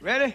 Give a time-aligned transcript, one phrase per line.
[0.00, 0.34] Ready?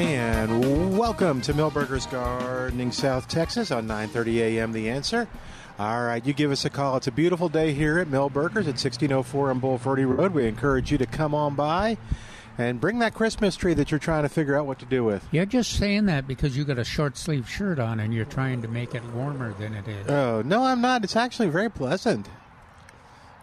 [0.00, 4.72] And welcome to Milbergers Gardening, South Texas on 9:30 a.m.
[4.72, 5.28] The Answer.
[5.78, 6.96] All right, you give us a call.
[6.96, 10.32] It's a beautiful day here at Milbergers at 1604 on Bulverde Road.
[10.32, 11.98] We encourage you to come on by
[12.56, 15.28] and bring that Christmas tree that you're trying to figure out what to do with.
[15.32, 18.62] You're just saying that because you got a short sleeve shirt on and you're trying
[18.62, 20.08] to make it warmer than it is.
[20.08, 21.04] Oh no, I'm not.
[21.04, 22.26] It's actually very pleasant.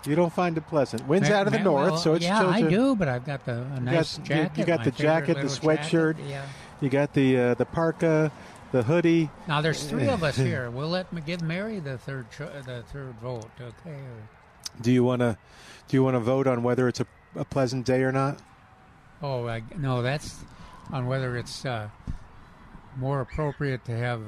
[0.05, 1.05] You don't find it pleasant.
[1.07, 3.61] Wind's out of the north, well, so it's yeah, I do, but I've got the
[3.75, 4.57] a You got, jacket.
[4.59, 6.15] You got the jacket, the sweatshirt.
[6.17, 6.45] jacket, Yeah.
[6.79, 8.31] You got the uh, the parka,
[8.71, 9.29] the hoodie.
[9.47, 10.69] Now there's three of us here.
[10.69, 13.49] We'll let give Mary the third cho- the third vote.
[13.59, 13.97] Okay.
[14.81, 15.37] Do you want to
[15.87, 18.39] do you want to vote on whether it's a, a pleasant day or not?
[19.21, 20.35] Oh I, no, that's
[20.93, 21.89] on whether it's uh,
[22.97, 24.21] more appropriate to have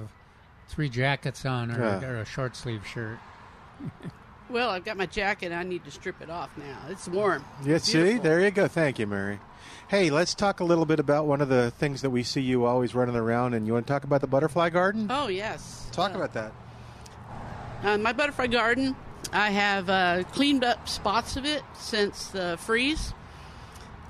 [0.67, 2.05] three jackets on or, Yeah.
[2.09, 3.19] or a short sleeve shirt.
[4.49, 5.51] Well, I've got my jacket.
[5.51, 6.77] I need to strip it off now.
[6.89, 7.45] It's warm.
[7.63, 8.23] Yeah, It's see, beautiful.
[8.23, 8.67] there you go.
[8.67, 9.39] Thank you, Mary.
[9.89, 12.65] Hey, let's talk a little bit about one of the things that we see you
[12.65, 13.53] always running around.
[13.53, 15.07] And you want to talk about the butterfly garden?
[15.09, 15.87] Oh yes.
[15.91, 16.51] Talk Uh, about that.
[17.83, 18.95] Uh, my butterfly garden.
[19.31, 23.13] I have uh, cleaned up spots of it since the freeze.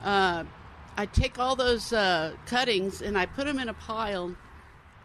[0.04, 0.44] Uh,
[0.98, 4.36] I take all those uh, cuttings and I put them in a pile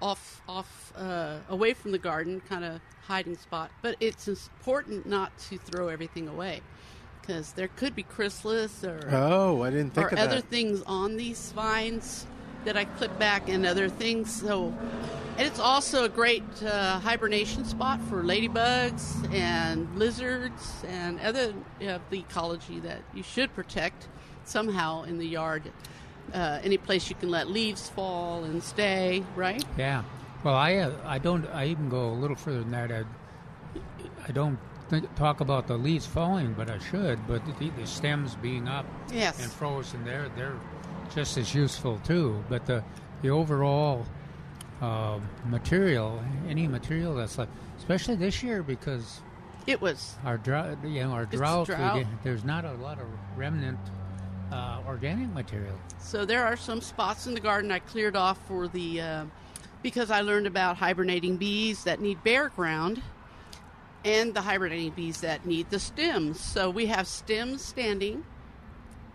[0.02, 3.70] off off uh, away from the garden, kind of hiding spot.
[3.82, 6.60] But it's important not to throw everything away
[7.20, 10.50] because there could be chrysalis or Oh, I didn't think or of other that.
[10.50, 12.26] things on these vines
[12.64, 14.40] that I clip back and other things.
[14.40, 14.74] So,
[15.36, 22.00] and it's also a great uh, hibernation spot for ladybugs and lizards and other of
[22.10, 24.08] the ecology that you should protect
[24.44, 25.62] somehow in the yard.
[26.32, 29.62] Uh, any place you can let leaves fall and stay, right?
[29.76, 30.04] Yeah.
[30.44, 31.46] Well, I uh, I don't.
[31.48, 32.92] I even go a little further than that.
[32.92, 33.04] I,
[34.28, 34.58] I don't
[34.90, 37.26] think, talk about the leaves falling, but I should.
[37.26, 39.42] But the, the stems being up Yes.
[39.42, 40.56] and frozen, they're they're
[41.14, 42.44] just as useful too.
[42.50, 42.84] But the
[43.22, 44.04] the overall
[44.82, 49.22] uh, material, any material that's left, especially this year because
[49.66, 52.00] It was our drought, you know, our drought, drought.
[52.00, 53.78] get- there's not a lot of remnant
[54.52, 55.74] uh, organic material.
[56.00, 59.24] So there are some spots in the garden I cleared off for the uh,
[59.84, 63.02] because I learned about hibernating bees that need bare ground
[64.02, 66.40] and the hibernating bees that need the stems.
[66.40, 68.24] So we have stems standing,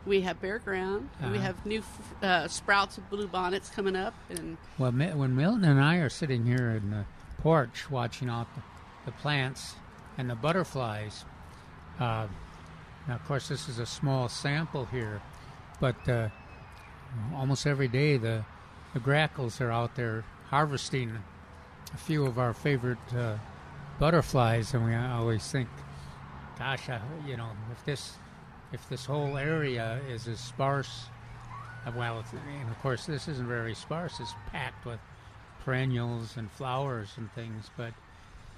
[0.05, 1.37] we have bare ground, we Uh-huh.
[1.39, 5.81] have new f- uh, sprouts of blue bonnets coming up, and Well, when Milton and
[5.83, 7.05] I are sitting here in the
[7.41, 8.61] porch watching out the,
[9.05, 9.73] the plants
[10.19, 11.25] and the butterflies,
[11.99, 12.27] uh,
[13.07, 15.19] now of course this is a small sample here,
[15.79, 16.29] but uh,
[17.33, 18.45] almost every day the
[18.93, 21.11] the grackles are out there harvesting
[21.93, 23.35] a few of our favorite uh,
[23.99, 25.69] butterflies, and we always think,
[26.57, 28.13] gosh, I, you know, if this
[28.71, 31.05] if this whole area is as sparse
[31.87, 32.23] uh, Well,
[32.61, 34.19] and of course, this isn't very sparse.
[34.19, 34.99] It's packed with
[35.65, 37.93] perennials and flowers and things, but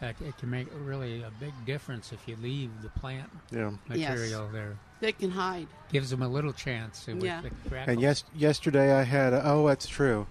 [0.01, 3.71] uh, it can make really a big difference if you leave the plant Yeah.
[3.87, 4.77] material there.
[4.99, 5.67] they can hide.
[5.91, 7.07] Gives them a little chance.
[7.07, 7.41] Yeah.
[7.71, 9.33] And yes, yesterday I had.
[9.33, 10.25] A, oh, that's true.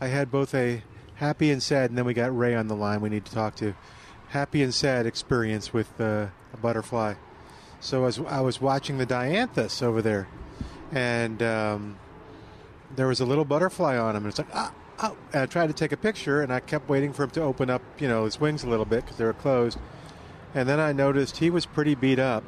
[0.00, 0.82] I had both a
[1.16, 3.00] happy and sad, and then we got Ray on the line.
[3.00, 3.74] We need to talk to.
[4.28, 7.14] Happy and sad experience with uh, a butterfly.
[7.80, 10.26] So as I was watching the dianthus over there,
[10.90, 11.98] and um,
[12.96, 14.72] there was a little butterfly on him, and it's like ah.
[15.02, 17.42] Oh, and I tried to take a picture, and I kept waiting for him to
[17.42, 19.76] open up, you know, his wings a little bit because they were closed.
[20.54, 22.44] And then I noticed he was pretty beat up.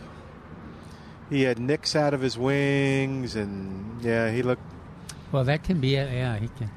[1.29, 4.63] He had nicks out of his wings, and yeah, he looked
[5.33, 6.39] Well, that can be yeah.
[6.39, 6.71] He can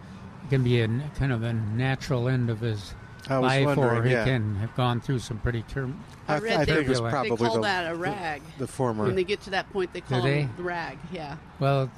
[0.49, 2.93] can be a kind of a natural end of his
[3.29, 4.23] life, or he yeah.
[4.23, 6.03] can have gone through some pretty term.
[6.27, 8.41] I I, read I think it was probably they call the, that a rag.
[8.57, 9.05] The, former.
[9.05, 10.43] When they get to that point, they call they?
[10.43, 10.97] them the rag.
[11.11, 11.37] Yeah.
[11.59, 11.91] Well,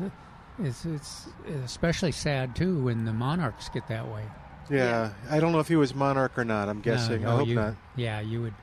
[0.60, 1.28] it's it's
[1.64, 4.24] especially sad too when the monarchs get that way.
[4.70, 6.70] yeah, I don't know if he was monarch or not.
[6.70, 7.24] I'm guessing.
[7.24, 7.76] No, I hope you, not.
[7.96, 8.54] Yeah, you would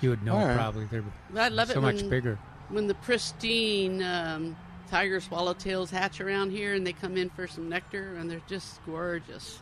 [0.00, 0.56] you would know All right.
[0.56, 0.84] probably.
[0.86, 2.38] They're But I love so it much when, bigger.
[2.68, 4.56] when the pristine um,
[4.90, 8.84] tiger swallowtails hatch around here and they come in for some nectar and they're just
[8.86, 9.60] gorgeous.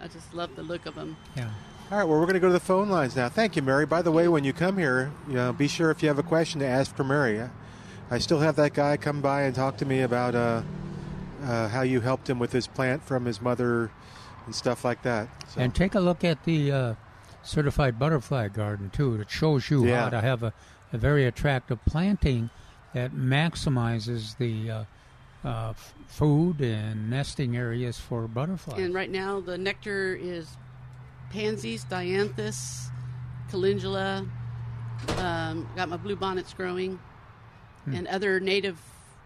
[0.00, 1.16] I just love the look of them.
[1.36, 1.50] Yeah.
[1.90, 3.28] All right, well, we're going to go to the phone lines now.
[3.28, 3.84] Thank you, Mary.
[3.84, 6.22] By the way, when you come here, you know, be sure if you have a
[6.22, 7.42] question to ask for Mary.
[8.12, 10.62] I still have that guy come by and talk to me about uh,
[11.42, 13.90] uh, how you helped him with his plant from his mother
[14.46, 15.28] and stuff like that.
[15.48, 16.94] So, And take a look at the uh,
[17.42, 19.16] certified butterfly garden too.
[19.20, 20.04] It shows you Yeah.
[20.04, 20.52] how to have a,
[20.92, 22.50] a very attractive planting
[22.94, 24.84] that maximizes the uh,
[25.44, 28.78] uh, f- food and nesting areas for butterflies.
[28.78, 30.48] And right now, the nectar is
[31.30, 32.86] pansies, dianthus,
[33.50, 34.26] calendula.
[35.16, 36.98] Um, got my blue bonnets growing,
[37.86, 37.94] Hmm.
[37.94, 38.78] and other native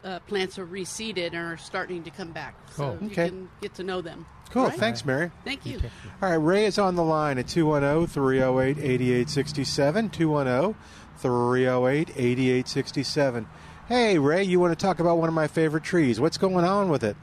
[0.04, 2.54] uh, plants are reseeded and are starting to come back.
[2.72, 3.08] So Cool.
[3.08, 4.26] you can get to know them.
[4.50, 4.66] cool.
[4.66, 4.78] Right?
[4.78, 5.30] Thanks, Mary.
[5.44, 5.80] Thank you.
[6.22, 10.10] All right, Ray is on the line at oh, 210 308 8867.
[10.10, 10.74] 210
[11.18, 13.46] 308 8867.
[13.86, 16.18] Hey, Ray, you want to talk about one of my favorite trees.
[16.20, 17.16] What's going on with it?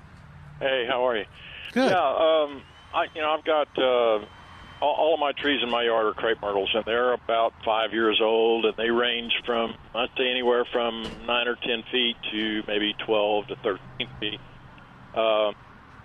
[0.59, 1.25] Hey, how are you?
[1.73, 1.89] Good.
[1.89, 2.61] Yeah, um,
[2.93, 4.25] I you know I've got uh,
[4.81, 7.93] all, all of my trees in my yard are crepe myrtles, and they're about five
[7.93, 12.63] years old, and they range from I'd say anywhere from nine or ten feet to
[12.67, 14.39] maybe twelve to thirteen feet.
[15.15, 15.53] Uh,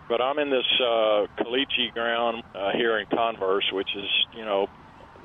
[0.09, 4.69] but I'm in this uh, caliche ground uh, here in Converse, which is you know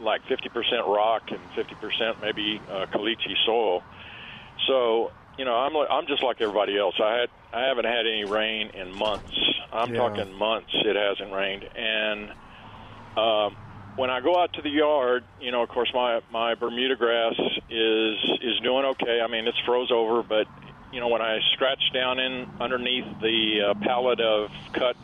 [0.04, 3.84] like 50% rock and 50% maybe uh, caliche soil.
[4.68, 6.96] So you know, I'm I'm just like everybody else.
[7.02, 9.32] I had I haven't had any rain in months.
[9.72, 9.98] I'm Yeah.
[9.98, 10.70] talking months.
[10.74, 12.30] It hasn't rained, and
[13.18, 13.56] um,
[13.96, 17.34] when I go out to the yard, you know, of course, my my Bermuda grass
[17.70, 19.22] is is doing okay.
[19.24, 20.48] I mean, it's froze over, but
[20.92, 24.96] you know, when I scratch down in underneath the uh, pallet of cut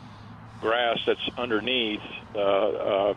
[0.60, 2.02] grass that's underneath,
[2.34, 3.14] uh, uh,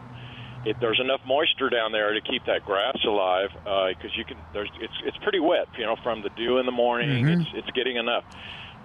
[0.66, 4.38] it, there's enough moisture down there to keep that grass alive because you can.
[4.54, 7.28] There's it's it's pretty wet, you know, from the dew in the morning.
[7.28, 8.24] It's it's getting enough,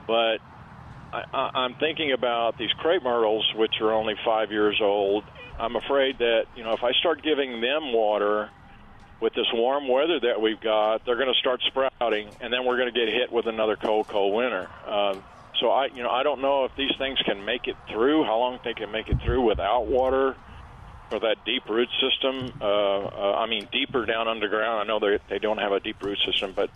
[0.06, 0.38] but
[1.12, 5.24] I, I, I'm thinking about these crepe myrtles, which are only five years old.
[5.58, 8.50] I'm afraid that you know if I start giving them water
[9.20, 12.76] with this warm weather that we've got, they're going to start sprouting, and then we're
[12.76, 14.68] going to get hit with another cold, cold winter.
[14.86, 15.22] Um,
[15.58, 18.24] so I, you know, I don't know if these things can make it through.
[18.24, 20.36] How long they can make it through without water
[21.08, 22.52] for that deep root system.
[22.60, 24.80] Uh, uh, I mean, deeper down underground.
[24.80, 26.70] I know they they don't have a deep root system, but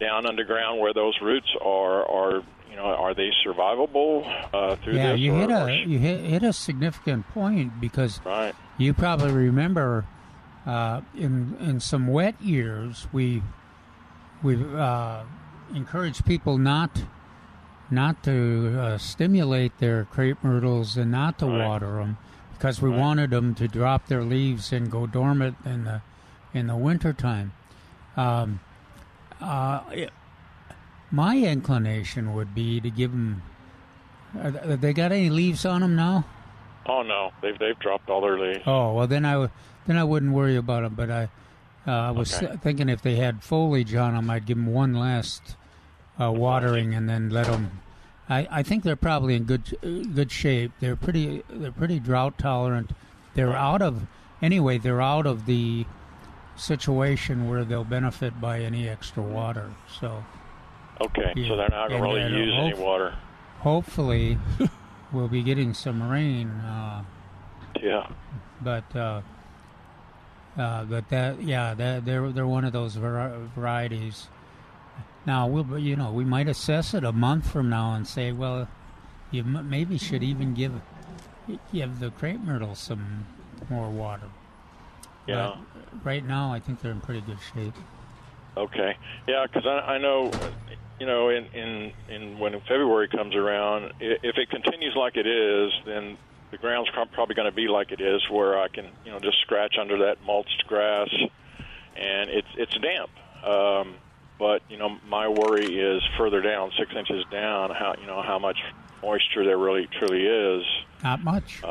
[0.00, 4.98] down underground where those roots are, are you know, are they survivable uh, through the
[4.98, 5.20] yeah, this?
[5.20, 8.54] you or- hit or- a you hit, hit a significant point because right.
[8.78, 10.06] you probably remember
[10.66, 13.42] uh, in in some wet years we
[14.42, 15.22] we uh,
[15.74, 17.02] encouraged people not
[17.90, 21.66] not to uh, stimulate their crepe myrtles and not to Right.
[21.68, 22.16] water them
[22.58, 22.98] because we Right.
[22.98, 26.00] wanted them to drop their leaves and go dormant in the
[26.52, 27.52] in the wintertime.
[28.16, 28.60] Um,
[29.40, 30.12] uh, it-
[31.10, 33.42] my inclination would be to give them.
[34.40, 36.24] Have they got any leaves on them now?
[36.86, 38.62] Oh no, they've they've dropped all their leaves.
[38.66, 39.50] Oh well, then I w-
[39.86, 40.94] then I wouldn't worry about them.
[40.94, 41.28] But I
[41.86, 42.56] uh, I was Okay.
[42.56, 45.56] thinking if they had foliage on them, I'd give them one last
[46.20, 47.80] uh, watering and then let them.
[48.28, 50.72] I, I think they're probably in good uh, good shape.
[50.80, 52.92] They're pretty they're pretty drought tolerant.
[53.34, 54.06] They're out of
[54.40, 54.78] anyway.
[54.78, 55.84] They're out of the
[56.56, 59.70] situation where they'll benefit by any extra water.
[60.00, 60.24] So
[61.00, 61.48] Okay, Yeah.
[61.48, 63.14] so they're not going to really then use any water.
[63.60, 64.38] hopefully
[65.12, 66.48] we'll be getting some rain.
[66.50, 67.02] Uh,
[67.82, 68.06] Yeah.
[68.62, 69.20] but uh,
[70.56, 74.28] uh, but that yeah, that, they're they're one of those var- varieties.
[75.26, 78.68] Now we'll you know we might assess it a month from now and say, well,
[79.30, 80.72] you m- maybe should even give
[81.72, 83.26] give the crepe myrtle some
[83.70, 84.28] more water.
[85.26, 85.56] Yeah.
[85.72, 87.74] But right now, I think they're in pretty good shape.
[88.56, 88.96] Okay.
[89.26, 90.30] Yeah, because I, I know,
[91.00, 95.72] you know, in, in in when February comes around, if it continues like it is,
[95.86, 96.16] then
[96.50, 99.40] the ground's probably going to be like it is, where I can, you know, just
[99.40, 101.08] scratch under that mulched grass,
[101.96, 103.10] and it's it's damp.
[103.44, 103.96] Um,
[104.44, 108.38] but you know, my worry is further down, six inches down, how you know how
[108.38, 108.58] much
[109.02, 110.62] moisture there really truly is.
[111.02, 111.62] Not much.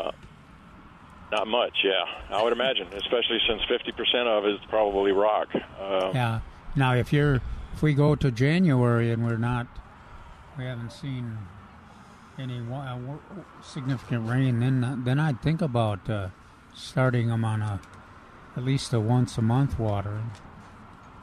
[1.32, 2.36] Not much, yeah.
[2.36, 5.50] I would imagine, especially since 50% of it is probably rock.
[5.54, 6.40] Um, Yeah.
[6.76, 7.42] Now, if you're
[7.74, 9.68] if we go to January and we're not,
[10.58, 11.38] we haven't seen
[12.40, 12.98] any uh,
[13.62, 16.30] significant rain, then then I'd think about uh,
[16.74, 17.80] starting them on a
[18.58, 20.32] at least a once a month watering.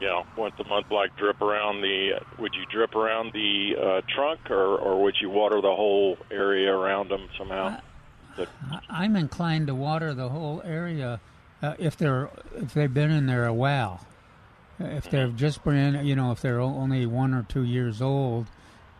[0.01, 2.19] Yeah, once a month, like drip around the.
[2.39, 6.73] Would you drip around the uh, trunk, or or would you water the whole area
[6.73, 7.77] around them somehow?
[8.71, 11.19] I- I'm inclined to water the whole area
[11.61, 14.05] uh, if they're if they've been in there a while.
[14.79, 18.47] If they're just brand, you know, if they're only one or two years old,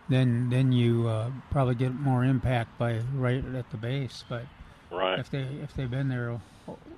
[0.08, 4.24] then then you uh, probably get more impact by right at the base.
[4.30, 4.46] But
[4.92, 5.18] right.
[5.18, 6.40] if they if they've been there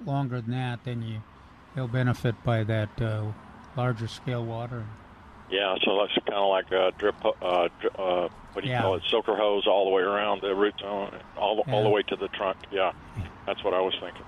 [0.05, 1.21] longer than that, then you
[1.73, 3.31] they'll benefit by that uh,
[3.75, 4.85] larger scale water.
[5.49, 7.15] Yeah, so that's kind of like a drip.
[7.23, 8.81] Uh, dri- uh, what do you Yeah.
[8.81, 9.03] call it?
[9.09, 12.15] Soaker hose all the way around the root zone, all the, all the way to
[12.15, 12.57] the trunk.
[12.71, 12.93] Yeah,
[13.45, 14.23] that's what I was thinking.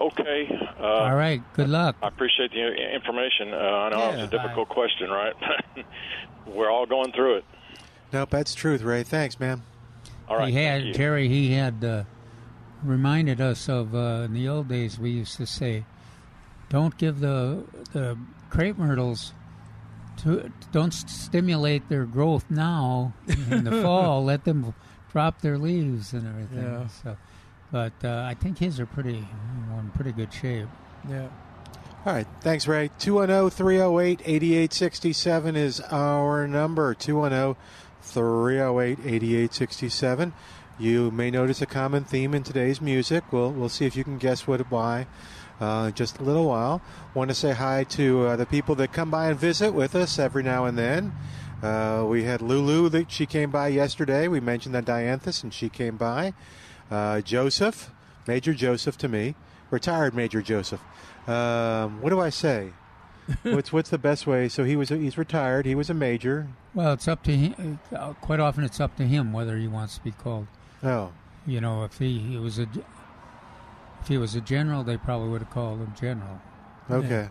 [0.00, 0.48] Okay.
[0.80, 1.96] Uh, All right, good luck.
[2.02, 3.52] I appreciate the information.
[3.52, 4.10] Uh, I know Yeah.
[4.14, 5.34] it's a difficult question, right?
[6.46, 7.44] We're all going through it.
[8.12, 9.02] Nope, that's truth, Ray.
[9.04, 9.62] Thanks, man.
[10.28, 10.48] All right.
[10.48, 10.94] he had thank you.
[10.94, 11.28] Jerry.
[11.28, 12.04] He had uh,
[12.82, 14.98] reminded us of uh, in the old days.
[14.98, 15.84] We used to say,
[16.68, 18.18] "Don't give the the
[18.52, 19.32] crepe myrtles
[20.18, 24.22] to don't stimulate their growth now in the fall.
[24.24, 24.74] Let them
[25.10, 26.86] drop their leaves and everything." Yeah.
[26.88, 27.16] So,
[27.70, 30.68] but uh, I think his are pretty in pretty good shape.
[31.08, 31.28] Yeah.
[32.04, 32.26] All right.
[32.40, 32.90] Thanks, Ray.
[32.92, 36.90] oh, 210 308 8867 is our number.
[36.90, 37.56] oh, 210
[38.02, 40.32] 308 8867.
[40.78, 43.24] You may notice a common theme in today's music.
[43.32, 45.06] We'll, we'll see if you can guess what why.
[45.62, 46.82] Uh, just a little while.
[47.14, 50.18] Want to say hi to uh, the people that come by and visit with us
[50.18, 51.12] every now and then.
[51.62, 54.26] Uh, we had Lulu that she came by yesterday.
[54.26, 56.34] We mentioned that Dianthus, and she came by.
[56.90, 57.92] Uh, Joseph,
[58.26, 59.36] Major Joseph to me,
[59.70, 60.80] retired Major Joseph.
[61.28, 62.70] Um, what do I say?
[63.44, 64.48] what's what's the best way?
[64.48, 65.64] So he was he's retired.
[65.64, 66.48] He was a major.
[66.74, 67.78] Well, it's up to him.
[67.94, 70.48] Uh, quite often, it's up to him whether he wants to be called.
[70.82, 71.12] Oh,
[71.46, 72.66] You know, if he, he was a
[74.02, 76.40] if he was a general, they probably would have called him general.
[76.90, 77.28] okay.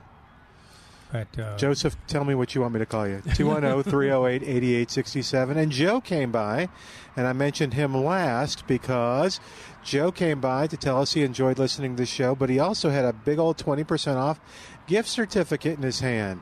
[1.12, 3.22] But uh, Joseph, tell me what you want me to call you.
[3.28, 5.58] oh, 210 308 8867.
[5.58, 6.70] And Joe came by,
[7.18, 9.42] and I mentioned him last because
[9.84, 12.90] Joe came by to tell us he enjoyed listening to the show, but he also
[12.90, 14.40] had a big old 20% off
[14.88, 16.42] gift certificate in his hand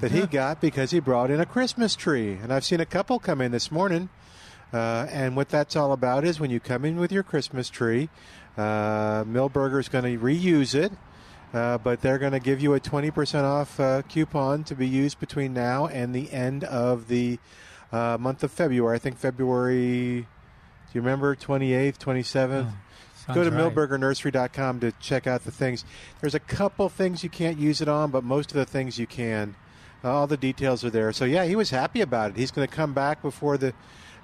[0.00, 2.34] that he got because he brought in a Christmas tree.
[2.34, 4.10] And I've seen a couple come in this morning.
[4.72, 8.08] Uh, and what that's all about is when you come in with your Christmas tree,
[8.56, 10.92] uh, Milberger's going to reuse it,
[11.52, 15.20] uh, but they're going to give you a 20% off uh, coupon to be used
[15.20, 17.38] between now and the end of the
[17.92, 18.96] uh, month of February.
[18.96, 20.26] I think February, do
[20.92, 22.72] you remember, 28th, 27th?
[23.34, 23.74] Go to right.
[23.74, 25.84] milbergernursery.com to check out the things.
[26.20, 29.06] There's a couple things you can't use it on, but most of the things you
[29.06, 29.56] can.
[30.04, 31.12] All the details are there.
[31.12, 32.36] So, yeah, he was happy about it.
[32.36, 33.74] He's going to come back before the.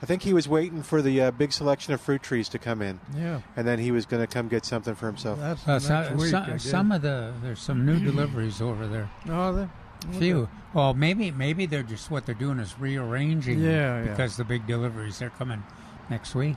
[0.03, 2.83] I think he was waiting for the uh, big selection of fruit trees to come
[2.83, 3.41] in, Yeah.
[3.57, 5.39] and then he was going to come get something for himself.
[5.39, 6.31] That's, Uh, next so, week.
[6.31, 9.09] Some, some of the there's some new deliveries over there.
[9.29, 9.71] Oh, are there?
[10.19, 10.49] Few.
[10.75, 13.63] Well, maybe maybe they're just what they're doing is rearranging.
[13.63, 14.11] them Yeah, yeah.
[14.11, 15.63] Because the big deliveries they're coming
[16.11, 16.57] next week.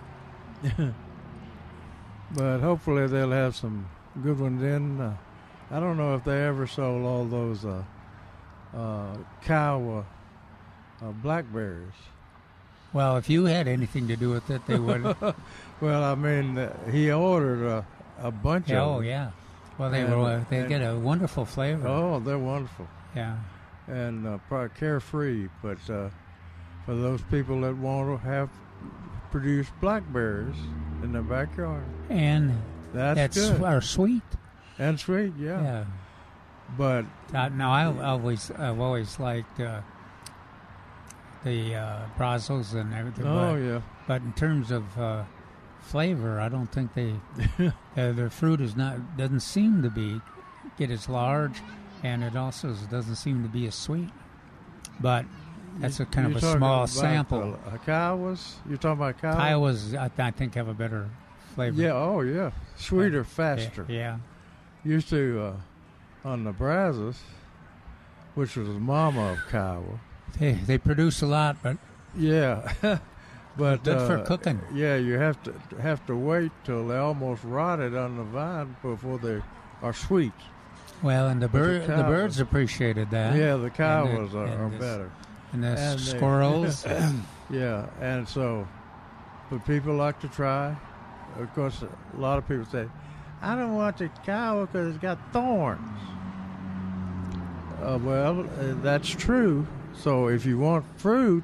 [2.31, 3.87] But hopefully they'll have some
[4.23, 4.99] good ones in.
[4.99, 5.15] Uh,
[5.71, 7.83] I don't know if they ever sold all those uh,
[8.75, 10.03] uh, cow
[11.01, 11.93] uh, uh, blackberries.
[12.95, 15.17] Well, if you had anything to do with it, they wouldn't.
[15.81, 17.85] Well, I mean, uh, he ordered a,
[18.23, 19.03] a bunch yeah, of oh them.
[19.09, 19.31] yeah.
[19.77, 20.23] Well, they And, were.
[20.39, 21.85] uh, They and- get a wonderful flavor.
[21.85, 23.35] Oh, they're wonderful Yeah.
[23.89, 25.49] and uh, probably carefree.
[25.61, 26.07] But uh,
[26.85, 28.49] for those people that want to have
[29.31, 30.55] produce blackberries
[31.03, 32.53] in their backyard, And
[32.93, 34.23] that's, that's good are sweet.
[34.79, 35.33] and sweet.
[35.37, 35.83] Yeah, Yeah.
[36.77, 39.81] but Uh, now I I always I've always liked uh,
[41.45, 43.25] the uh, Brazos and everything.
[43.25, 45.23] oh but, yeah, but in terms of uh,
[45.79, 47.13] flavor, I don't think they
[47.95, 50.19] uh, their fruit is not doesn't seem to be
[50.77, 51.61] get as large,
[52.03, 54.09] and it also doesn't seem to be as sweet.
[54.99, 55.25] But
[55.77, 57.57] that's a kind You're of a small about sample.
[57.63, 58.55] The, uh, Kiowas?
[58.67, 59.35] You're talking about Kiowa?
[59.35, 61.09] Kiowas I, I think have a better
[61.53, 61.79] flavor.
[61.79, 61.93] Yeah.
[61.93, 63.85] Oh yeah, sweeter, Yeah, faster.
[63.87, 64.17] Yeah.
[64.83, 65.53] Used to
[66.23, 67.19] uh, on the Brazos,
[68.33, 69.99] which was the mama of Kiowa.
[70.39, 71.77] They they produce a lot, but
[72.17, 72.71] Yeah,
[73.57, 74.59] but Good for uh, cooking.
[74.73, 79.17] Yeah, you have to have to wait till they almost rotted on the vine before
[79.19, 79.41] they
[79.81, 80.33] are sweet.
[81.01, 83.35] well, and the But the the, cow- birds appreciated that.
[83.35, 85.11] yeah, the Kiowas the- are, are the- better.
[85.53, 86.85] And the And they- squirrels.
[87.51, 88.67] Yeah, and so,
[89.51, 90.75] but people like to try.
[91.39, 92.87] Of course, a lot of people say,
[93.41, 95.79] "I don't want the Kiowa because it's got thorns."
[97.83, 98.45] Uh, well, uh,
[98.81, 99.67] that's true.
[100.01, 101.43] So if you want fruit,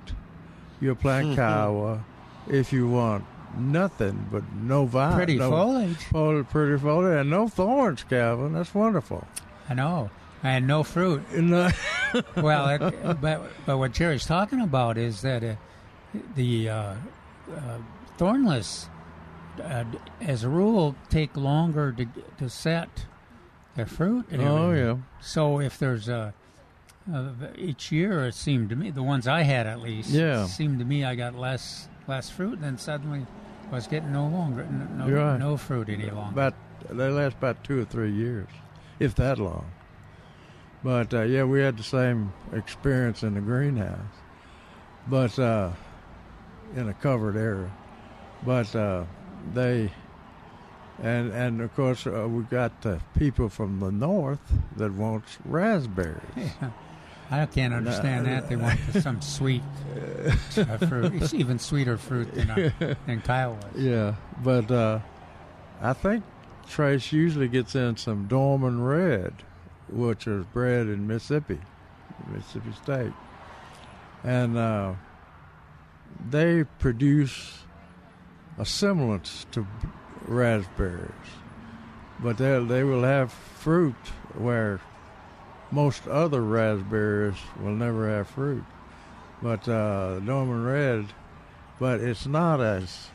[0.79, 2.03] you'll plant Kiowa.
[2.47, 3.25] If you want
[3.57, 5.97] nothing but no vine, Pretty no, foliage.
[6.05, 8.53] fol- pretty foliage, and no thorns, Calvin.
[8.53, 9.27] That's wonderful.
[9.69, 10.09] I know,
[10.43, 11.23] and no fruit.
[11.33, 11.69] No.
[12.37, 15.55] well, it, but but what Jerry's talking about is that uh,
[16.35, 16.93] the uh,
[17.55, 17.77] uh,
[18.17, 18.89] thornless,
[19.63, 19.83] uh,
[20.21, 22.05] as a rule, take longer to
[22.37, 23.05] to set
[23.75, 24.25] their fruit.
[24.31, 24.97] And Oh, yeah.
[25.21, 26.33] So if there's a
[27.13, 30.43] uh, each year, it seemed to me the ones I had at least, Yeah.
[30.45, 33.25] it seemed to me I got less less fruit, and then suddenly
[33.71, 35.37] I was getting no longer no, right.
[35.39, 36.31] no fruit any longer.
[36.31, 36.53] About
[36.89, 38.47] they last about two or three years,
[38.99, 39.65] if that long.
[40.83, 43.99] But uh, yeah, we had the same experience in the greenhouse,
[45.07, 45.71] but uh,
[46.75, 47.71] in a covered area.
[48.43, 49.03] But uh,
[49.53, 49.91] they
[51.01, 54.41] and and of course uh, we got the people from the north
[54.77, 56.19] that wants raspberries.
[57.31, 58.49] I can't understand that.
[58.49, 59.63] They want some sweet
[60.57, 61.13] uh, fruit.
[61.15, 62.71] It's even sweeter fruit than, uh,
[63.05, 63.63] than Kiowas.
[63.75, 64.99] Yeah, but uh,
[65.81, 66.25] I think
[66.67, 69.33] Trace usually gets in some Dorman Red,
[69.89, 71.59] which is bred in Mississippi,
[72.27, 73.13] Mississippi State,
[74.25, 74.93] and uh,
[76.29, 77.63] they produce
[78.57, 79.65] a semblance to
[80.27, 81.09] raspberries,
[82.19, 83.95] but they they will have fruit
[84.37, 84.81] where
[85.71, 88.63] most other raspberries will never have fruit.
[89.41, 91.05] But uh, Dorman Red,
[91.79, 93.07] but it's not as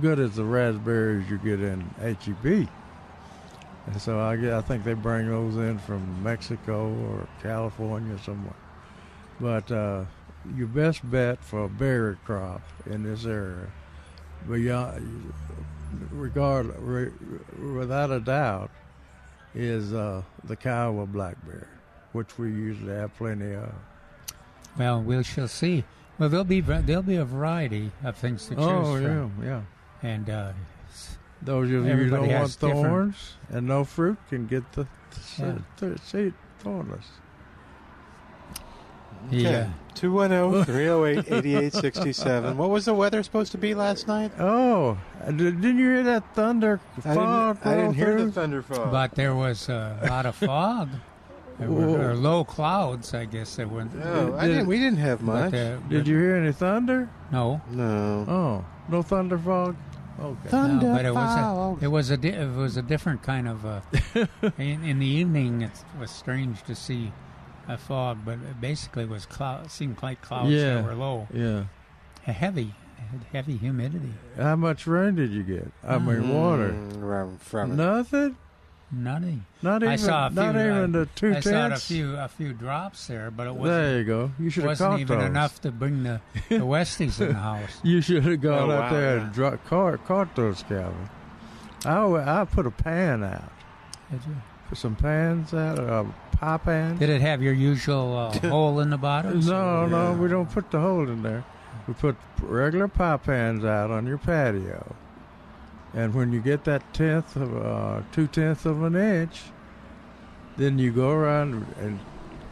[0.00, 2.68] good as the raspberries you get in HEB.
[3.86, 8.54] And so I, get, I think they bring those in from Mexico or California somewhere.
[9.40, 10.04] But uh,
[10.54, 13.66] your best bet for a berry crop in this area,
[14.48, 15.32] beyond,
[16.10, 17.10] regard, re,
[17.74, 18.70] without a doubt,
[19.54, 21.66] is uh, the Kiowa blackberry,
[22.12, 23.72] which we usually have plenty of.
[24.78, 25.84] Well, we shall see.
[26.18, 29.32] Well, there'll be there'll be a variety of things to choose Oh, from.
[29.42, 29.62] yeah, yeah.
[30.02, 30.52] And uh,
[31.42, 34.86] Those of you who don't want thorns and no fruit can get the
[35.38, 35.56] Yeah.
[36.04, 37.06] seed thornless.
[39.30, 39.68] Yeah.
[39.94, 42.56] 210 308 8867.
[42.56, 44.32] What was the weather supposed to be last night?
[44.38, 48.90] Oh, did- didn't you hear that thunder I didn't, I didn't hear the thunder fog.
[48.90, 50.88] but there was a lot of fog.
[51.60, 53.56] There were, or low clouds, I guess.
[53.56, 53.84] There were.
[53.84, 55.52] no, I didn't, we didn't have much.
[55.52, 57.08] But, uh, Did you hear any thunder?
[57.30, 57.60] No.
[57.70, 58.24] no.
[58.28, 59.76] Oh, no thunder fog.
[60.18, 60.48] Okay.
[60.48, 61.82] Thunder no, but it was fog.
[61.82, 63.64] a, it was a di- it was a different kind of.
[63.64, 63.80] Uh,
[64.58, 67.12] in, in the evening, it was strange to see
[67.68, 69.70] a fog, but it basically was cloud.
[69.70, 70.74] Seemed like clouds Yeah.
[70.76, 71.64] that were low, Yeah.
[72.26, 72.74] A heavy,
[73.32, 74.12] heavy humidity.
[74.36, 75.70] How much rain did you get?
[75.82, 76.70] I mean, water.
[76.70, 77.76] Mm, from- from it.
[77.76, 78.36] Nothing.
[78.92, 79.44] Nothing.
[79.62, 79.92] Not even.
[79.92, 80.36] I saw a few.
[80.42, 83.54] not even I, the two I saw a few a few drops there, but it
[83.54, 83.64] wasn't.
[83.82, 84.32] There you go.
[84.38, 85.28] You should have wasn't even those.
[85.28, 87.78] enough to bring the the Westies in the house.
[87.84, 89.22] You should have gone Oh, out wow, there yeah.
[89.22, 91.08] and dro- caught, caught those, Calvin.
[91.84, 93.52] I, alwa- I put a pan out.
[94.10, 94.34] Did you?
[94.68, 96.96] Put some pans out, a pie pan.
[96.96, 99.40] Did it have your usual uh, hole in the bottom?
[99.40, 101.44] No, no, we don't put the hole in there.
[101.88, 104.94] We put regular pie pans out on your patio.
[105.94, 109.42] And when you get that tenth of uh, two tenths of an inch,
[110.56, 111.98] then you go around and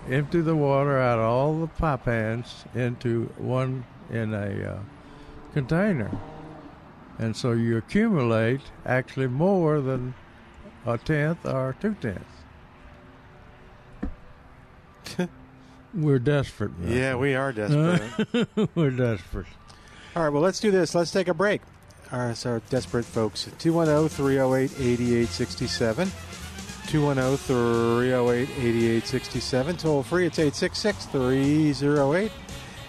[0.08, 4.78] empty the water out of all the pie pans into one in a uh,
[5.52, 6.10] container.
[7.18, 10.14] And so you accumulate actually more than
[10.86, 12.24] a tenth or two tenths.
[15.94, 16.78] We're desperate.
[16.78, 16.96] man.
[16.96, 18.48] Yeah, we are desperate.
[18.74, 19.46] We're desperate.
[20.14, 20.94] All right, well, let's do this.
[20.94, 21.62] Let's take a break.
[22.34, 23.50] So desperate folks.
[23.58, 26.10] 210 308 8867.
[26.88, 29.76] 210 308 8867.
[29.76, 32.32] Toll free, it's 866 308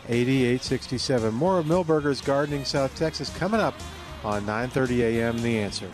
[0.08, 1.34] 8867.
[1.34, 3.76] More of Milbergers Gardening South Texas coming up
[4.24, 5.42] on 9:30 a.m.
[5.42, 5.90] The Answer.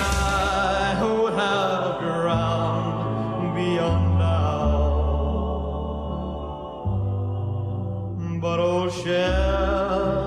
[0.00, 0.94] I
[1.36, 4.13] have ground beyond
[8.44, 10.23] But old Sheriff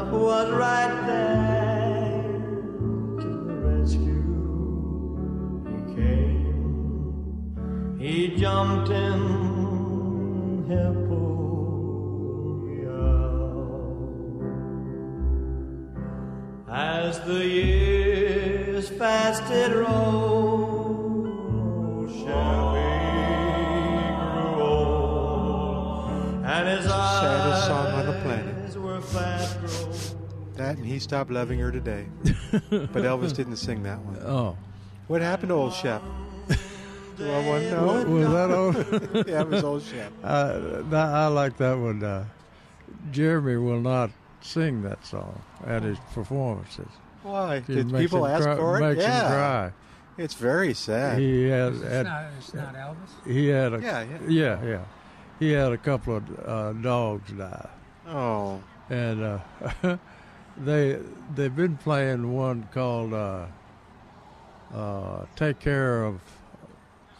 [30.98, 32.08] he stopped loving her today.
[32.52, 34.18] but Elvis didn't sing that one.
[34.26, 34.58] Oh.
[35.06, 36.02] What happened to old Shep?
[37.18, 38.04] Do I want to know?
[38.06, 39.28] Was that old?
[39.28, 40.12] yeah, it was old Shep.
[40.24, 42.04] Uh, that, I like that one.
[42.04, 42.26] Uh,
[43.12, 44.10] Jeremy will not
[44.42, 46.90] sing that song at his performances.
[47.22, 47.58] Why?
[47.58, 48.82] It Did people ask cry- for it?
[48.82, 49.22] Makes yeah.
[49.22, 49.72] him cry.
[50.18, 51.20] It's very sad.
[51.20, 53.32] He had, It's had not, it's not Elvis.
[53.32, 54.18] he had a Yeah, yeah.
[54.28, 54.86] yeah yeah.
[55.38, 57.70] He had a couple of uh, dogs die,
[58.08, 59.24] oh, and
[59.84, 59.98] uh,
[60.58, 61.00] they
[61.36, 63.46] they've been playing one called uh,
[64.74, 66.20] uh, "Take Care of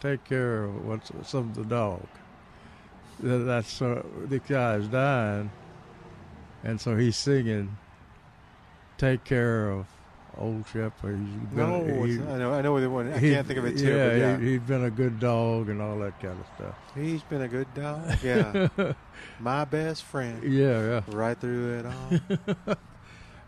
[0.00, 2.06] Take Care of What's Some of the Dog."
[3.20, 5.50] That's uh, the guy's dying,
[6.62, 7.76] and so he's singing
[8.96, 9.86] "Take Care of
[10.36, 12.52] Old Shepherd." He's no, been- it's, he- I know.
[12.54, 13.12] I know the one.
[13.12, 13.88] I he- can't think of it too.
[13.88, 14.38] Yeah, yeah.
[14.38, 16.74] He, he's been a good dog and all that kind of stuff.
[16.94, 18.18] He's been a good dog.
[18.22, 18.68] Yeah,
[19.40, 20.42] my best friend.
[20.44, 21.02] Yeah, yeah.
[21.08, 22.76] Right through it all.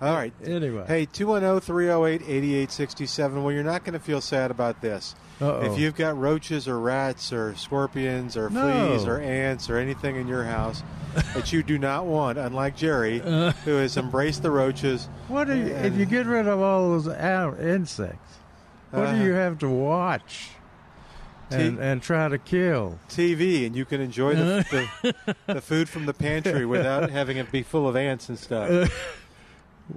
[0.00, 0.32] all right.
[0.44, 3.42] Anyway, Hey, oh, 210 308 8867.
[3.42, 5.14] Well, you're not going to feel sad about this.
[5.40, 5.72] Uh-oh.
[5.72, 8.60] If you've got roaches or rats or scorpions or No.
[8.88, 10.82] fleas or ants or anything in your house
[11.34, 13.52] that you do not want, unlike Jerry, Uh.
[13.64, 15.08] who has embraced the roaches.
[15.28, 18.38] what do you, if you get rid of all those insects?
[18.90, 20.50] What Uh, do you have to watch
[21.50, 22.98] and, and try to kill?
[23.08, 27.50] TV, and you can enjoy the, the, the food from the pantry without having it
[27.50, 28.90] be full of ants and stuff.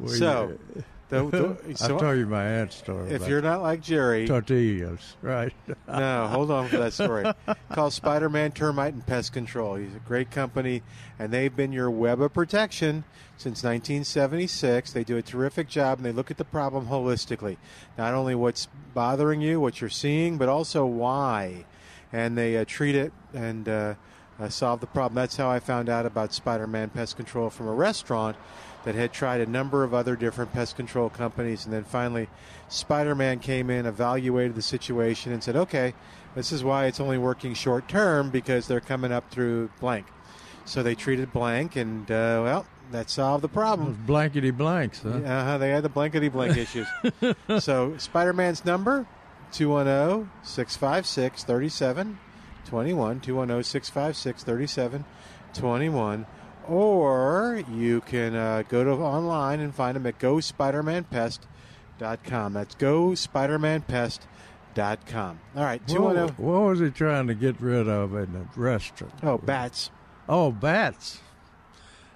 [0.08, 0.58] So,
[1.10, 3.12] the- the- I'll tell you my aunt story.
[3.12, 5.54] if you're not like Jerry, tortillas, right?
[5.88, 7.26] no, hold on for that story.
[7.72, 9.76] Call Spider Man Termite and Pest Control.
[9.76, 10.82] He's a great company,
[11.20, 13.04] and they've been your web of protection
[13.38, 14.92] since 1976.
[14.94, 17.58] They do a terrific job, and they look at the problem holistically.
[17.98, 21.66] Not only what's bothering you, what you're seeing, but also why.
[22.12, 23.94] And they uh, treat it and uh,
[24.40, 25.16] uh, solve the problem.
[25.16, 28.36] That's how I found out about Spider Man Pest Control from a restaurant
[28.86, 31.66] that had tried a number of other different pest control companies.
[31.66, 32.28] And then finally,
[32.68, 35.94] Spider Man came in, evaluated the situation, and said, okay,
[36.36, 40.08] this is why it's only working short term because they're coming up through blank.
[40.66, 44.02] So they treated blank, and uh, well, that solved the problem.
[44.06, 45.10] Blankety blanks, huh?
[45.10, 46.88] Uh-huh, they had the blankety blank issues.
[47.60, 49.06] so Spider Man's number
[49.52, 53.20] 210 656 3721.
[53.20, 56.26] 210 656 3721.
[56.68, 62.54] Or you can uh, go to online and find them at gospidermanpest.com.
[62.54, 65.40] That's gospidermanpest.com.
[65.56, 66.46] All right, Two What, 210.
[66.46, 69.14] what was he trying to get rid of in the restaurant?
[69.24, 69.92] Oh, bats.
[70.28, 71.20] Oh, bats.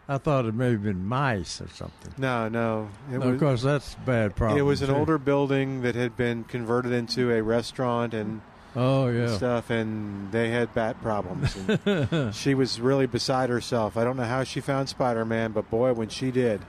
[0.09, 2.13] I thought it may have been mice or something.
[2.17, 2.87] No, no.
[3.11, 4.57] It No, was, of course, that's a bad problem.
[4.57, 4.95] it was an too.
[4.95, 8.39] older building that had been converted into a restaurant and
[8.79, 9.35] Oh, and yeah.
[9.35, 11.57] stuff, and they had bat problems.
[11.85, 13.97] And she was really beside herself.
[13.97, 16.61] I don't know how she found Spider Man, but boy, when she did,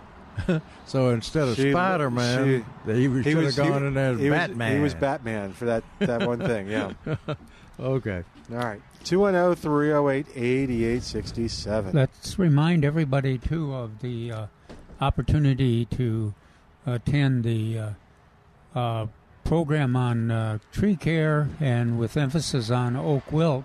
[0.87, 4.19] So instead of She- Spider Man, he, he should have gone he- in there as
[4.21, 4.77] he was- Batman.
[4.77, 6.69] he was Batman for that that one thing.
[6.69, 6.93] Yeah.
[7.81, 8.25] okay.
[8.51, 8.81] All right.
[8.83, 11.93] oh, 210 308 8867.
[11.95, 14.47] Let's remind everybody too of the uh,
[15.01, 16.35] opportunity to
[16.87, 17.79] attend the
[18.75, 19.07] uh, uh,
[19.49, 23.65] program on uh, tree care and with emphasis on oak wilt.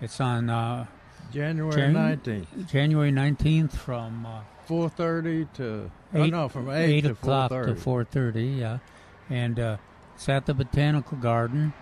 [0.00, 0.86] It's on uh,
[1.32, 2.68] January Jan- 19th.
[2.68, 5.90] January nineteenth from uh, 4.30 to...
[6.14, 7.66] oh, eight, no, from 8, to o'clock 4.30.
[7.66, 8.46] to four thirty.
[8.46, 8.78] Yeah,
[9.28, 9.76] and uh,
[10.16, 11.72] it's at the Botanical Garden.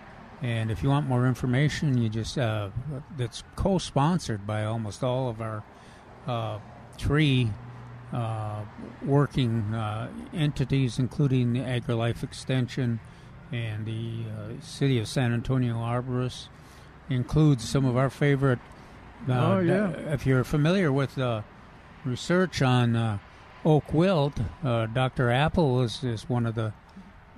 [0.41, 2.69] And if you want more information, you just uh,
[3.17, 5.63] that's co-sponsored by almost all of our
[6.27, 6.59] uh,
[6.97, 7.49] tree
[8.13, 8.61] uh,
[9.03, 12.99] working uh, entities, including the AgriLife Extension
[13.51, 16.47] and the uh, City of San Antonio Arborists.
[17.09, 18.59] Includes some of our favorite.
[19.27, 19.89] Uh, Oh, yeah.
[20.13, 21.41] If you're familiar with uh,
[22.05, 23.17] research on uh,
[23.65, 24.33] oak wilt,
[24.63, 25.31] uh, Dr.
[25.31, 26.71] Appel is, is one of the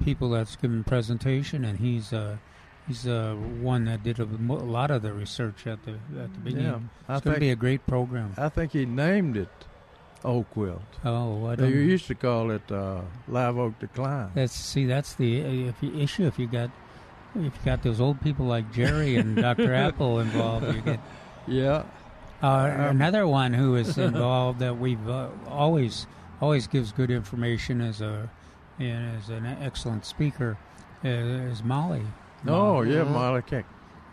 [0.03, 2.35] people that's given presentation, and he's uh,
[2.87, 6.39] he's uh, one that did a, a lot of the research at the at the
[6.43, 6.65] beginning.
[6.65, 8.33] Yeah, I it's going to be a great program.
[8.37, 9.49] I think he named it
[10.23, 10.81] Oak Wilt.
[11.03, 11.73] Oh, I They don't.
[11.73, 14.31] used to call it uh, Live Oak Decline.
[14.35, 16.25] That's see, that's the uh, if you, issue.
[16.25, 16.69] If you got
[17.35, 19.73] if you got those old people like Jerry and Dr.
[19.73, 20.99] Appel involved, you get
[21.47, 21.83] Yeah.
[22.43, 26.07] uh, another one who is involved that we've uh, always
[26.41, 28.29] always gives good information as a
[28.79, 30.57] and is an excellent speaker
[31.05, 32.01] uh, is Molly.
[32.47, 33.13] Oh, yeah, Mm-hmm.
[33.13, 33.65] Molly Keck.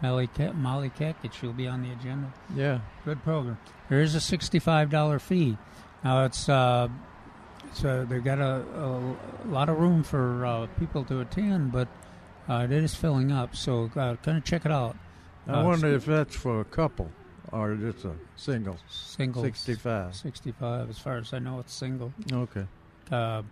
[0.02, 2.32] Molly Ke- Molly Keck, she'll be on the agenda.
[2.54, 2.80] Yeah.
[3.04, 3.58] Good program.
[3.88, 5.56] There is a sixty-five dollar fee.
[6.04, 6.88] Now it's uh,
[7.72, 8.62] so they've got a,
[9.44, 11.88] a lot of room for uh, people to attend, but
[12.48, 13.54] uh, it is filling up.
[13.56, 14.96] So uh, kind of check it out.
[15.46, 17.10] I Uh, wonder if that's for a couple
[17.52, 18.76] or just a single.
[18.88, 20.14] single 65.
[20.14, 22.12] 65 as far as I know it's single.
[22.30, 22.66] Okay.
[23.10, 23.42] Uh,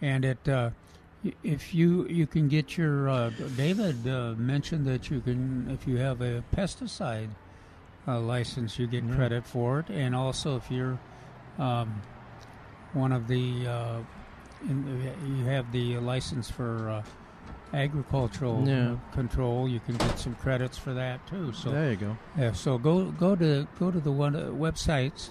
[0.00, 0.70] and it uh,
[1.42, 5.96] if you you can get your uh, David uh, mentioned that you can if you
[5.98, 7.28] have a pesticide
[8.08, 9.14] uh, license you get Mhm.
[9.16, 10.98] credit for it and also if you're
[11.58, 12.00] um,
[12.92, 13.98] one of the uh,
[14.68, 17.02] in, you have the license for uh,
[17.76, 18.96] agricultural Yeah.
[19.12, 19.68] control.
[19.68, 21.52] You can get some credits for that too.
[21.52, 22.16] So there you go.
[22.38, 25.30] yeah, so go go to go to the one uh, websites.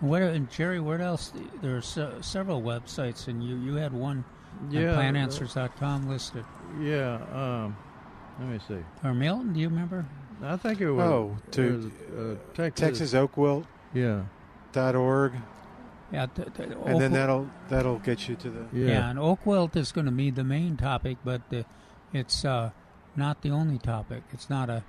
[0.00, 0.80] What and Jerry?
[0.80, 1.32] Where else?
[1.62, 4.24] There's uh, several websites, and you you had one
[4.70, 6.44] Yeah, on PlantAnswers.com listed.
[6.80, 7.14] Yeah.
[7.32, 7.76] Um,
[8.40, 8.84] let me see.
[9.04, 9.52] Or Milton?
[9.52, 10.04] Do you remember?
[10.42, 11.04] I think it was.
[11.04, 11.86] Oh, to was,
[12.18, 12.80] uh, Texas.
[12.88, 14.22] Texas Oakwilt Yeah.
[14.72, 15.32] dot org,
[16.12, 18.66] Yeah, th- th- and then that'll that'll get you to the.
[18.72, 18.86] Yeah.
[18.88, 21.62] Yeah, and oak wilt is going to be the main topic, but uh,
[22.12, 22.70] it's uh,
[23.16, 24.22] not the only topic.
[24.32, 24.84] It's not a.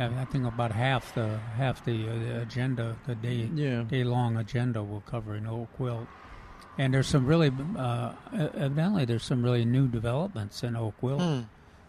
[0.00, 3.82] I think about half the half the, uh, the agenda, the day Yeah.
[3.82, 6.06] day long agenda, will cover in oak wilt.
[6.76, 11.40] And there's some really, uh, evidently, there's some really new developments in oak wilt, Hmm.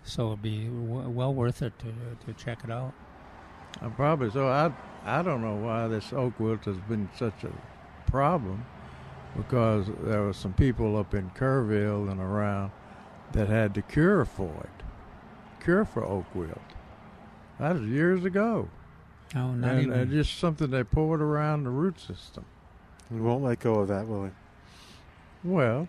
[0.01, 1.93] so it'd be w- well worth it to
[2.25, 2.93] to check it out.
[3.79, 4.47] Uh, probably so.
[4.47, 4.71] I
[5.05, 7.51] I don't know why this oak wilt has been such a
[8.09, 8.65] problem,
[9.37, 12.71] because there were some people up in Kerrville and around
[13.33, 16.57] that had the cure for it, cure for oak wilt.
[17.59, 18.69] That was years ago,
[19.35, 19.93] Oh, not and, even.
[19.99, 22.45] and just something they poured around the root system.
[23.11, 24.29] We won't let go of that, will we?
[25.43, 25.87] Well,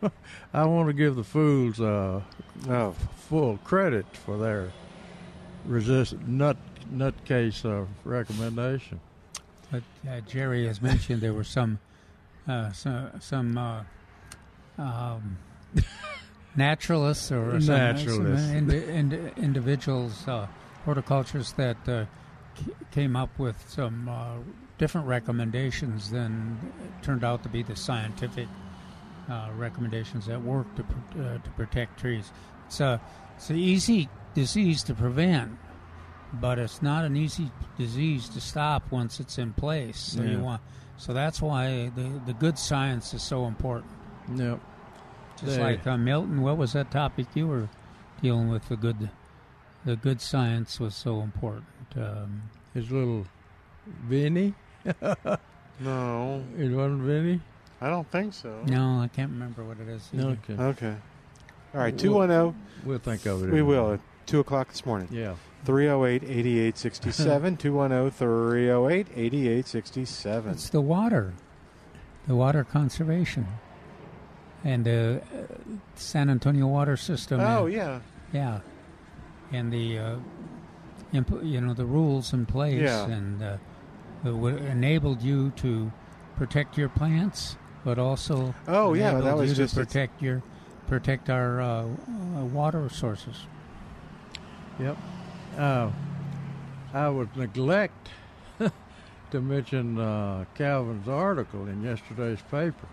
[0.54, 2.22] I want to give the fools uh,
[2.68, 2.92] Oh,
[3.28, 4.72] full credit for their
[5.66, 6.56] resist nut
[6.92, 9.00] nutcase uh, recommendation.
[9.70, 11.78] But uh, Jerry has mentioned there were some
[12.48, 13.82] uh, some, some uh,
[14.78, 15.36] um,
[16.56, 18.46] naturalists or some, Naturalists.
[18.46, 20.46] some indi- indi- individuals, uh,
[20.84, 22.06] horticulturists that uh,
[22.56, 24.36] c- came up with some uh,
[24.78, 26.58] different recommendations than
[27.02, 28.48] turned out to be the scientific
[29.30, 32.32] uh, recommendations that work to pr- uh, to protect trees.
[32.66, 33.00] It's a
[33.36, 35.52] it's an easy disease to prevent,
[36.34, 39.98] but it's not an easy disease to stop once it's in place.
[39.98, 40.30] So Yeah.
[40.32, 40.60] you want
[40.96, 43.90] so that's why the the good science is so important.
[44.34, 44.60] Yep.
[45.36, 47.68] Just They- like uh, Milton, what was that topic you were
[48.22, 48.68] dealing with?
[48.68, 49.08] The good
[49.84, 51.66] the good science was so important.
[51.96, 52.42] Um,
[52.74, 53.26] His little
[54.06, 54.54] Vinny.
[55.80, 57.40] no, It wasn't Vinny.
[57.80, 58.60] I don't think so.
[58.66, 60.08] no, I can't remember what it is.
[60.12, 60.36] either.
[60.50, 60.62] Okay.
[60.62, 60.96] Okay.
[61.74, 62.60] All right, 210.
[62.84, 63.50] We'll think of it.
[63.52, 65.08] We in will at 2 o'clock this morning.
[65.12, 65.34] Yeah.
[65.64, 67.56] 308 8867.
[67.58, 70.52] 210 308 8867.
[70.52, 71.34] It's the water,
[72.26, 73.46] the water conservation,
[74.64, 75.54] and the uh,
[75.94, 77.40] San Antonio water system.
[77.40, 78.00] Oh, and- yeah.
[78.32, 78.60] yeah,
[79.52, 80.16] and the uh,
[81.12, 83.06] imp- you know the rules in place, Yeah.
[83.06, 83.56] and uh,
[84.24, 85.90] would enabled you to
[86.36, 90.42] protect your plants, but also Oh, yeah, that was just- to protect your
[90.86, 91.84] protect our uh,
[92.52, 93.46] water sources.
[94.80, 94.96] Yep.
[95.58, 95.90] Uh,
[96.94, 98.08] I would neglect
[99.30, 102.86] to mention uh, Calvin's article in yesterday's paper.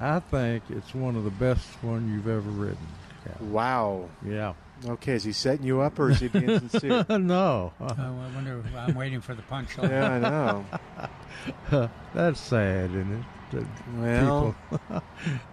[0.00, 2.86] I think it's one of the best one you've ever written.
[3.24, 3.52] Calvin.
[3.52, 4.08] Wow.
[4.24, 4.54] Yeah.
[4.86, 7.04] Okay, is he setting you up or is he being sincere?
[7.18, 7.74] no.
[7.78, 8.64] Uh, I wonder.
[8.78, 9.90] I'm waiting for the punchline.
[9.90, 11.90] yeah, I know.
[12.14, 13.24] That's sad, isn't it?
[13.50, 13.66] That
[13.98, 15.02] Well- people-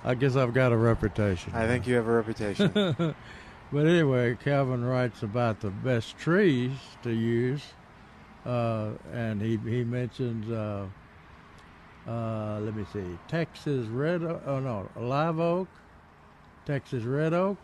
[0.06, 1.54] I guess I've got a reputation.
[1.56, 3.16] I think you have a reputation.
[3.72, 6.72] But anyway, Calvin writes about the best trees
[7.04, 7.64] to use,
[8.46, 10.50] uh, and he he mentions.
[10.50, 10.86] Uh,
[12.08, 14.24] uh, let me see, Texas red.
[14.24, 15.68] Oh no, live oak,
[16.66, 17.58] Texas red oak,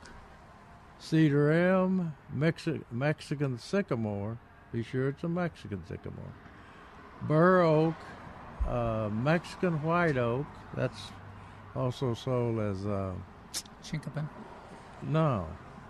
[1.00, 4.38] cedar elm, Mexi- Mexican sycamore.
[4.74, 6.34] Be sure it's a Mexican sycamore.
[7.22, 7.96] Bur oak,
[8.68, 10.46] uh, Mexican white oak.
[10.76, 11.12] That's
[11.76, 13.14] also sold as uh,
[13.82, 14.28] Chinkapin.
[15.02, 15.48] no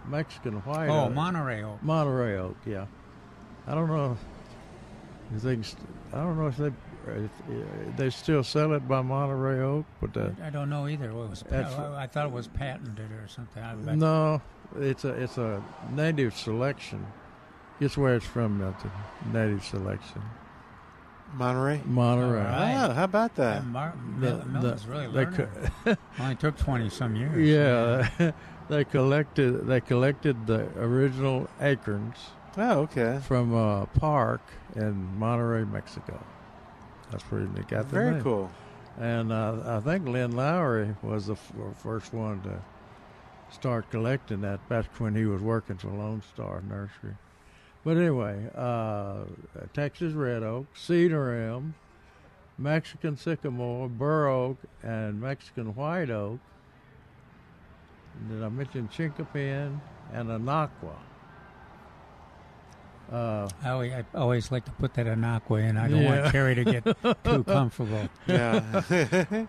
[0.07, 0.89] Mexican white.
[0.89, 1.13] Oh, oak.
[1.13, 1.81] Monterey oak.
[1.83, 2.57] Monterey oak.
[2.65, 2.85] Yeah,
[3.67, 4.17] I don't know.
[5.35, 5.53] if they
[6.17, 6.71] I don't know if they
[7.07, 11.13] if, uh, they still sell it by Monterey oak, but uh, I don't know either.
[11.13, 13.99] What was I, thought it was patented or something.
[13.99, 14.41] No,
[14.77, 17.05] it's a it's a native selection.
[17.79, 18.91] Guess where it's from, Milton?
[19.33, 20.21] Native selection,
[21.33, 21.81] Monterey?
[21.85, 22.39] Monterey.
[22.39, 22.75] All right.
[22.75, 23.63] Ah, how about that?
[23.63, 25.47] Yeah, Mar- The- Mil- Milton's the- really they learning.
[25.85, 27.37] co- Only took twenty some years.
[27.37, 28.31] Yeah,
[28.69, 32.17] they collected they collected the original acorns
[32.57, 33.19] Oh, okay.
[33.23, 34.41] from a park
[34.75, 36.19] in Monterey, Mexico.
[37.11, 38.21] That's where they got the Very name.
[38.21, 38.51] cool.
[38.99, 42.61] And uh, I think Lynn Lowrey was the f- first one to
[43.51, 47.15] start collecting that back when he was working for Lone Star Nursery.
[47.85, 49.25] But anyway, uh,
[49.73, 51.75] Texas red oak, cedar elm,
[52.57, 56.39] Mexican sycamore, bur oak, and Mexican white oak.
[58.19, 59.79] And Did I mention chinkapin
[60.13, 60.95] and anaqua?
[63.11, 65.77] Uh, I always, I always like to put that anaqua in.
[65.77, 66.21] I don't Yeah.
[66.21, 66.83] want Terry to get
[67.25, 68.07] too comfortable.
[68.27, 68.81] Yeah.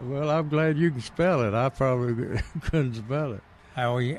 [0.00, 1.54] well, I'm glad you can spell it.
[1.54, 3.42] I probably couldn't spell it.
[3.76, 4.14] I always,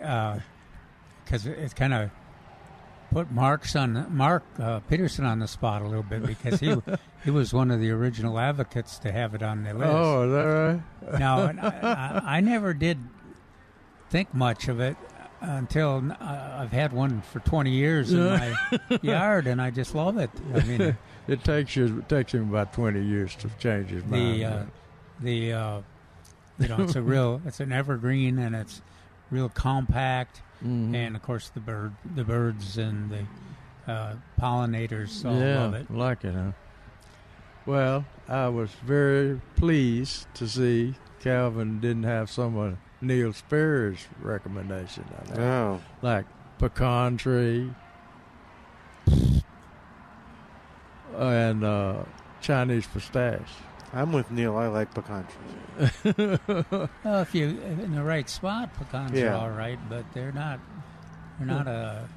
[1.26, 2.10] because it's kind of
[3.12, 6.76] put Mark's on Mark uh, Peterson on the spot a little bit because he
[7.24, 9.92] he was one of the original advocates to have it on the list.
[9.92, 11.20] Oh, is that right?
[11.20, 13.00] Now, I, I, I never did
[14.10, 14.98] think much of it
[15.42, 18.56] until uh, I've had one for 20 years in my
[19.02, 20.30] yard, and I just love it.
[20.54, 24.42] I mean, it takes you it takes him about twenty years to change his mind.
[24.42, 24.64] the uh,
[25.22, 25.82] the uh,
[26.60, 28.82] you know it's a real it's an evergreen and it's
[29.32, 30.94] real compact, Mhm.
[30.96, 35.90] and of course the bird the birds and the uh, pollinators all yeah, love it.
[35.92, 36.52] like it, huh?
[37.66, 45.06] Well, I was very pleased to see Calvin didn't have some of Neil Sperry's recommendation
[45.20, 45.40] on that.
[45.40, 45.82] Oh.
[46.02, 46.26] Like
[46.58, 47.72] pecan tree
[51.18, 52.04] and uh,
[52.42, 53.42] Chinese pistache.
[53.94, 54.56] I'm with Neil.
[54.58, 56.40] I like pecan trees.
[57.04, 59.34] Well, if you in the right spot, pecans Yeah.
[59.34, 60.60] are all right, but they're not.
[61.38, 62.08] They're not a.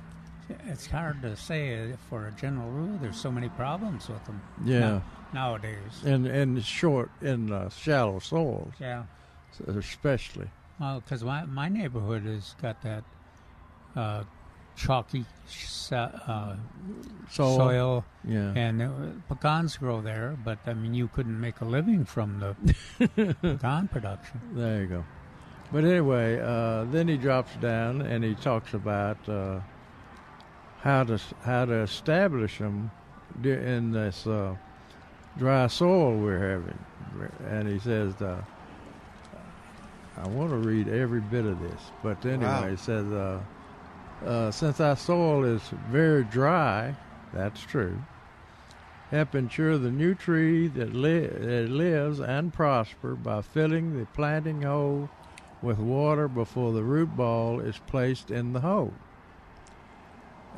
[0.67, 2.99] It's hard to say uh, for a general rule.
[3.01, 4.43] There's so many problems with them.
[4.65, 4.81] Yeah.
[4.81, 6.03] now- nowadays.
[6.05, 9.05] And and short in uh, shallow soils, Yeah.
[9.67, 10.51] especially.
[10.79, 13.05] Well, because my my neighborhood has got that
[13.97, 14.25] uh,
[14.77, 15.25] chalky
[15.93, 16.57] uh,
[17.31, 17.57] Soil.
[17.57, 18.53] soil, Yeah.
[18.57, 18.89] and uh,
[19.29, 20.37] pecans grow there.
[20.45, 24.41] But I mean, you couldn't make a living from the pecan production.
[24.55, 25.05] There you go.
[25.73, 29.61] But anyway, uh, then he drops down and he talks about uh,
[30.81, 32.91] how to how to establish them
[33.43, 34.55] in this uh,
[35.39, 36.79] dry soil we're having,
[37.49, 38.43] and he says, uh,
[40.19, 42.69] "I want to read every bit of this." But anyway, Wow.
[42.69, 43.07] he says,
[44.25, 46.95] uh, "Since our soil is very dry,
[47.33, 47.99] that's true."
[49.13, 54.63] help ensure the new tree that, li- that lives and prosper by filling the planting
[54.63, 55.09] hole
[55.61, 58.93] with water before the root ball is placed in the hole.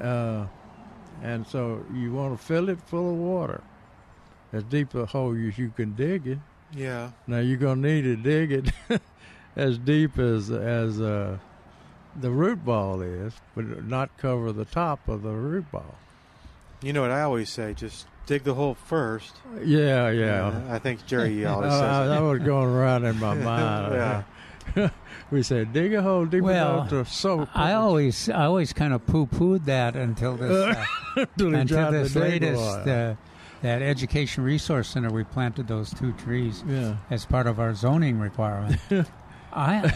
[0.01, 0.47] Uh,
[1.21, 3.61] and so you want to fill it full of water,
[4.53, 6.39] as deep a hole as you can dig it.
[6.73, 7.11] Yeah.
[7.27, 8.71] Now you're gonna need to dig it
[9.57, 11.39] as deep as as uh,
[12.21, 15.95] the root ball is, but not cover the top of the root ball.
[16.83, 17.75] You know what I always say?
[17.75, 19.35] Just dig the hole first.
[19.63, 20.47] Yeah, yeah.
[20.47, 22.27] Uh, I think Jerry always Uh, says that it.
[22.27, 23.95] was going around in my mind.
[23.95, 24.91] Yeah.
[25.31, 27.49] we said dig a hole deep Well, enough to soak.
[27.55, 31.99] I always, I always kind of poo-pooed that until this, uh, Till until tried to
[31.99, 33.15] this latest, uh,
[33.63, 35.11] that education resource center.
[35.11, 36.97] We planted those two trees Yeah.
[37.11, 38.81] as part of our zoning requirement.
[39.53, 39.93] I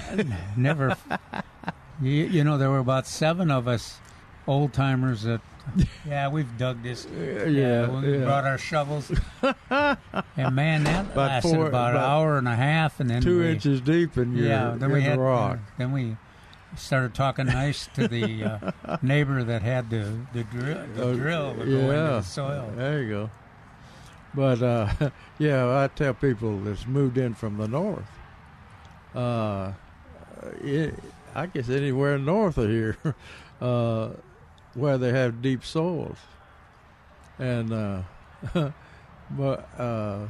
[0.56, 0.96] never,
[2.00, 3.98] you, you know, there were about seven of us,
[4.46, 5.40] old timers that.
[6.06, 7.06] Yeah, we've dug this.
[7.14, 8.24] yeah, we yeah.
[8.24, 9.12] brought our shovels,
[9.70, 13.40] and man, that About lasted four- about, an hour and a half, and then two
[13.40, 15.58] we, inches deep in your yeah, then we the had rock.
[15.76, 16.16] then we
[16.74, 18.44] started talking nice to the
[18.86, 22.72] uh, neighbor that had the the drill, the Uh, drill to go into the soil.
[22.74, 23.30] There you go.
[24.34, 28.08] But uh, yeah, I tell people that's moved in from the north.
[29.14, 29.72] Uh,
[30.62, 30.94] it,
[31.34, 32.96] I guess anywhere north of here,
[33.60, 34.10] uh,
[34.74, 36.18] where they have deep soils,
[37.38, 38.02] and uh,
[39.30, 40.26] but uh,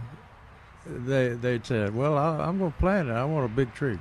[0.86, 3.12] they they said, "Well, I, I'm going to plant it.
[3.12, 3.98] I want a big tree."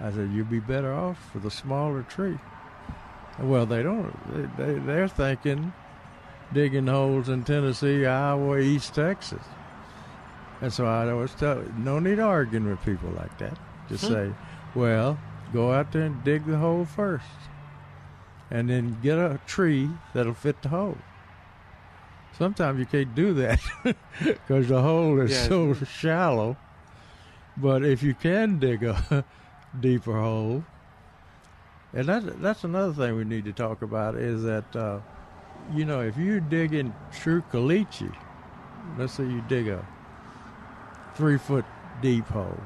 [0.00, 2.38] I said, "You'd be better off with a smaller tree."
[3.38, 4.56] Well, they don't.
[4.56, 5.72] They, they they're thinking
[6.52, 9.42] digging holes in Tennessee, Iowa, East Texas.
[10.60, 13.58] And so I always tell no need arguing with people like that.
[13.88, 14.12] Just Hmm.
[14.12, 14.32] say,
[14.74, 15.18] well,
[15.54, 17.24] go out there and dig the hole first.
[18.50, 20.98] And then get a tree that'll fit the hole.
[22.36, 23.60] Sometimes you can't do that
[24.24, 25.48] because the hole is Yeah.
[25.48, 26.56] so shallow.
[27.56, 29.24] But if you can dig a
[29.80, 30.64] deeper hole,
[31.92, 34.98] and that's that's another thing we need to talk about is that uh,
[35.72, 38.12] you know if you're digging true caliche,
[38.98, 39.86] let's say you dig a
[41.14, 41.64] three foot
[42.02, 42.58] deep hole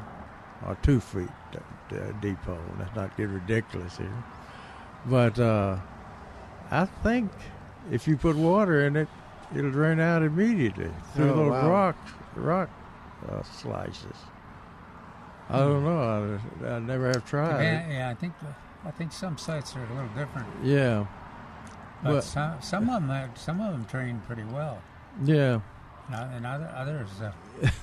[0.66, 1.29] or two feet
[1.88, 2.38] d- d- deep.
[2.79, 4.24] Let's not get ridiculous here,
[5.07, 5.77] but uh,
[6.71, 7.31] I think
[7.90, 9.08] if you put water in it,
[9.54, 11.71] it'll drain out immediately through Oh, those wow.
[11.71, 11.96] rock
[12.37, 12.71] rock
[13.31, 14.17] uh, slices.
[15.50, 16.40] I don't know.
[16.63, 17.63] I, I never have tried.
[17.63, 18.35] Yeah, yeah, I think
[18.85, 21.06] I think some sites are a little different, Yeah,
[22.02, 24.81] but Well- some some of them some of them train pretty well,
[25.25, 25.60] yeah.
[26.13, 27.33] and, and other, others uh,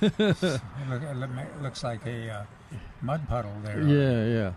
[0.00, 1.28] it look,
[1.60, 2.42] looks like a uh,
[3.00, 3.80] mud puddle there.
[3.82, 4.52] Yeah, yeah.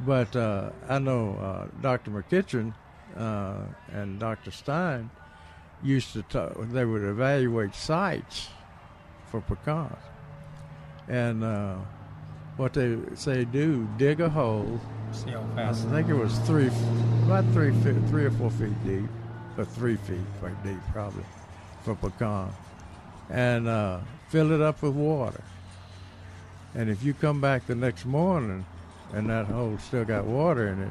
[0.00, 2.10] But uh, I know uh, Dr.
[2.10, 2.74] McKitchen,
[3.16, 3.58] uh,
[3.92, 4.50] and Dr.
[4.50, 5.10] Stein
[5.82, 8.48] used to talk, they would evaluate sites
[9.30, 9.96] for pecans.
[11.08, 11.76] And uh,
[12.56, 14.80] what they say do, dig a hole.
[15.12, 15.86] See how fast.
[15.88, 16.70] I think it was three,
[17.24, 19.08] about three feet, three or four feet deep,
[19.56, 21.24] or three feet quite deep probably,
[21.82, 22.52] for pecan,
[23.30, 25.42] and uh, fill it up with water.
[26.74, 28.64] And if you come back the next morning
[29.12, 30.90] and that hole still got water in it,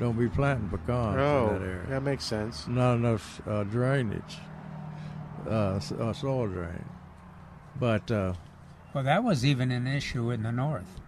[0.00, 1.86] don't be planting pecans Oh, in that area.
[1.88, 2.66] that makes sense.
[2.66, 4.38] Not enough uh, drainage,
[5.48, 6.84] uh, uh, soil drain.
[7.78, 8.34] But uh,
[8.92, 11.00] Well, that was even an issue in the north.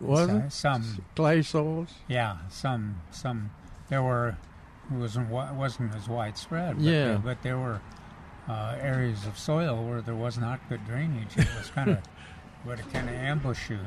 [0.00, 1.94] was So- it some clay soils?
[2.08, 3.50] Yeah, some some
[3.90, 4.36] there were
[4.90, 6.76] it wasn't wasn't as widespread.
[6.76, 7.04] But Yeah.
[7.04, 7.80] there, but there were
[8.48, 11.36] uh, areas of soil where there was not good drainage.
[11.36, 11.98] It was kind of
[12.64, 13.78] would kind of ambush you.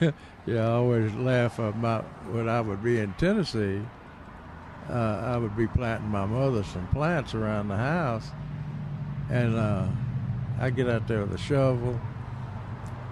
[0.46, 3.80] Yeah, I always laugh about when I would be in Tennessee.
[4.88, 8.30] Uh, I would be planting my mother some plants around the house,
[9.28, 9.88] and uh,
[10.60, 12.00] I get out there with a shovel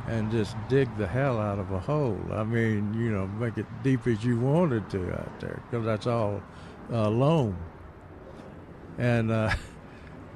[0.07, 2.21] and just dig the hell out of a hole.
[2.33, 6.07] I mean, you know, make it deep as you wanted to out there, because that's
[6.07, 6.41] all
[6.93, 7.57] uh, loam.
[8.99, 9.53] And uh,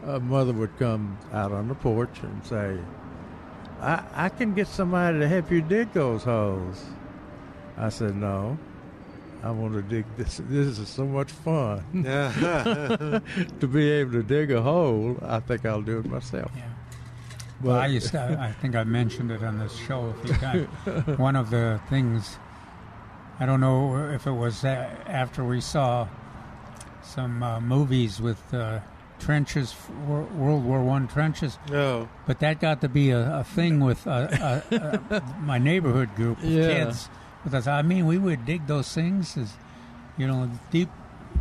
[0.22, 2.76] mother would come out on the porch and say,
[3.80, 6.84] I, I can get somebody to help you dig those holes.
[7.76, 8.58] I said, no.
[9.42, 10.40] I want to dig this.
[10.48, 11.84] This is so much fun.
[12.02, 16.50] to be able to dig a hole, I think I'll do it myself.
[16.56, 16.68] Yeah.
[17.60, 20.34] But Well, I used to, I think I mentioned it on this show a few
[20.34, 20.68] times.
[21.18, 22.36] One of the things,
[23.38, 26.08] I don't know if it was after we saw
[27.02, 28.80] some uh, movies with uh,
[29.18, 29.74] trenches,
[30.06, 31.58] World War One trenches.
[31.70, 32.08] No.
[32.26, 34.60] But that got to be a, a thing with uh, uh,
[35.10, 36.66] uh, my neighborhood group of Yeah.
[36.84, 37.08] kids.
[37.44, 39.52] Because I mean, we would dig those things as,
[40.16, 40.88] you know, deep.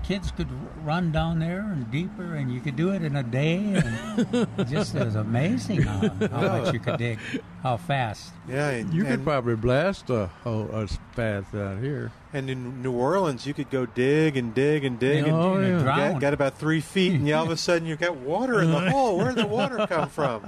[0.03, 0.47] Kids could
[0.85, 3.57] run down there and deeper, and you could do it in a day.
[3.57, 7.19] And it just it was amazing how, how much you could dig,
[7.61, 8.31] how fast.
[8.47, 12.13] Yeah, and, you could and, probably blast a, hole, a path out here.
[12.31, 15.67] and in New Orleans, you could go dig and dig and dig, and Oh, you
[15.75, 15.79] yeah.
[15.79, 16.11] drown.
[16.13, 18.71] got, got about three feet, and you, all of a sudden you got water in
[18.71, 19.17] the hole.
[19.17, 20.47] Where did the water come from?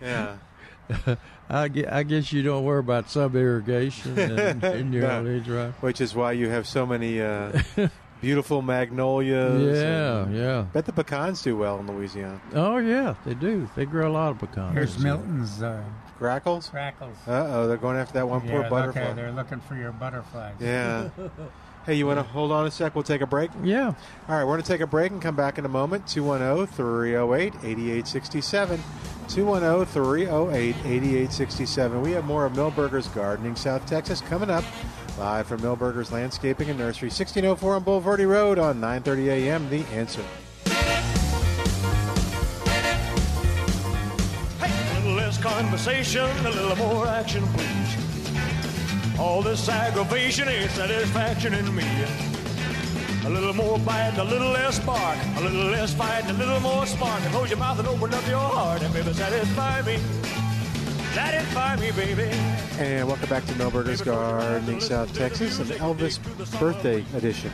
[0.00, 0.36] Yeah,
[1.50, 5.16] I guess, you don't worry about sub irrigation in, in New No.
[5.18, 5.72] Orleans, right?
[5.82, 7.60] which is why you have so many uh,
[8.24, 9.78] beautiful magnolias.
[9.78, 10.66] Yeah, and- yeah.
[10.72, 12.40] Bet the pecans do well in Louisiana.
[12.54, 13.68] Oh, yeah, they do.
[13.76, 14.74] They grow a lot of pecans.
[14.74, 15.82] Here's Milton's uh,
[16.18, 16.70] Grackles?
[16.70, 17.16] crackles.
[17.26, 19.02] Uh oh, they're going after that one poor butterfly.
[19.02, 20.54] Okay, they're looking for your butterflies.
[20.60, 21.08] Yeah.
[21.86, 22.94] Hey, you want to hold on a sec?
[22.94, 23.50] We'll take a break.
[23.62, 23.88] Yeah.
[23.88, 23.94] All
[24.34, 26.06] right, we're going to take a break and come back in a moment.
[26.06, 28.82] 210 308 8867.
[29.28, 32.00] 210 308 8867.
[32.00, 34.64] We have more of Milbergers Gardening, South Texas, coming up
[35.18, 39.70] live from Milbergers Landscaping and Nursery, 1604 on Bulverde Road on 9:30 a.m.
[39.70, 40.24] The Answer.
[44.60, 49.18] Hey, a little less conversation, a little more action, please.
[49.18, 51.84] All this aggravation ain't satisfaction in me.
[53.24, 56.84] A little more bite, a little less bark, a little less fight, a little more
[56.84, 57.22] spark.
[57.22, 59.98] And close your mouth and open up your heart and baby satisfy me.
[61.14, 62.24] Satisfy me, baby.
[62.78, 66.18] And welcome back to Milbergers Gardening, South Texas, an Elvis
[66.58, 67.52] birthday edition.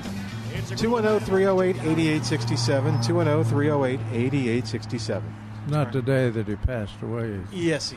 [0.77, 3.03] 210 308 8867.
[3.03, 5.35] 210 308 8867.
[5.69, 7.39] Not the day that he passed away.
[7.53, 7.91] Yes.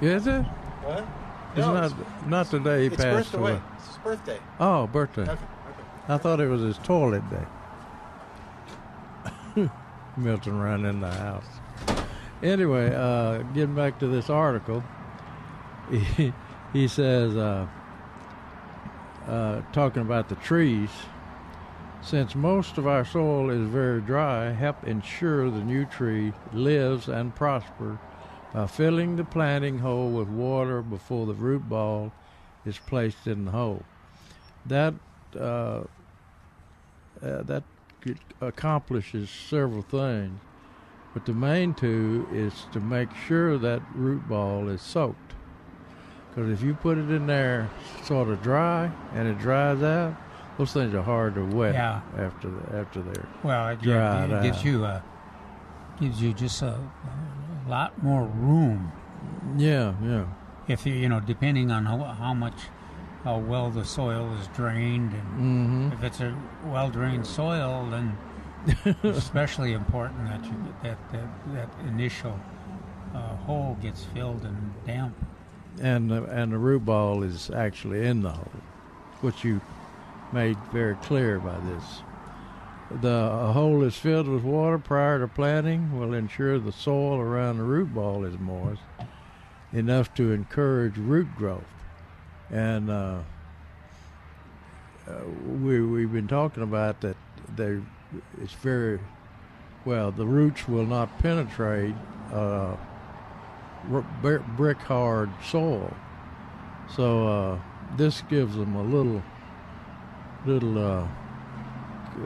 [0.00, 0.06] He.
[0.06, 0.42] Is it?
[0.42, 1.04] What?
[1.56, 3.38] It's No, not it's- not the day he It's passed birthday.
[3.38, 3.60] away.
[3.76, 4.38] It's his birthday.
[4.60, 5.22] Oh, birthday.
[5.22, 5.40] Okay.
[6.08, 7.46] I thought it was his toilet day.
[10.16, 11.46] Milton ran in the house.
[12.44, 14.84] Anyway, uh, getting back to this article,
[15.90, 16.30] he,
[16.74, 17.66] he says, uh,
[19.26, 20.90] uh, talking about the trees,
[22.02, 27.34] since most of our soil is very dry, help ensure the new tree lives and
[27.34, 27.96] prospers
[28.52, 32.12] by filling the planting hole with water before the root ball
[32.66, 33.82] is placed in the hole.
[34.66, 34.92] That
[35.34, 35.84] uh,
[37.22, 37.62] uh, that
[38.42, 40.38] accomplishes several things,
[41.14, 45.32] but the main two is to make sure that root ball is soaked.
[46.34, 47.70] Because if you put it in there
[48.02, 50.16] sort of dry and it dries out,
[50.58, 52.00] those things are hard to wet Yeah.
[52.18, 54.64] after the, after they're Well, it, dried it gives out.
[54.64, 55.02] you a
[56.00, 58.90] gives you just a, a lot more room.
[59.56, 60.24] Yeah, yeah.
[60.66, 62.54] If you you know, depending on how, how much
[63.22, 65.92] how well the soil is drained, and Mhm.
[65.92, 66.34] if it's a
[66.66, 68.18] well drained soil, then
[69.02, 72.38] especially important that you that that, that initial
[73.14, 75.14] uh, hole gets filled and damp.
[75.80, 78.50] and the, and the root ball is actually in the hole,
[79.20, 79.60] which you
[80.32, 82.02] made very clear by this.
[83.00, 87.62] the hole is filled with water prior to planting will ensure the soil around the
[87.64, 88.80] root ball is moist
[89.72, 91.64] enough to encourage root growth.
[92.50, 93.18] And uh,
[95.08, 95.12] uh,
[95.60, 97.16] we we've been talking about that.
[97.56, 97.80] They
[98.42, 99.00] it's very
[99.84, 100.10] well.
[100.10, 101.94] The roots will not penetrate
[102.32, 102.76] uh,
[104.56, 105.94] brick hard soil,
[106.94, 107.58] so uh,
[107.96, 109.22] this gives them a little
[110.46, 111.08] little uh,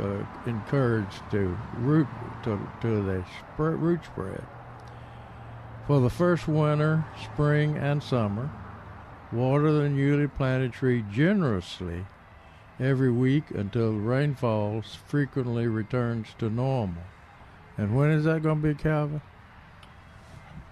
[0.01, 2.07] uh, encouraged to root
[2.45, 3.24] to to the
[3.59, 4.45] root spread.
[5.86, 8.51] For the first winter, spring, and summer,
[9.32, 12.05] water the newly planted tree generously
[12.81, 17.03] every week until rainfall frequently returns to normal.
[17.76, 19.20] And when is that going to be, Calvin?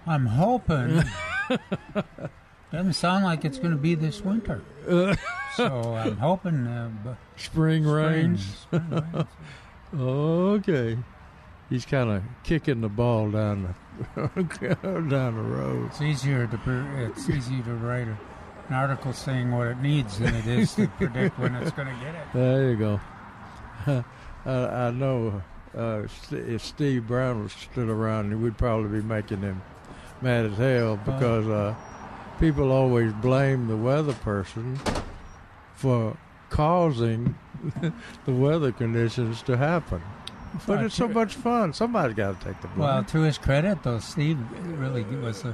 [0.05, 1.03] I'm hoping.
[2.71, 4.61] Doesn't sound like it's going to be this winter.
[5.55, 8.45] so I'm hoping uh, b- Spring rains.
[8.61, 9.27] spring rains.
[9.97, 10.97] okay.
[11.69, 13.73] He's kind of kicking the ball down
[14.15, 14.77] the
[15.09, 15.87] down the road.
[15.87, 16.59] It's easier to
[17.11, 18.17] it's easier to write a,
[18.69, 22.03] an article saying what it needs than it is to predict when it's going to
[22.03, 22.27] get it.
[22.33, 22.99] There you go.
[24.45, 24.51] I,
[24.87, 25.41] I know
[25.75, 29.61] uh, St- if Steve Brown was still around, we'd probably be making him
[30.21, 31.75] mad as hell because uh,
[32.39, 34.79] people always blame the weather person
[35.75, 36.17] for
[36.49, 37.35] causing
[38.25, 40.01] the weather conditions to happen.
[40.65, 41.73] But it's so much fun.
[41.73, 42.79] Somebody's got to take the blame.
[42.79, 44.39] Well, to his credit, though, Steve
[44.79, 45.53] really was uh,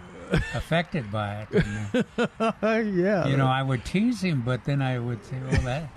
[0.54, 1.64] affected by it.
[1.64, 2.06] And,
[2.42, 3.26] uh, yeah.
[3.28, 5.90] you know, I would tease him, but then I would say, "Well, that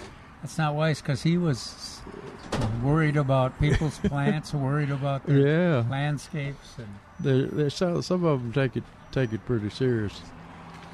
[0.42, 2.00] that's not wise," because he was
[2.82, 5.84] worried about people's plants, worried about their Yeah.
[5.90, 6.88] landscapes, and
[7.20, 10.20] They, they some, some of them take it take it pretty serious.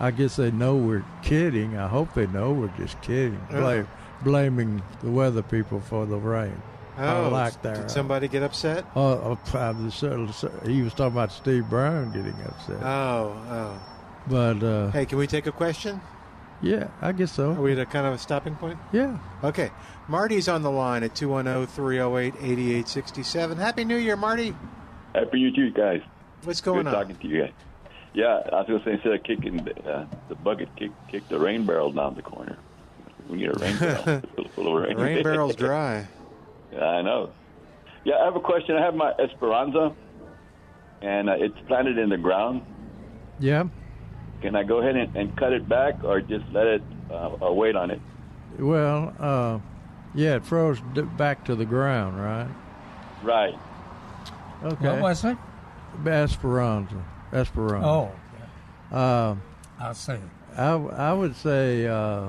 [0.00, 1.76] I guess they know we're kidding.
[1.76, 3.40] I hope they know we're just kidding.
[3.50, 3.86] Blame,
[4.22, 6.60] blaming the weather people for the rain.
[6.96, 7.76] I Oh, like that.
[7.76, 8.84] did somebody get upset?
[8.94, 12.82] Oh, oh, I'm he was talking about Steve Brown getting upset.
[12.82, 13.82] Oh, oh.
[14.26, 16.00] but uh, Hey, can we take a question?
[16.60, 17.50] yeah, I guess so.
[17.52, 18.78] Are we at a kind of a stopping point?
[18.92, 19.18] Yeah.
[19.42, 19.70] Okay.
[20.08, 23.56] Marty's on the line at 210 308 8867.
[23.58, 24.54] Happy New Year, Marty.
[25.14, 26.02] Happy New Year, guys.
[26.44, 26.84] What's going on?
[26.84, 27.02] Good on?
[27.02, 27.52] talking to you guys.
[28.14, 31.26] Yeah, I was going to say instead of kicking the, uh, the bucket, kick, kick
[31.28, 32.58] the rain barrel down the corner.
[33.28, 34.96] We need a rain barrel full- full of rain.
[34.98, 36.06] Rain barrel's dry.
[36.72, 37.30] Yeah, I know.
[38.04, 38.76] Yeah, I have a question.
[38.76, 39.94] I have my Esperanza,
[41.02, 42.62] and uh, it's planted in the ground.
[43.38, 43.64] Yeah.
[44.40, 47.76] Can I go ahead and, and cut it back, or just let it uh, wait
[47.76, 48.00] on it?
[48.58, 49.58] Well, uh,
[50.14, 52.48] yeah, it froze d- back to the ground, right?
[53.22, 53.54] Right.
[54.64, 54.86] Okay.
[54.88, 55.36] what was it?
[56.06, 57.02] Esperanza.
[57.32, 57.86] Esperanza.
[57.86, 58.12] Oh,
[58.90, 59.36] Uh,
[59.80, 60.18] I'll say.
[60.56, 62.28] I, I would say uh,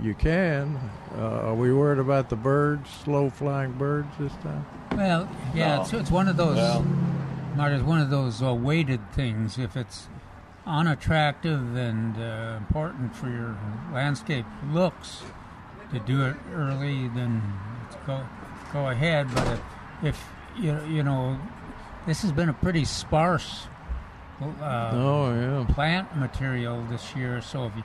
[0.00, 0.78] you can.
[1.16, 4.64] Uh, are we worried about the birds, slow flying birds this time?
[4.92, 5.82] Well, yeah, No.
[5.82, 6.56] it's, it's one of those.
[6.56, 6.84] Well.
[7.56, 9.58] Marta, it's one of those uh, weighted things.
[9.58, 10.08] If it's
[10.66, 13.56] unattractive and uh, important for your
[13.92, 15.22] landscape looks
[15.92, 17.42] to do it early, then
[17.82, 18.24] let's go
[18.72, 19.28] go ahead.
[19.34, 19.60] But if,
[20.02, 20.28] if
[20.58, 21.38] you you know,
[22.06, 23.66] this has been a pretty sparse.
[24.40, 25.74] Uh, Oh, yeah.
[25.74, 27.40] plant material this year.
[27.42, 27.84] So if you,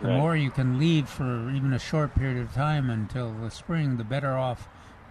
[0.00, 0.16] the Right.
[0.16, 4.04] more you can leave for even a short period of time until the spring, the
[4.04, 4.68] better off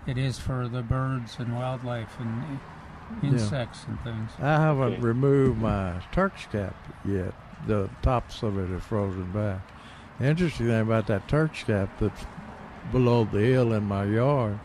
[0.07, 2.59] it is for the birds and wildlife and
[3.21, 3.29] Yeah.
[3.29, 4.31] insects and things.
[4.41, 6.75] I haven't removed my Turk's cap
[7.05, 7.33] yet.
[7.67, 9.61] The tops of it are frozen back.
[10.19, 12.25] The interesting thing about that Turk's cap that's
[12.91, 14.59] below the hill in my yard,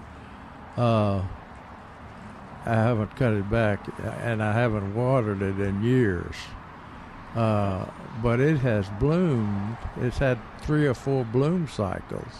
[0.77, 1.22] uh,
[2.66, 3.81] I haven't cut it back
[4.22, 6.35] and I haven't watered it in years.
[7.35, 7.87] Uh,
[8.22, 9.76] but it has bloomed.
[10.01, 12.32] It's had three or four bloom cycles.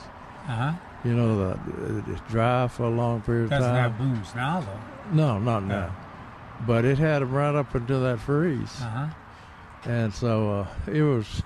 [0.47, 0.73] Uh huh.
[1.05, 3.61] You know, the, it's dry for a long period of time.
[3.61, 5.15] Doesn't have blooms now though.
[5.15, 5.95] No, not now.
[6.67, 8.81] But it had them right up until that freeze.
[8.81, 9.07] Uh huh.
[9.85, 11.43] And so uh, it was,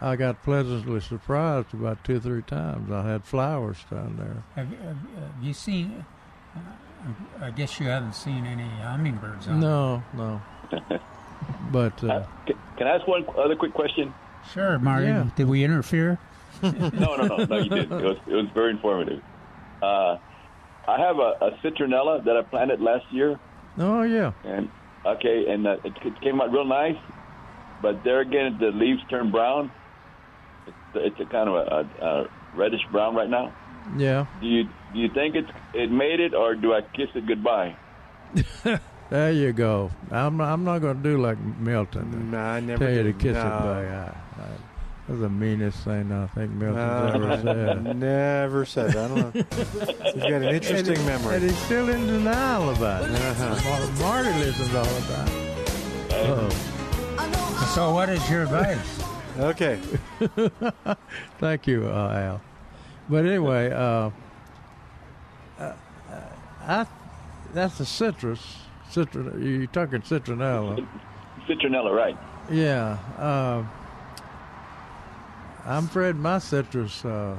[0.00, 2.90] I got pleasantly surprised about two or three times.
[2.90, 4.42] I had flowers down there.
[4.56, 6.04] Have, have, have you seen?
[6.56, 6.60] Uh,
[7.40, 9.46] I guess you haven't seen any hummingbirds.
[9.46, 10.40] On No, no.
[11.70, 12.24] But uh,
[12.76, 14.14] Can I ask one other quick question?
[14.52, 15.06] Sure, Marty.
[15.06, 15.26] Yeah.
[15.36, 16.18] Did we interfere?
[16.62, 17.92] no, no, no, no, you didn't.
[18.00, 19.22] It was, it was very informative.
[19.82, 20.16] Uh,
[20.88, 23.38] I have a, a citronella that I planted last year,
[23.78, 24.68] oh yeah, and
[25.04, 26.96] okay, and uh, it, it came out real nice.
[27.82, 29.70] But there again, the leaves turn brown.
[30.66, 33.54] It's, it's a kind of a, a, a reddish brown right now.
[33.96, 34.26] yeah.
[34.40, 34.64] Do you
[34.94, 37.76] do you think it's it made it, or do I kiss it goodbye?
[39.10, 39.90] There you go.
[40.10, 42.30] I'm I'm not going to do like Milton.
[42.30, 43.40] No, I never tell you to kiss No.
[43.40, 44.14] it back.
[44.38, 44.42] I,
[45.08, 47.96] That's the meanest thing I think Milton's Uh, ever said.
[47.96, 49.04] Never said that.
[49.04, 49.44] I don't know.
[50.12, 51.34] He's got an interesting and memory.
[51.36, 53.10] And he's still in denial about it.
[53.12, 54.02] Uh-huh.
[54.02, 55.28] Marty listens all the time.
[56.10, 57.64] Oh.
[57.74, 59.02] So, what is your advice?
[59.38, 59.78] Okay.
[61.38, 62.40] Thank you, uh, Al.
[63.08, 64.10] But anyway, uh,
[65.58, 65.72] uh,
[66.66, 66.86] I
[67.54, 68.56] that's the citrus.
[68.90, 70.86] Citron, you're talking citronella.
[71.46, 72.16] Citronella, right?
[72.50, 72.98] Yeah.
[73.18, 73.64] Uh,
[75.66, 77.36] I'm afraid my citrus, uh,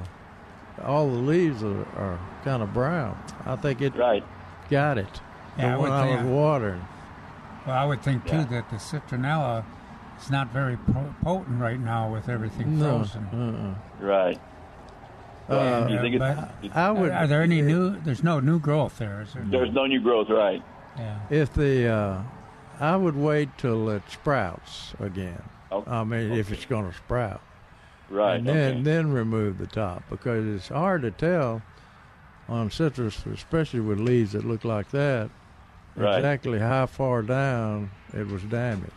[0.84, 3.18] all the leaves are, are kind of brown.
[3.46, 4.24] I think it right.
[4.70, 5.22] got it.
[5.58, 6.86] Yeah, I the one would I think- was watering.
[7.68, 8.44] Well, I would think too Yeah.
[8.46, 9.64] that the citronella
[10.20, 10.78] is not very
[11.24, 13.00] potent right now with everything No.
[13.00, 13.76] frozen.
[14.00, 14.40] Right.
[15.50, 18.00] Uh, you think but it's, I would- Are there any new?
[18.00, 19.44] There's no new growth there, is there?
[19.46, 20.62] there's no new growth, right?
[21.00, 21.20] Yeah.
[21.30, 22.22] If the, uh,
[22.80, 25.42] I would wait till it sprouts again.
[25.88, 27.42] I mean, if it's going to sprout.
[28.10, 28.36] Right.
[28.38, 28.82] And then, okay.
[28.82, 31.62] then remove the top because it's hard to tell
[32.48, 35.30] on citrus, especially with leaves that look like that,
[35.96, 36.18] Right.
[36.18, 38.92] exactly how far down it was damaged.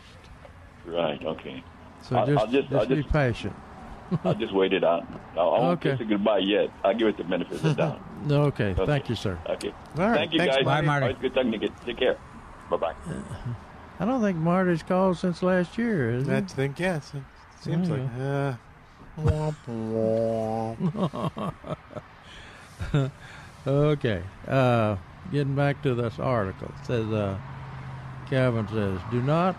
[0.85, 1.23] Right.
[1.23, 1.63] Okay.
[2.01, 3.55] So I'll- just, I'll just- just I'll be just- patient.
[4.23, 5.05] I'll just wait it out.
[5.35, 5.91] I I won't Okay.
[5.91, 6.69] kiss it goodbye yet.
[6.83, 8.01] I'll give it the benefit of the doubt.
[8.29, 8.85] Okay, Okay.
[8.85, 9.37] thank you, sir.
[9.49, 9.69] Okay.
[9.97, 10.65] All right, Thank you, thanks, guys.
[10.65, 10.81] Marty.
[10.81, 11.03] Bye, Marty.
[11.05, 11.69] Always good talking to you.
[11.85, 12.17] Take care.
[12.69, 12.93] Bye bye.
[13.99, 16.41] I don't think Marty's called since last year, is I he?
[16.47, 17.13] think yes.
[17.13, 17.23] It
[17.61, 18.01] seems like.
[18.19, 18.53] Uh,
[19.19, 19.55] womp,
[22.93, 23.11] womp.
[23.67, 24.23] okay.
[24.47, 24.95] Uh,
[25.31, 27.37] getting back to this article, it says uh,
[28.29, 29.55] Calvin says, "Do not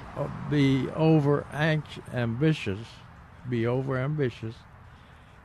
[0.51, 1.45] be over
[2.12, 2.79] ambitious,
[3.49, 4.55] be over ambitious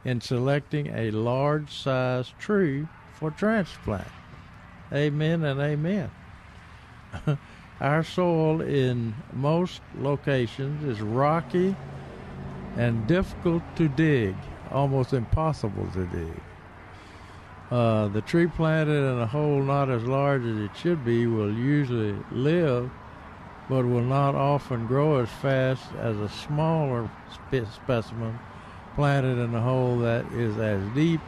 [0.05, 2.87] in selecting a large size tree
[3.19, 4.07] for transplant."
[4.91, 6.09] Amen and amen.
[7.81, 11.75] Our soil in most locations is rocky
[12.75, 14.35] and difficult to dig,
[14.71, 16.41] almost impossible to dig.
[17.71, 21.53] Uh, the tree planted in a hole not as large as it should be will
[21.53, 22.89] usually live,
[23.69, 28.39] but will not often grow as fast as a smaller spe- specimen
[28.95, 31.21] planted in a hole that is as deep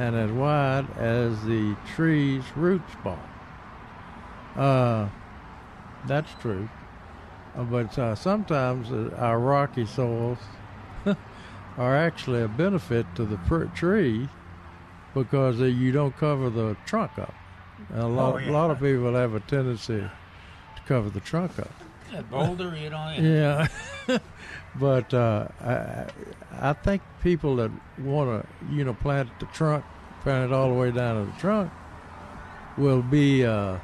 [0.00, 3.18] and as wide as the tree's root ball.
[4.56, 5.08] Uh,
[6.06, 6.68] that's true.
[7.56, 10.38] Uh, But uh, sometimes uh, our rocky soils
[11.76, 14.26] are actually a benefit to the pr- tree
[15.12, 17.34] because uh, you don't cover the trunk up.
[17.90, 18.50] And a lot, Oh, yeah.
[18.50, 21.70] lot of people have a tendency to cover the trunk up.
[22.12, 23.14] Yeah, boulder, you know.
[23.18, 23.68] Yeah,
[24.76, 26.06] but uh, I,
[26.52, 29.84] I think people that want to, you know, plant the trunk,
[30.22, 31.70] plant it all the way down to the trunk,
[32.76, 33.44] will be.
[33.44, 33.78] Uh,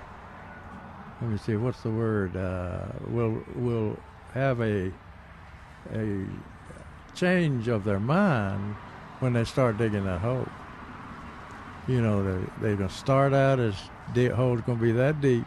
[1.21, 2.37] let me see, what's the word?
[2.37, 3.99] Uh, will will
[4.33, 4.93] have a
[5.93, 6.27] a
[7.15, 8.75] change of their mind
[9.21, 10.47] when they start digging that hole.
[11.89, 13.75] You know, they they're gonna start out as
[14.15, 15.47] the hole's gonna be that deep,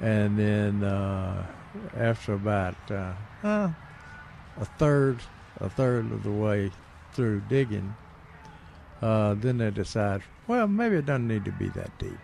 [0.00, 1.46] and then uh,
[1.96, 3.68] after about uh,
[4.60, 5.18] a third
[5.60, 6.70] a third of the way
[7.14, 7.94] through digging,
[9.02, 12.18] uh, then they decide, well, maybe it doesn't need to be that deep.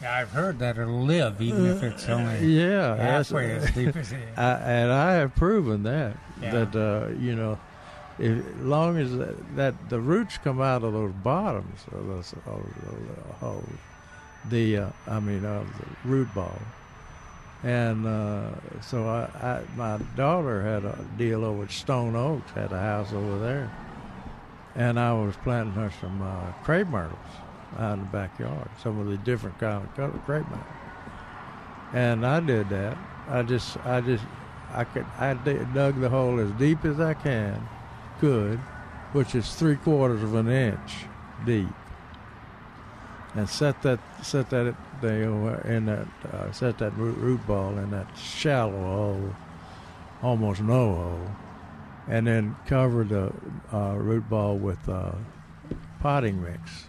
[0.00, 4.12] Yeah, I've heard that it'll live even if it's only yeah, halfway as deep as
[4.12, 4.38] it is.
[4.38, 6.64] I, and I have proven that Yeah.
[6.64, 7.58] that uh, you know,
[8.18, 12.62] as long as that, that the roots come out of those bottoms of those, of
[13.26, 13.68] the holes,
[14.48, 16.58] the uh, I mean of the root ball,
[17.62, 18.50] and uh,
[18.80, 23.12] so I, I my daughter had a deal over at Stone Oaks, had a house
[23.12, 23.70] over there,
[24.74, 27.18] and I was planting her some uh, crepe myrtles
[27.78, 30.66] out in the backyard, some of the different kind of color crepe myrtles.
[31.92, 32.96] And I did that.
[33.28, 34.24] I just, I just,
[34.72, 35.34] I could, I
[35.74, 37.68] dug the hole as deep as I can,
[38.18, 38.58] could,
[39.12, 41.06] which is three quarters of an inch
[41.44, 41.68] deep,
[43.34, 47.90] and set that, set that thing in that, uh, set that root, root ball in
[47.90, 49.34] that shallow hole,
[50.22, 51.28] almost no hole,
[52.08, 53.32] and then cover the
[53.72, 55.12] uh, root ball with uh,
[56.00, 56.86] potting mix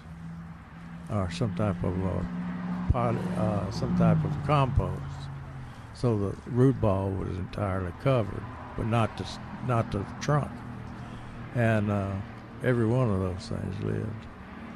[1.11, 5.29] or some type of uh, pot, uh, some type of compost,
[5.93, 8.43] so the root ball was entirely covered,
[8.77, 9.25] but not the
[9.67, 10.51] not the trunk.
[11.55, 12.11] And uh,
[12.63, 14.25] every one of those things lived.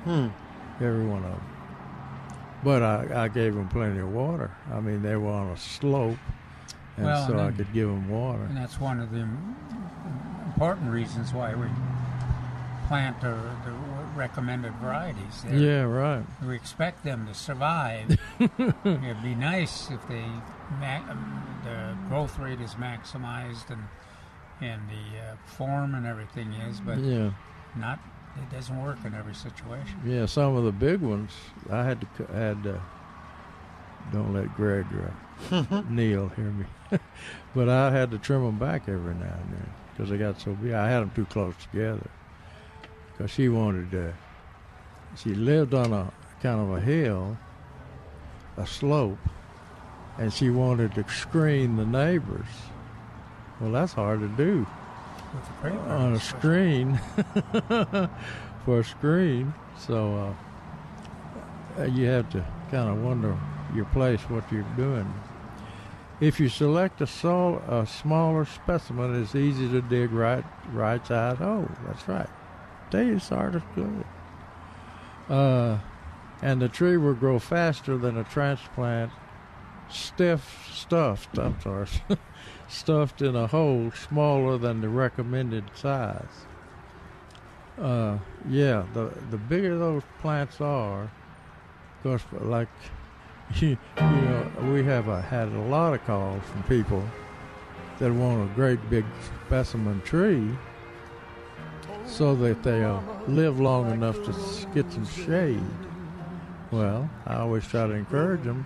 [0.04, 0.28] Hmm.
[0.84, 1.57] Every one of them.
[2.64, 4.52] But I, I gave them plenty of water.
[4.74, 6.18] I mean, they were on a slope,
[6.98, 8.44] and Well, so and I could give them water.
[8.44, 9.28] And that's one of the
[10.46, 11.68] important reasons why we
[12.88, 13.36] plant the,
[13.66, 13.72] the
[14.16, 15.44] recommended varieties.
[15.44, 16.24] They're- Yeah, right.
[16.46, 18.18] We expect them to survive.
[18.40, 20.26] It'd be nice if they
[20.80, 23.84] ma- um, the growth rate is maximized and
[24.60, 27.30] and the uh, form and everything is, but Yeah.
[27.76, 28.00] not.
[28.42, 30.00] It doesn't work in every situation.
[30.06, 31.32] Yeah, some of the big ones
[31.70, 32.82] I had to cu- had to,
[34.12, 35.14] don't let Greg or
[35.52, 36.66] uh, Neil hear me,
[37.56, 40.54] but I had to trim them back every now and then because they got so
[40.54, 40.74] big.
[40.74, 42.08] I had them too close together
[43.12, 44.14] because she wanted to.
[45.16, 46.12] She lived on a
[46.42, 47.38] kind of a hill,
[48.58, 49.18] a slope,
[50.20, 52.46] and she wanted to screen the neighbors.
[53.60, 54.87] Well, that's hard to do With the crepe
[55.64, 57.00] on a screen
[58.66, 59.54] for a screen.
[59.78, 60.36] So
[61.78, 63.38] uh, you have to kind of wonder
[63.74, 65.12] your place, what you're doing.
[66.20, 71.38] If you select a, sol- a smaller specimen, it's easy to dig right right side
[71.38, 71.70] hole.
[71.86, 72.30] That's right.
[72.94, 74.06] You, Sardis good.
[75.30, 75.78] Uh,
[76.42, 79.12] and the tree will grow faster than a transplant
[79.90, 81.38] stiff stuffed.
[81.38, 81.88] I'm sorry,
[82.68, 86.46] stuffed in a hole smaller than the recommended size.
[87.80, 88.18] Uh,
[88.50, 92.70] yeah, the the bigger those plants are, of course, like
[93.56, 97.04] you, know, we have uh had a lot of calls from people
[98.00, 99.06] that want a great big
[99.46, 100.50] specimen tree
[102.06, 105.62] so that they'll live long enough to get some shade.
[106.72, 108.66] Well, I always try to encourage them,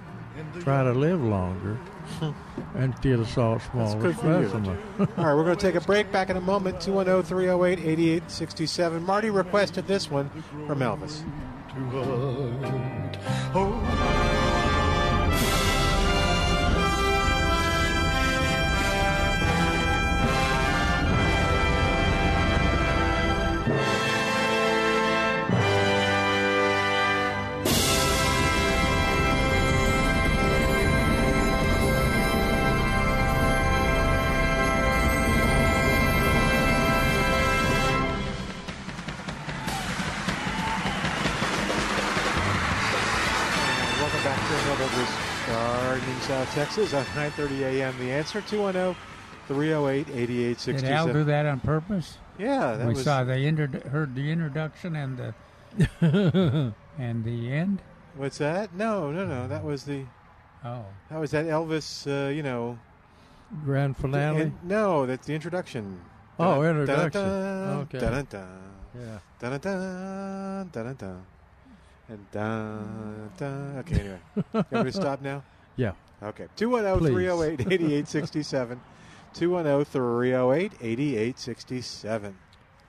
[0.61, 1.77] try to live longer
[3.19, 4.47] a salt smaller good for you.
[4.49, 4.77] specimen.
[4.99, 6.11] All right, we're going to take a break.
[6.11, 6.77] Back in a moment.
[6.77, 9.03] oh, 210 308 8867.
[9.03, 10.29] Marty requested this one
[10.67, 11.23] from Elvis.
[46.73, 47.93] Texas on 9:30 a.m.
[47.99, 48.95] The answer 210
[49.49, 50.07] 308
[50.65, 52.17] Did Al do that on purpose?
[52.39, 55.33] Yeah, that we was saw they inter- heard the introduction and the
[56.97, 57.81] and the end.
[58.15, 58.73] What's that?
[58.73, 59.49] No, no, no.
[59.49, 60.05] That was the
[60.63, 62.79] Oh, that was that Elvis, uh, you know,
[63.65, 64.43] Grand finale.
[64.43, 65.99] in- no, that's the introduction.
[66.39, 67.21] Oh, Dun- introduction.
[67.21, 67.99] dun- Okay.
[67.99, 68.47] dun- dun- dun.
[68.95, 69.19] Yeah.
[69.39, 71.25] Dun, dun, dun, dun, dun, dun.
[72.07, 73.77] And dun, dun.
[73.79, 74.19] Okay, anyway.
[74.35, 75.43] You want me to stop now?
[75.75, 75.91] Yeah.
[76.23, 76.47] Okay.
[76.55, 78.81] 210 308 8867.
[79.33, 82.37] 210 308 8867.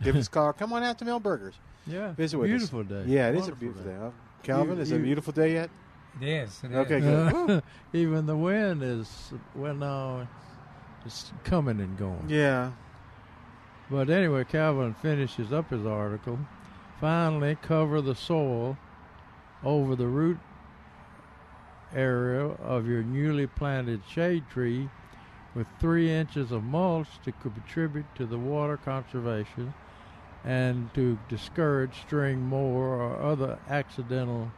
[0.02, 0.52] Give us a call.
[0.52, 1.54] Come on out to Milbergers.
[1.86, 2.12] Yeah.
[2.12, 2.56] Visit with us.
[2.58, 3.04] beautiful day.
[3.06, 3.90] Yeah, it is a beautiful day.
[3.98, 4.10] day.
[4.42, 5.70] Calvin, You- is it a beautiful day yet?
[6.20, 6.60] it is.
[6.64, 6.76] It is.
[6.76, 7.32] Okay, good.
[7.32, 7.62] Woo.
[7.92, 10.26] Even the wind is well, no,
[11.06, 12.24] it's coming and going.
[12.28, 12.72] Yeah.
[13.90, 16.38] But anyway, Calvin finishes up his article.
[17.00, 18.76] Finally, cover the soil
[19.64, 20.38] over the root
[21.94, 24.88] area of your newly planted shade tree
[25.54, 29.72] with three inches of mulch to contribute to the water conservation
[30.44, 34.48] and to discourage string mower or other accidental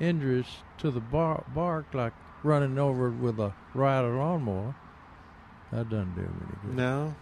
[0.00, 0.46] injuries
[0.78, 2.12] to the bar- bark, like
[2.42, 4.74] running over it with a rider lawnmower.
[5.72, 6.76] That doesn't do him any good.
[6.76, 7.14] No.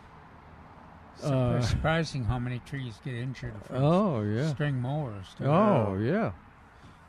[1.24, 4.52] Uh, surprising how many trees get injured from Oh yeah.
[4.52, 5.34] string mowers.
[5.36, 5.46] too.
[5.46, 6.32] Oh yeah,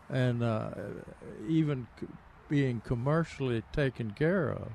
[0.10, 0.70] and uh,
[1.48, 2.08] even c-
[2.50, 4.72] being commercially taken care of,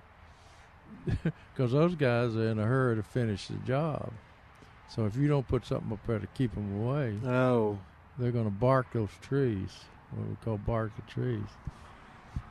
[1.54, 4.12] because those guys are in a hurry to finish the job.
[4.88, 7.78] So if you don't put something up there to keep them away, Oh.
[8.18, 9.70] they're going to bark those trees.
[10.10, 11.46] What we call bark the trees.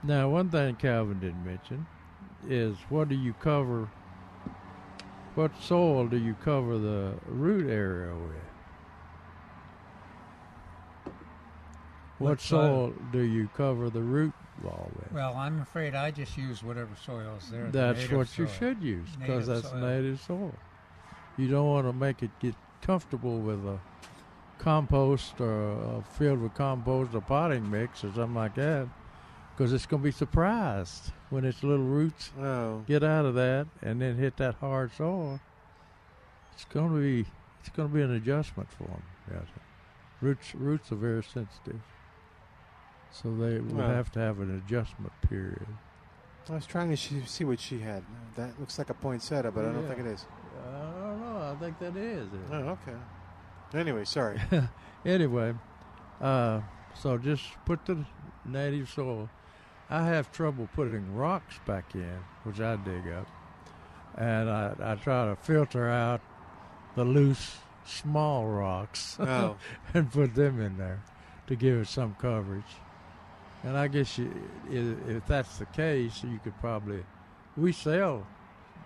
[0.03, 1.85] Now, one thing Calvin didn't mention
[2.49, 3.87] is what do you cover?
[5.35, 8.35] What soil do you cover the root area with?
[12.17, 12.89] What What soil?
[12.89, 15.11] soil do you cover the root ball with?
[15.11, 17.67] Well, I'm afraid I just use whatever soil is there.
[17.71, 19.79] That's native what you should use because that's soil.
[19.79, 20.53] native soil.
[21.37, 23.79] You don't want to make it get comfortable with a
[24.57, 28.87] compost or uh, filled with compost or potting mix or something like that
[29.55, 32.83] because it's going to be surprised when its little roots Oh.
[32.87, 35.39] get out of that and then hit that hard soil.
[36.53, 37.25] It's going to be
[37.61, 39.03] it's going to be an adjustment for them.
[39.31, 39.43] Yes.
[40.21, 41.81] Roots roots are very sensitive,
[43.11, 45.65] so they will have to have an adjustment period.
[46.49, 48.03] I was trying to sh- see what she had.
[48.35, 50.25] That looks like a poinsettia, but I don't think it is.
[50.65, 50.71] I
[51.07, 51.51] don't know.
[51.51, 52.39] I think that is it.
[52.51, 52.55] Oh,
[52.87, 52.97] okay.
[53.73, 54.41] Anyway, sorry.
[55.05, 55.53] anyway,
[56.19, 56.61] uh,
[56.93, 58.05] so just put the
[58.45, 59.29] native soil.
[59.89, 63.27] I have trouble putting rocks back in, which I dig up.
[64.17, 66.21] and I, I try to filter out
[66.95, 69.55] the loose, small rocks Oh.
[69.93, 71.01] and put them in there
[71.47, 72.63] to give it some coverage.
[73.63, 74.31] And I guess you,
[74.71, 77.03] if that's the case, you could probably
[77.55, 78.25] we sell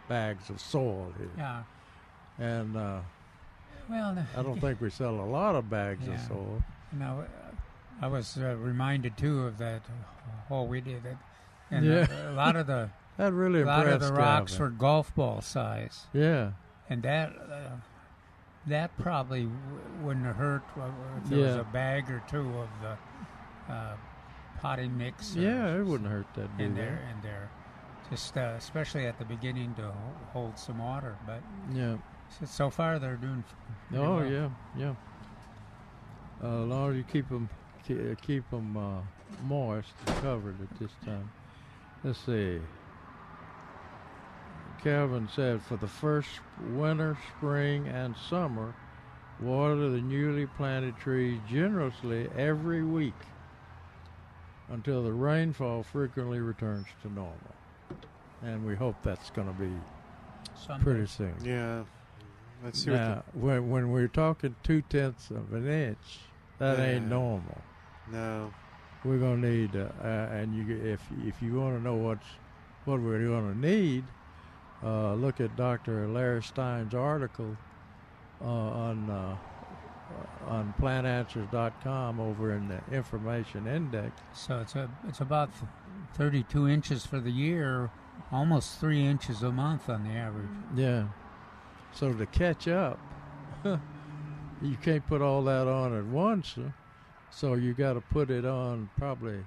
[0.10, 1.64] bags of soil here, Yeah.
[2.40, 3.00] and uh,
[3.90, 6.64] Well, I don't think we sell a lot of bags of soil.
[6.92, 7.24] Now,
[8.02, 9.82] I was uh, reminded too of that
[10.50, 11.06] hole we did.
[11.06, 11.18] It,
[11.72, 12.08] and Yeah.
[12.28, 14.66] a, a lot of the That really a lot of the rocks Calvin.
[14.66, 16.52] were golf ball size, Yeah,
[16.90, 17.70] and that uh,
[18.68, 19.58] that probably w-
[20.02, 20.90] wouldn't have hurt uh,
[21.24, 23.96] if there was a bag or two of the uh,
[24.62, 25.36] potting mix.
[25.36, 26.50] yeah, it wouldn't hurt that.
[26.60, 27.50] in there, in there,
[28.10, 29.92] just uh, especially at the beginning to
[30.34, 31.16] hold some water.
[31.26, 31.42] But
[31.74, 31.98] Yeah.
[32.40, 33.44] so, so far they're doing.
[33.94, 34.26] Oh well.
[34.26, 34.94] yeah, yeah.
[36.44, 37.50] Uh, as long as you keep them
[38.22, 39.02] keep them uh,
[39.48, 41.30] moist and covered at this time.
[42.04, 42.60] Let's see.
[44.84, 46.30] Calvin said, for the first
[46.74, 48.76] winter, spring, and summer,
[49.40, 53.16] water the newly planted trees generously every week
[54.70, 57.38] until the rainfall frequently returns to normal.
[58.44, 59.72] And we hope that's going to be
[60.56, 60.84] Someday.
[60.84, 61.36] pretty soon.
[61.44, 61.84] Yeah.
[62.64, 66.20] Let's see what Now, when when we're talking two tenths of an inch,
[66.58, 67.62] that ain't normal.
[68.12, 68.54] no.
[69.04, 72.26] We're gonna need, uh, uh, and you if if you want to know what's
[72.86, 74.04] what we're gonna need,
[74.84, 76.08] uh, look at Dr.
[76.08, 77.56] Larry Stein's article
[78.42, 79.38] uh, on uh,
[80.48, 84.22] on plantanswers.com over in the information index.
[84.34, 85.50] So it's a it's about
[86.16, 87.90] 32 inches for the year,
[88.32, 90.50] almost three inches a month on the average.
[90.76, 91.08] Yeah.
[91.94, 93.00] So to catch up,
[93.64, 96.56] you can't put all that on at once.
[97.32, 99.40] So you got to put it on probably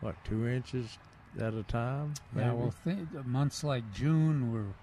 [0.00, 0.98] what two inches
[1.40, 2.14] at a time.
[2.34, 2.56] Yeah, maybe?
[2.56, 4.74] well, th- months like June, where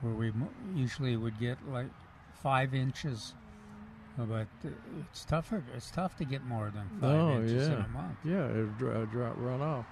[0.00, 0.32] where we
[0.74, 1.86] usually would get like
[2.42, 3.34] five inches,
[4.16, 4.68] but uh,
[5.10, 5.62] it's tougher.
[5.76, 8.16] It's tough to get more than five oh inches yeah, in a month.
[8.24, 9.86] yeah, it dr- dr- run off,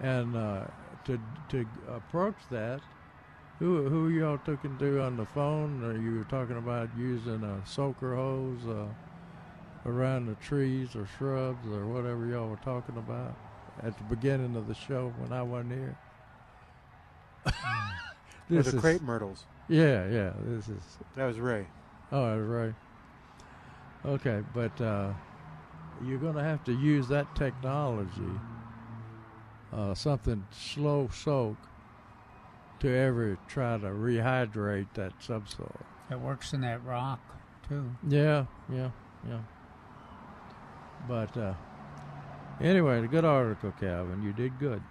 [0.00, 0.64] and uh,
[1.04, 1.18] to
[1.50, 2.80] to approach that.
[3.60, 5.84] Who who y'all talking to on the phone?
[5.84, 8.86] Or you were talking about using a soaker hose uh,
[9.88, 13.36] around the trees or shrubs or whatever y'all were talking about
[13.82, 15.96] at the beginning of the show when I wasn't here.
[17.46, 17.52] Or
[18.48, 19.44] This the is- crepe myrtles.
[19.68, 20.32] Yeah, yeah.
[20.46, 20.82] This is
[21.14, 21.66] That was Ray.
[22.10, 22.74] Oh, that was right.
[24.04, 25.10] Okay, but uh,
[26.02, 28.40] you're going to have to use that technology,
[29.72, 31.56] uh, something slow soak,
[32.80, 35.84] to ever try to rehydrate that subsoil.
[36.10, 37.20] It works in that rock
[37.68, 37.90] too.
[38.08, 38.88] Yeah, yeah,
[39.28, 39.40] yeah.
[41.08, 41.52] But uh,
[42.62, 44.22] anyway, a good article, Calvin.
[44.22, 44.82] You did good.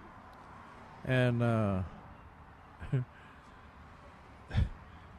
[1.04, 1.80] And uh,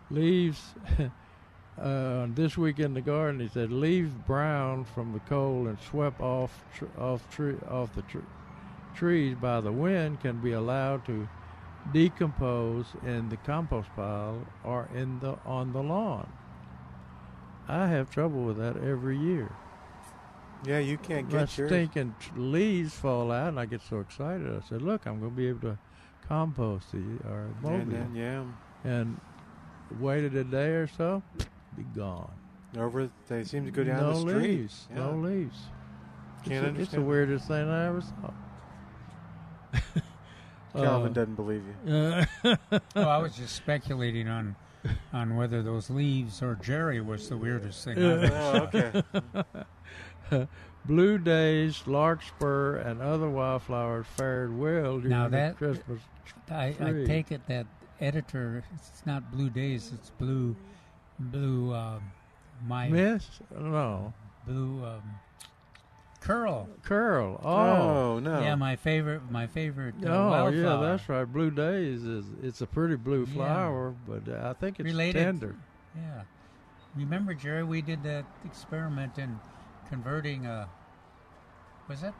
[0.10, 0.62] leaves
[1.80, 3.39] uh, this week in the garden.
[3.39, 8.01] He said leaves brown from the cold and swept off tr- off tree off the
[8.03, 8.19] tr-
[8.95, 11.28] trees by the wind can be allowed to
[11.93, 16.32] decompose in the compost pile or in the on the lawn.
[17.67, 19.51] I have trouble with that every year.
[20.65, 21.69] Yeah, you can't My get yours.
[21.69, 24.47] stinking leaves fall out, and I get so excited.
[24.47, 25.78] I said, "Look, I'm going to be able to
[26.28, 28.43] compost these or mow And these." then, yeah.
[28.84, 29.19] And
[29.99, 31.24] waited a day or so,
[31.76, 32.32] be gone.
[32.78, 34.41] Over, they seem to go down no the street.
[34.59, 34.88] leaves.
[34.89, 34.97] Yeah.
[34.97, 35.57] No leaves.
[36.45, 38.32] Can't it's, the- it's the weirdest thing I ever saw.
[40.74, 41.93] Calvin Uh, doesn't believe you.
[41.93, 42.26] uh,
[42.95, 44.55] well, I was just speculating on
[45.13, 47.97] on whether those leaves or Jerry was the weirdest thing.
[48.03, 49.63] I've ever Oh,
[50.32, 50.47] seen.
[50.86, 56.01] Blue daze, larkspur, and other wildflowers fared well during Now the that Christmas
[56.49, 57.67] I, I take it that
[57.99, 58.63] editor.
[58.74, 59.91] It's not Blue Daze.
[59.93, 60.55] It's Blue,
[61.32, 61.74] Blue.
[61.74, 62.01] Um,
[62.65, 63.28] my Miss?
[63.57, 64.13] No.
[64.45, 65.01] Blue um,
[66.22, 66.69] Curl.
[66.84, 67.39] Curl.
[67.43, 67.49] Oh.
[67.49, 68.39] Oh, no.
[68.41, 69.22] Yeah, my favorite.
[69.32, 69.95] My favorite.
[70.05, 71.26] Uh, Oh yeah, that's right.
[71.26, 73.34] Blue daze is it's a pretty blue Yeah.
[73.36, 75.19] flower, but uh, I think it's Related.
[75.24, 75.55] tender.
[75.95, 76.22] Yeah.
[76.95, 79.39] Remember, Jerry, we did that experiment in
[79.89, 80.69] converting a.
[81.88, 82.13] Was it?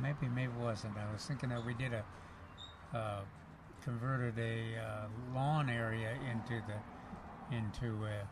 [0.00, 0.96] Maybe, maybe it wasn't.
[0.96, 2.04] I was thinking that we did a.
[2.96, 3.20] Uh,
[3.82, 7.56] converted a uh, lawn area into the.
[7.56, 8.04] into.
[8.04, 8.24] Uh,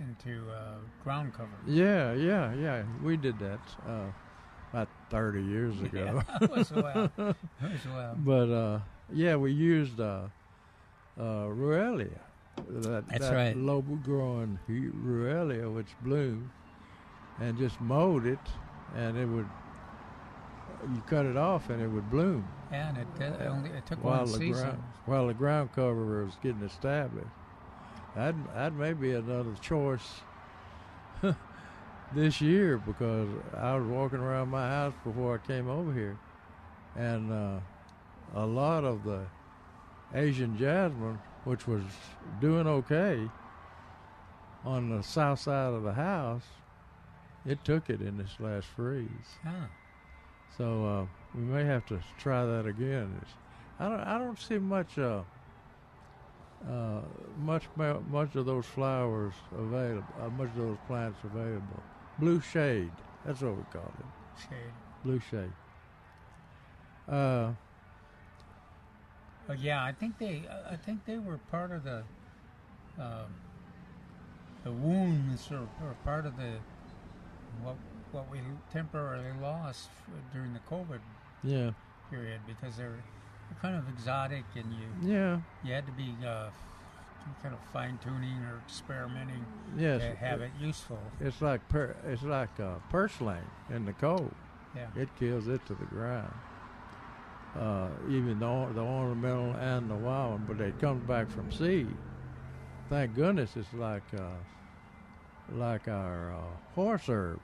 [0.00, 1.50] into uh, ground cover.
[1.66, 2.82] Yeah, yeah, yeah.
[3.02, 4.06] We did that uh,
[4.72, 6.22] about thirty years ago.
[6.40, 6.70] Yeah, was.
[6.70, 6.80] It
[7.20, 8.14] was while.
[8.18, 8.80] But uh,
[9.12, 10.24] yeah, we used uh,
[11.18, 12.18] uh, Ruellia.
[12.68, 13.56] That, That's that right.
[13.56, 16.48] Low growing Ruellia, which bloomed,
[17.40, 18.38] and just mowed it,
[18.94, 19.48] and it would.
[20.94, 22.46] You cut it off, and it would bloom.
[22.70, 24.62] Yeah, and it, only it took while one the season.
[24.62, 27.28] ground while the ground cover was getting established.
[28.16, 30.22] That that may be another choice
[32.14, 36.18] this year because I was walking around my house before I came over here,
[36.96, 37.58] and uh,
[38.34, 39.26] a lot of the
[40.14, 41.82] Asian jasmine, which was
[42.40, 43.28] doing okay
[44.64, 46.44] on the south side of the house,
[47.44, 49.08] it took it in this last freeze.
[49.44, 49.68] Ah.
[50.56, 53.14] So uh, we may have to try that again.
[53.20, 53.32] It's,
[53.78, 54.00] I don't.
[54.00, 54.98] I don't see much.
[54.98, 55.20] Uh,
[56.68, 57.00] uh,
[57.38, 57.64] much
[58.08, 60.14] much of those flowers available.
[60.20, 61.82] Uh, much of those plants available.
[62.18, 62.92] Blue shade.
[63.24, 64.06] That's what we call it.
[64.40, 64.72] Shade.
[65.04, 65.52] Blue shade.
[67.08, 67.52] Uh,
[69.46, 72.02] But yeah, I think they I think they were part of the
[72.98, 73.34] um,
[74.64, 76.58] the wounds or, or part of the
[77.62, 77.76] what
[78.12, 78.40] what we
[78.72, 79.90] temporarily lost
[80.32, 81.00] during the COVID
[81.42, 81.70] yeah.
[82.10, 83.15] period because they're, they're
[83.54, 85.40] kind of exotic and you Yeah.
[85.62, 86.50] you had to be uh,
[87.42, 89.44] kind of fine tuning or experimenting
[89.76, 90.02] Yes.
[90.02, 90.98] to have it useful.
[91.20, 94.32] It's like per, it's like uh, purslane in the cold.
[94.74, 94.86] Yeah.
[94.94, 96.32] It kills it to the ground.
[97.58, 101.88] Uh, even the the ornamental and the wild one, but it comes back from seed.
[102.90, 104.20] Thank goodness it's like uh,
[105.52, 107.40] like our uh, horse herb.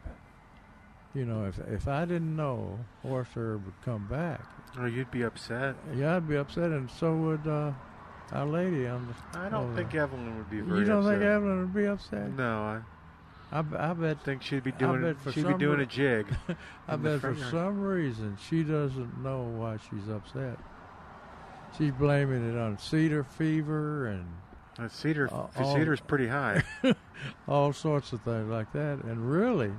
[1.15, 4.41] You know, if if I didn't know horse herb would come back,
[4.79, 5.77] Oh, you'd be upset.
[5.95, 7.73] yeah, I'd be upset, and so would uh,
[8.33, 9.39] our lady on the.
[9.39, 10.03] I don't over think there.
[10.05, 11.19] Evelyn would be very You don't upset.
[11.19, 12.31] think Evelyn would be upset?
[12.33, 12.81] No,
[13.53, 13.93] I.
[13.93, 16.27] bet think she'd be I doing bet for she'd be doing re- a jig.
[16.89, 17.51] I bet for yard.
[17.51, 20.59] some reason she doesn't know why she's upset.
[21.77, 24.25] She's blaming it on cedar fever and
[24.79, 26.63] Uh, cedar Uh, all- cedar's pretty high.
[27.47, 29.05] all sorts of things like that.
[29.05, 29.73] And really,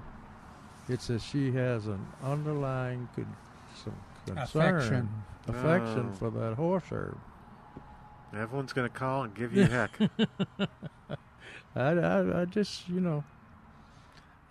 [0.89, 3.35] it's that she has an underlying con-
[3.83, 5.09] some concern, Affection.
[5.47, 6.15] affection Oh.
[6.15, 7.17] for that horse herb.
[8.35, 9.91] Evelyn's gonna call and give you heck.
[11.75, 13.23] I, I, I just, you know,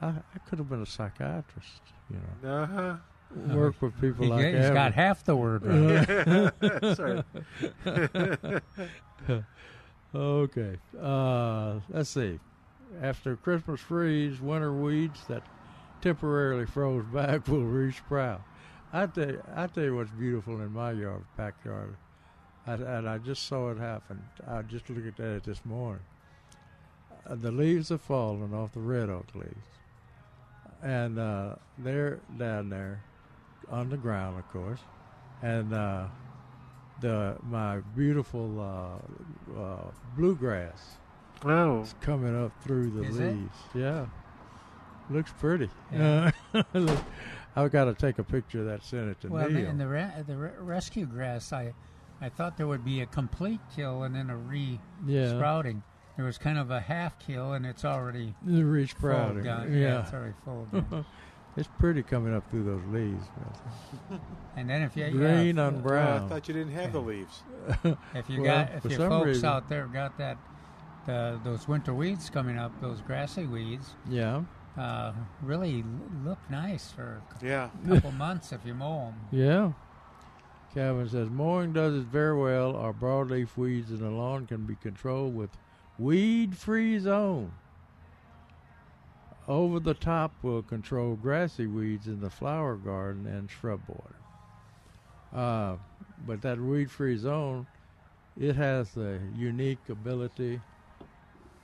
[0.01, 1.81] I, I could have been a psychiatrist,
[2.11, 2.97] you know, Uh-huh.
[3.57, 4.49] work with people He, like that.
[4.55, 4.75] he's Evelyn.
[4.75, 6.97] got half the word right.
[6.97, 8.63] Sorry.
[10.15, 10.77] okay.
[11.01, 12.39] Uh, let's see.
[13.01, 15.43] After Christmas freeze, winter weeds that
[16.03, 18.41] temporarily froze back will resprout.
[18.93, 21.97] I tell I tell you what's beautiful in my yard, backyard,
[22.67, 24.23] I, and I just saw it happen.
[24.47, 26.03] I just looked at it this morning.
[27.27, 29.69] Uh, the leaves have fallen off the red oak leaves,
[30.83, 33.03] and uh, they're down there
[33.71, 34.81] on the ground, of course,
[35.41, 36.05] and uh,
[37.01, 40.99] the my beautiful uh, uh, bluegrass
[41.45, 43.33] Oh, is coming up through the Is it?
[43.35, 43.57] leaves.
[43.75, 44.07] Yeah,
[45.13, 45.69] looks pretty.
[45.93, 46.31] Yeah.
[46.75, 46.99] Look,
[47.57, 48.83] I've got to take a picture of that.
[48.83, 49.69] Send it to Well, Neil.
[49.69, 51.73] in the re- the re- rescue grass, I
[52.21, 55.37] I thought there would be a complete kill and then a re Yeah.
[55.37, 55.83] sprouting.
[56.17, 59.37] There was kind of a half kill, and it's already the reach full proud.
[59.39, 59.73] again.
[59.73, 60.67] Yeah, it's already full
[61.57, 63.25] it's pretty coming up through those leaves.
[64.57, 66.25] and then if you Green yeah, on if, brown.
[66.25, 67.43] I thought you didn't have the leaves.
[68.15, 70.37] if you Well, got if for you some folks reason- out there got that
[71.07, 74.43] the, those winter weeds coming up, those grassy weeds, Yeah,
[74.77, 75.13] uh,
[75.43, 75.85] really
[76.25, 77.69] look nice for Yeah.
[77.85, 79.15] a couple months if you mow them.
[79.31, 79.73] yeah.
[80.75, 82.75] Calvin says mowing does it very well.
[82.77, 85.51] Our broadleaf weeds in the lawn can be controlled with
[85.99, 87.53] weed-free zone.
[89.49, 94.17] Over the top will control grassy weeds in the flower garden and shrub border.
[95.35, 95.77] Uh,
[96.27, 97.67] but that weed-free zone,
[98.41, 100.61] it has the unique ability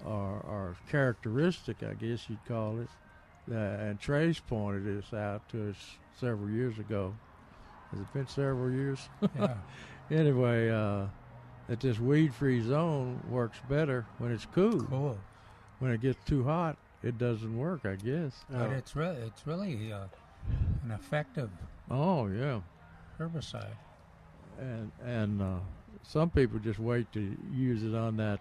[0.04, 2.88] or, or characteristic, I guess you'd call it.
[3.50, 5.76] Uh, and Trace pointed this out to us
[6.20, 7.14] several years ago.
[7.90, 9.08] Has it been several years?
[9.38, 9.54] Yeah.
[10.10, 11.06] anyway, uh,
[11.68, 14.82] that this weed-free zone works better when it's cool.
[14.82, 15.18] Cool.
[15.78, 17.86] When it gets too hot, it doesn't work.
[17.86, 18.44] I guess.
[18.50, 20.04] But it's really it's really uh,
[20.84, 21.50] an effective
[21.90, 22.60] Oh yeah,
[23.18, 23.76] herbicide.
[24.58, 25.58] and and uh,
[26.02, 28.40] some people just wait to use it on that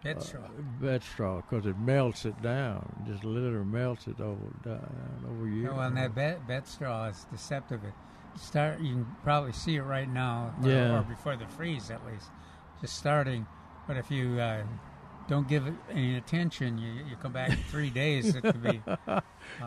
[0.00, 0.48] uh, Bed uh, straw.
[0.80, 3.04] bed straw because it melts it down.
[3.06, 5.72] Just literally melts it over down over years.
[5.74, 7.84] No, and that bed, bed straw is deceptive.
[7.84, 7.92] It
[8.38, 10.98] start you can probably see it right now, or, Yeah.
[10.98, 12.30] or before the freeze at least,
[12.80, 13.46] just starting.
[13.86, 14.62] But if you uh,
[15.28, 18.34] don't give it any attention, you you come back in three days.
[18.34, 18.82] It could be.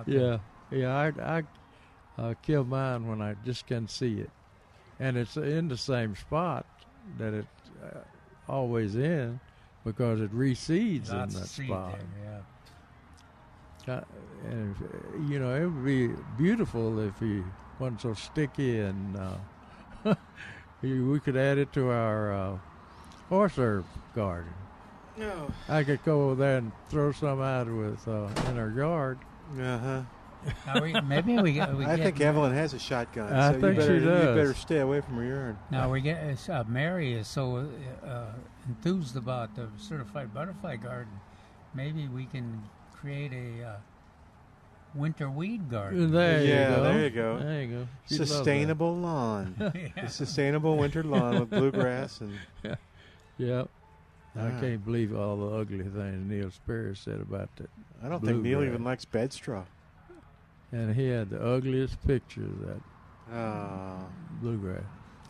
[0.08, 0.38] Yeah,
[0.72, 0.96] yeah.
[0.96, 1.44] I I
[2.18, 4.30] uh, kill mine when I just can see it,
[5.00, 6.66] and it's in the same spot
[7.18, 7.46] that it
[7.84, 7.98] uh,
[8.48, 9.40] always in
[9.84, 11.92] because it reseeds in that of seed spot.
[11.92, 12.44] there,
[13.88, 13.96] yeah.
[13.96, 14.02] Uh,
[14.50, 16.08] and if, you know, it would be
[16.38, 17.44] beautiful if he
[17.80, 20.16] wasn't so sticky and uh,
[20.82, 22.58] we could add it to our uh,
[23.30, 24.54] horse herb garden.
[25.18, 25.52] No.
[25.70, 29.20] I could go over there and throw some out with uh, in our yard.
[29.60, 30.02] Uh huh.
[30.66, 33.32] Now we, maybe we, get- we I get think Evelyn has a shotgun.
[33.32, 35.58] I so think you better, she You better stay away from her yard.
[35.72, 37.70] Now we get it's, uh, Mary is so
[38.06, 38.26] uh,
[38.68, 41.14] enthused about the certified butterfly garden.
[41.74, 43.76] Maybe we can create a uh,
[44.95, 46.11] winter weed garden.
[46.11, 46.84] There you yeah, go.
[46.84, 47.39] there you go.
[47.39, 47.88] There you go.
[48.07, 48.18] She'd.
[48.18, 49.55] Sustainable lawn.
[49.76, 50.05] Yeah.
[50.05, 52.34] A sustainable winter lawn with bluegrass and
[53.38, 53.70] Yep.
[54.36, 54.59] I Ah.
[54.59, 57.70] can't believe all the ugly things Neil Sperry said about that.
[58.03, 58.74] I don't think Neil bluegrass.
[58.74, 59.64] even likes bed straw.
[60.72, 62.82] And he had the ugliest picture of that
[63.36, 64.05] Oh.
[64.41, 64.84] bluegrass.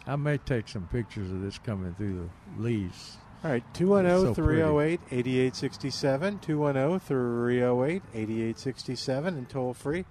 [0.06, 3.18] I may take some pictures of this coming through the leaves.
[3.44, 6.40] All right, It's 210 so 308 8867.
[6.40, 10.06] 210 308 8867 and toll free.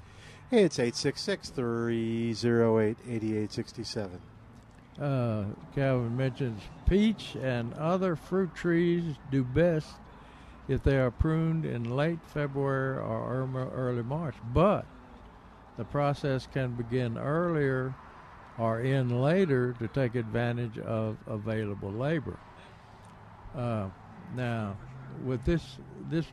[0.51, 4.21] It's 866 308 8867.
[5.01, 9.89] Uh, Calvin mentions peach and other fruit trees do best
[10.69, 14.85] if they are pruned in late February or early March, but
[15.79, 17.95] the process can begin earlier
[18.59, 22.37] or end later to take advantage of available labor.
[23.57, 23.89] Uh,
[24.35, 24.77] now,
[25.25, 25.79] with this
[26.11, 26.27] this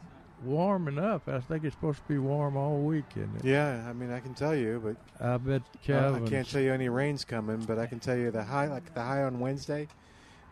[0.44, 3.46] warming up, I think it's supposed to be warm all week, isn't it?
[3.46, 6.26] Yeah, I mean, I can tell you, but I bet uh, Calvin.
[6.26, 8.94] I can't tell you any rain's coming, but I can tell you the high, like
[8.94, 9.88] the high on Wednesday,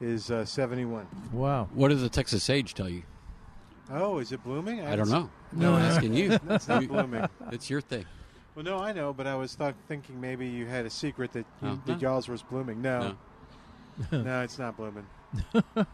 [0.02, 1.08] is uh, 71.
[1.32, 1.70] Wow.
[1.74, 3.04] What does the Texas sage tell you?
[3.90, 4.82] Oh, is it blooming?
[4.82, 5.30] I don't know.
[5.54, 6.38] No, I'm asking you.
[6.44, 7.26] That's not blooming.
[7.54, 8.06] It's your thing.
[8.54, 11.46] Well, no, I know, but I was thought, thinking maybe you had a secret that,
[11.62, 12.82] you, Oh, that y'all's was blooming.
[12.82, 13.16] No.
[14.12, 15.06] no, it's not blooming.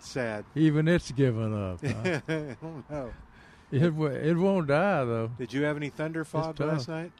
[0.00, 0.44] Sad.
[0.54, 1.84] Even it's given up.
[1.84, 2.20] huh?
[2.62, 3.12] oh, no.
[3.72, 5.30] It it won't die though.
[5.38, 7.12] Did you have any thunder fog last night?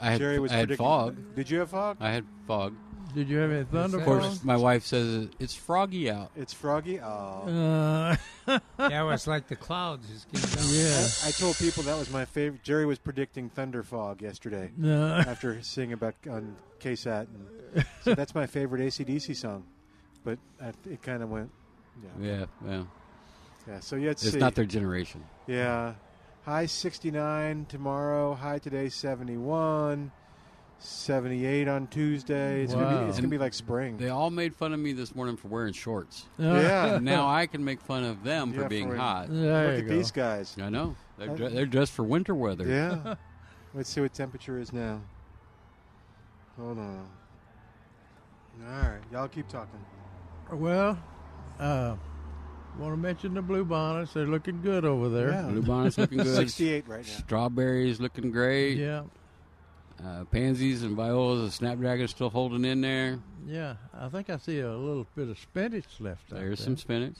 [0.00, 1.34] I had, Jerry was I had predicting- fog.
[1.34, 1.96] Did you have fog?
[2.00, 2.74] I had fog.
[3.14, 3.98] Did you have any thunder?
[3.98, 6.30] Of course, my wife says it's froggy out.
[6.36, 7.00] It's froggy.
[7.00, 7.48] Oh.
[7.48, 8.16] Uh,
[8.78, 11.24] yeah, it was like the clouds just came down.
[11.24, 12.62] I, I told people that was my favorite.
[12.62, 15.14] Jerry was predicting thunder fog yesterday No.
[15.26, 17.26] after seeing about on KSAT.
[17.74, 19.64] And so that's my favorite ACDC song.
[20.22, 21.50] But I, it kind of went.
[22.02, 22.08] Yeah.
[22.20, 22.82] Yeah, yeah.
[23.66, 23.80] Yeah.
[23.80, 24.38] So let's It's see.
[24.38, 25.24] not their generation.
[25.46, 25.94] Yeah.
[26.44, 28.34] High 69 tomorrow.
[28.34, 30.10] High today 71.
[30.80, 32.62] 78 on Tuesday.
[32.62, 33.02] It's gonna Wow.
[33.02, 33.96] be it's gonna be like spring.
[33.96, 36.26] They all made fun of me this morning for wearing shorts.
[36.38, 36.98] Yeah.
[37.02, 39.26] Now I can make fun of them Yeah, for being for- hot.
[39.28, 39.94] There Look you at go.
[39.96, 40.56] these guys.
[40.60, 40.94] I know.
[41.18, 42.64] They're, Uh, dre- they're dressed for winter weather.
[42.66, 43.14] Yeah.
[43.74, 45.00] Let's see what temperature is now.
[46.56, 47.06] Hold on.
[48.64, 49.80] All right, y'all keep talking.
[50.52, 50.96] Well,
[51.58, 51.96] uh,
[52.78, 54.12] want to mention the blue bonnets?
[54.12, 55.30] They're looking good over there.
[55.30, 55.42] Yeah.
[55.42, 56.34] Blue bonnet's looking good.
[56.36, 57.12] 68 right now.
[57.12, 58.78] Strawberries looking great.
[58.78, 59.02] Yeah,
[60.04, 63.18] Uh, pansies and violas, the snapdragon still holding in there.
[63.46, 63.74] yeah.
[63.98, 66.32] I think I see a little bit of spinach left.
[66.32, 66.64] out There's there.
[66.64, 67.16] some spinach.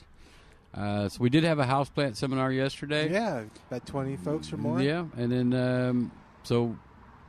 [0.73, 3.11] Uh, so we did have a houseplant seminar yesterday.
[3.11, 4.79] Yeah, about 20 folks or more.
[4.81, 6.11] Yeah, and then um,
[6.43, 6.77] so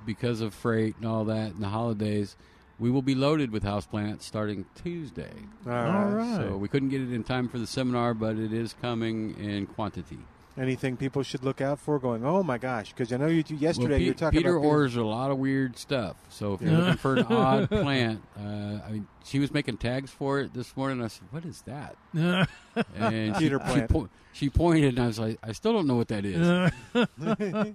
[0.06, 2.36] because of freight and all that and the holidays,
[2.80, 5.30] we will be loaded with houseplants starting Tuesday.
[5.66, 6.12] All All right.
[6.14, 6.36] right.
[6.36, 9.66] So we couldn't get it in time for the seminar, but it is coming in
[9.66, 10.18] quantity.
[10.58, 11.98] Anything people should look out for?
[12.00, 14.60] Going, oh my gosh, because I know you yesterday well, you were talking Peter about
[14.62, 16.16] people- orders a lot of weird stuff.
[16.28, 20.10] So if you're looking for an odd plant, uh, I mean, she was making tags
[20.10, 21.02] for it this morning.
[21.02, 21.96] I said, "What is that?"
[22.96, 23.90] And Peter she, plant.
[23.90, 26.72] po- she pointed, and I was like, "I still don't know what that is."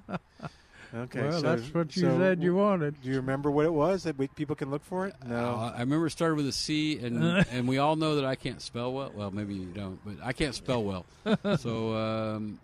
[0.96, 3.02] Okay, well, so, that's what you so said you wanted.
[3.02, 5.16] Do you remember what it was that we, people can look for it?
[5.26, 5.36] No.
[5.36, 8.36] Uh, I remember it started with a C, and and we all know that I
[8.36, 9.12] can't spell well.
[9.14, 11.06] Well, maybe you don't, but I can't spell well.
[11.58, 12.60] so um,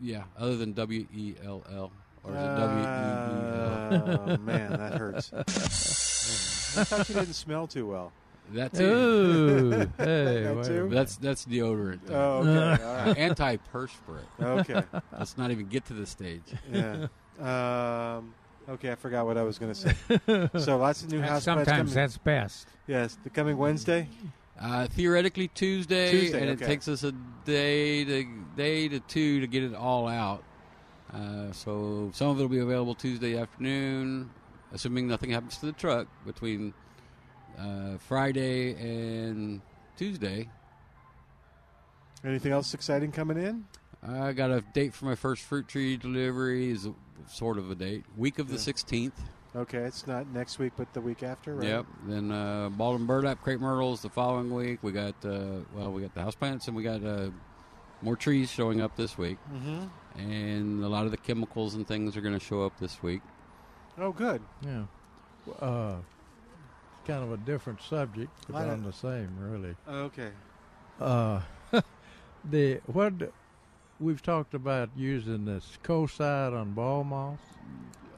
[0.00, 1.90] yeah, other than W E L L
[2.22, 4.30] or is it W E E L?
[4.30, 5.32] Oh man, that hurts.
[6.78, 8.12] I thought you didn't smell too well.
[8.52, 8.84] That's it.
[8.84, 10.88] Ooh, hey, That too?
[10.90, 12.00] That's that's deodorant.
[12.04, 12.42] though.
[12.44, 12.82] Oh, okay.
[12.82, 13.16] All right.
[13.16, 14.26] anti-perspirant.
[14.40, 14.82] Okay.
[15.16, 16.42] Let's not even get to the stage.
[16.72, 17.06] Yeah.
[17.40, 18.34] Um,
[18.68, 20.50] okay, I forgot what I was going to say.
[20.60, 21.94] So lots of new That's- house plants sometimes coming.
[21.94, 22.68] that's best.
[22.86, 24.08] Yes, the coming Wednesday.
[24.60, 26.64] Uh, theoretically Tuesday, Tuesday, and okay.
[26.64, 27.12] it takes us a
[27.46, 28.26] day to
[28.56, 30.44] day to two to get it all out.
[31.14, 34.28] Uh, so some of it will be available Tuesday afternoon,
[34.72, 36.74] assuming nothing happens to the truck between
[37.58, 39.62] uh, Friday and
[39.96, 40.48] Tuesday.
[42.22, 43.64] Anything else exciting coming in?
[44.06, 46.70] I got a date for my first fruit tree delivery.
[46.70, 46.94] Is a,
[47.28, 48.04] sort of a date.
[48.16, 48.60] Week of the Yeah.
[48.60, 49.20] sixteenth.
[49.56, 51.66] Okay, it's not next week, but the week after, right?
[51.66, 51.86] Yep.
[52.06, 54.78] Then uh, balled and burlap, crepe myrtles the following week.
[54.82, 57.30] We got uh, well, we got the houseplants and we got uh,
[58.02, 60.20] more trees showing up this week, Mm-hmm.
[60.20, 63.22] and a lot of the chemicals and things are going to show up this week.
[63.98, 64.40] Oh, good.
[64.64, 64.84] Yeah.
[65.60, 65.96] Uh,
[67.06, 69.74] kind of a different subject, but on the same, really.
[69.88, 70.30] Okay.
[71.00, 71.40] Uh,
[72.50, 73.14] the what
[74.00, 77.38] we've talked about using this Kocide on ball moss.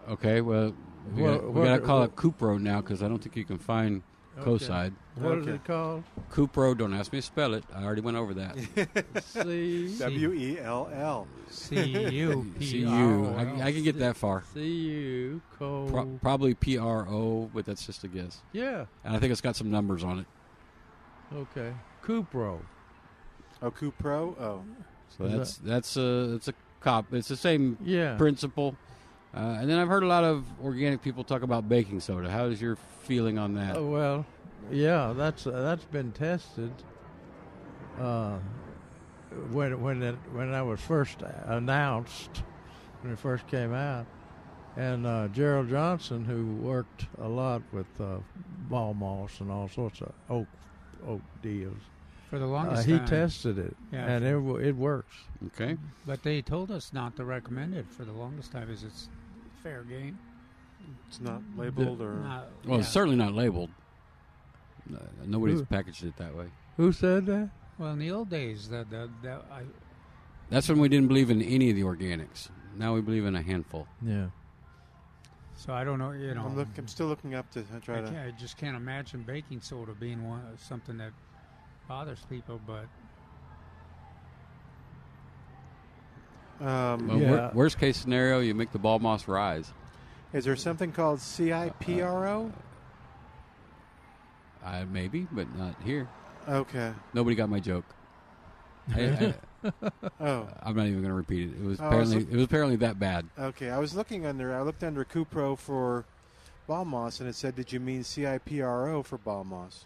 [0.08, 0.74] Okay, well,
[1.14, 3.36] we, What- got, we what- gotta call what- it Cupro now because I don't think
[3.36, 4.02] you can find
[4.38, 4.50] Okay.
[4.50, 4.92] Kocide.
[5.16, 6.04] What is it called?
[6.30, 6.74] Cupro.
[6.76, 7.64] Don't ask me to spell it.
[7.74, 8.56] I already went over that.
[9.22, 11.26] C W E L L.
[11.50, 12.46] C-U-P-R-O.
[12.58, 13.26] C-U.
[13.36, 14.42] I, I can get that far.
[14.54, 15.86] C U co.
[15.90, 18.40] Pro- probably P R O, but that's just a guess.
[18.52, 18.86] Yeah.
[19.04, 20.26] And I think it's got some numbers on it.
[21.34, 21.74] Okay.
[22.02, 22.60] Cupro.
[23.60, 24.40] Oh, Cupro.
[24.40, 24.62] Oh.
[25.18, 27.12] So that's that's a that's a cop.
[27.14, 28.16] It's the same Yeah.
[28.16, 28.74] principle.
[29.34, 32.30] Uh, and then I've heard a lot of organic people talk about baking soda.
[32.30, 33.76] How is your feeling on that?
[33.78, 34.26] Uh, well,
[34.70, 36.70] yeah, that's uh, that's been tested.
[37.98, 38.38] Uh,
[39.50, 42.42] when when it when that was first announced,
[43.00, 44.06] when it first came out,
[44.76, 48.18] and uh, Jerral Johnson, who worked a lot with uh,
[48.68, 50.46] ball moss and all sorts of oak
[51.06, 51.78] oak deals,
[52.32, 53.06] For the uh, longest he time.
[53.06, 55.14] tested it, Yeah, and for- it it works.
[55.48, 55.76] Okay.
[56.06, 58.70] But they told us not to recommend it for the longest time.
[58.70, 59.10] Is it's
[59.62, 60.18] fair game?
[61.08, 62.14] It's not labeled or.
[62.14, 63.68] Not- Well, it's certainly not labeled.
[64.90, 64.96] Uh,
[65.26, 66.46] nobody's Who- packaged it that way.
[66.78, 67.50] Who said that?
[67.76, 69.64] Well, in the old days, that that, that I
[70.48, 72.48] That's when we didn't believe in any of the organics.
[72.78, 73.86] Now we believe in a handful.
[74.00, 74.28] Yeah.
[75.54, 76.12] so I don't know.
[76.12, 78.22] You know, I'm, look, I'm still looking up to I, try can't, to.
[78.22, 81.12] I just can't imagine baking soda being one something that
[81.88, 82.60] bothers people.
[82.66, 82.86] But
[86.64, 89.72] Um, Well, wor- worst case scenario, you make the ball moss rise.
[90.32, 92.52] Is there something called CIPRO?
[94.64, 96.08] Uh, maybe, but not here.
[96.48, 96.92] Okay.
[97.14, 97.84] Nobody got my joke.
[98.94, 99.34] I,
[100.20, 100.48] Oh.
[100.64, 101.54] am not even going to repeat it.
[101.60, 103.26] It was Oh, I was apparently it was apparently that bad.
[103.38, 104.54] Okay, I was looking under.
[104.54, 106.04] I looked under Cupro for
[106.66, 109.84] ball moss, and it said, "Did you mean CIPRO for ball moss?"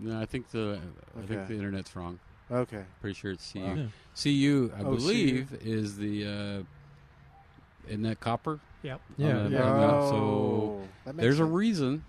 [0.00, 0.80] No, I think the
[1.16, 2.18] I think the internet's wrong.
[2.50, 2.82] Okay.
[3.00, 3.60] Pretty sure it's CU.
[3.60, 3.86] Yeah.
[4.20, 8.58] CU, I Oh, believe, is the uh, isn't that copper?
[8.82, 9.00] Yep.
[9.16, 9.58] Yeah, the yeah.
[9.62, 9.90] bottom.
[9.90, 11.50] Oh, So that makes there's a sense.
[11.50, 12.04] reason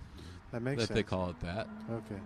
[0.51, 1.67] That makes that they call it that.
[1.91, 2.21] Okay.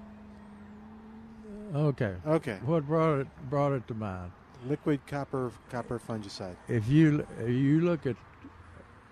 [1.75, 2.15] Okay.
[2.27, 2.59] Okay.
[2.65, 4.31] What brought it brought it to mind?
[4.67, 6.55] Liquid copper copper fungicide.
[6.67, 8.15] if you if you look at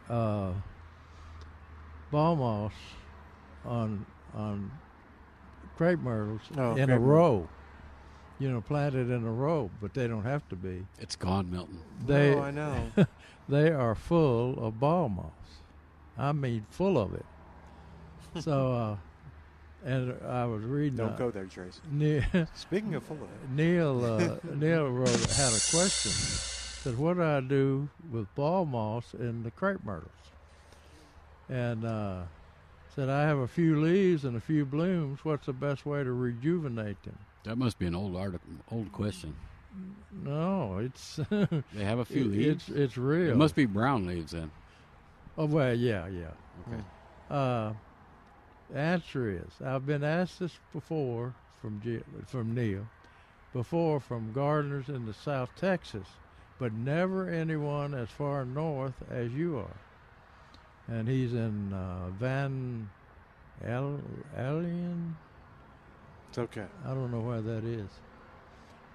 [0.09, 0.51] uh,
[2.11, 2.73] ball moss
[3.65, 4.05] on
[4.35, 4.71] on
[5.77, 6.99] crepe myrtles Oh, in a crepe myrtle.
[6.99, 7.49] row,
[8.39, 10.85] you know, planted in a row, but they don't have to be.
[10.99, 11.79] It's gone, Milton.
[12.05, 12.87] They, Oh, I know.
[13.49, 15.31] they are full of ball moss.
[16.17, 17.25] I mean, full of it.
[18.41, 18.95] so, uh,
[19.83, 20.97] and I was reading.
[20.97, 21.81] Don't uh, go there, Trace.
[21.91, 22.21] Neil,
[22.53, 23.49] Speaking of full of it.
[23.55, 26.11] Neil, uh, Neil wrote, had a question.
[26.11, 30.11] Said, "What do I do with ball moss in the crepe myrtles?"
[31.49, 32.21] And uh,
[32.95, 35.23] said, "I have a few leaves and a few blooms.
[35.23, 39.35] What's the best way to rejuvenate them?" That must be an old article, old question.
[40.11, 42.69] No, it's They have a few leaves.
[42.69, 43.31] It's it's real.
[43.31, 44.51] It must be brown leaves then.
[45.37, 46.31] Oh well, yeah, yeah.
[46.67, 46.83] Okay.
[47.29, 47.73] Uh,
[48.69, 52.85] the answer is I've been asked this before from G- from Neil,
[53.53, 56.07] before from gardeners in the South Texas,
[56.59, 59.77] but never anyone as far north as you are.
[60.87, 62.89] And he's in uh, Van
[63.65, 64.01] El-
[64.37, 65.15] Alien.
[66.29, 66.65] It's okay.
[66.85, 67.89] I don't know where that is.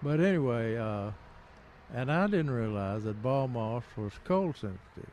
[0.02, 1.10] But anyway, uh,
[1.94, 5.10] and I didn't realize that ball moss was cold sensitive.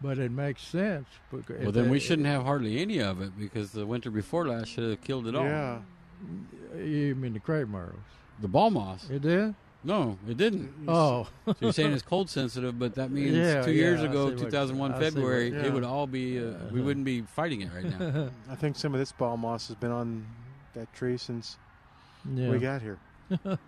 [0.00, 1.06] But it makes sense.
[1.30, 4.68] Because Well, then we shouldn't have hardly any of it because the winter before last
[4.68, 5.44] should have killed it all.
[5.44, 5.78] Yeah.
[6.76, 8.00] You mean the crepe myrtles?
[8.40, 9.08] The ball moss.
[9.10, 9.54] It did?
[9.82, 10.70] No, it didn't.
[10.86, 11.26] Oh.
[11.46, 14.28] so you're saying it's cold sensitive, but that means Yeah, two years yeah, I ago,
[14.28, 15.62] see what- 2001 what- February, yeah.
[15.66, 16.38] it would all be.
[16.38, 18.28] Uh, we wouldn't be fighting it right now.
[18.50, 20.26] I think some of this ball moss has been on
[20.74, 21.56] that tree since
[22.34, 22.50] Yeah.
[22.50, 22.98] we got here.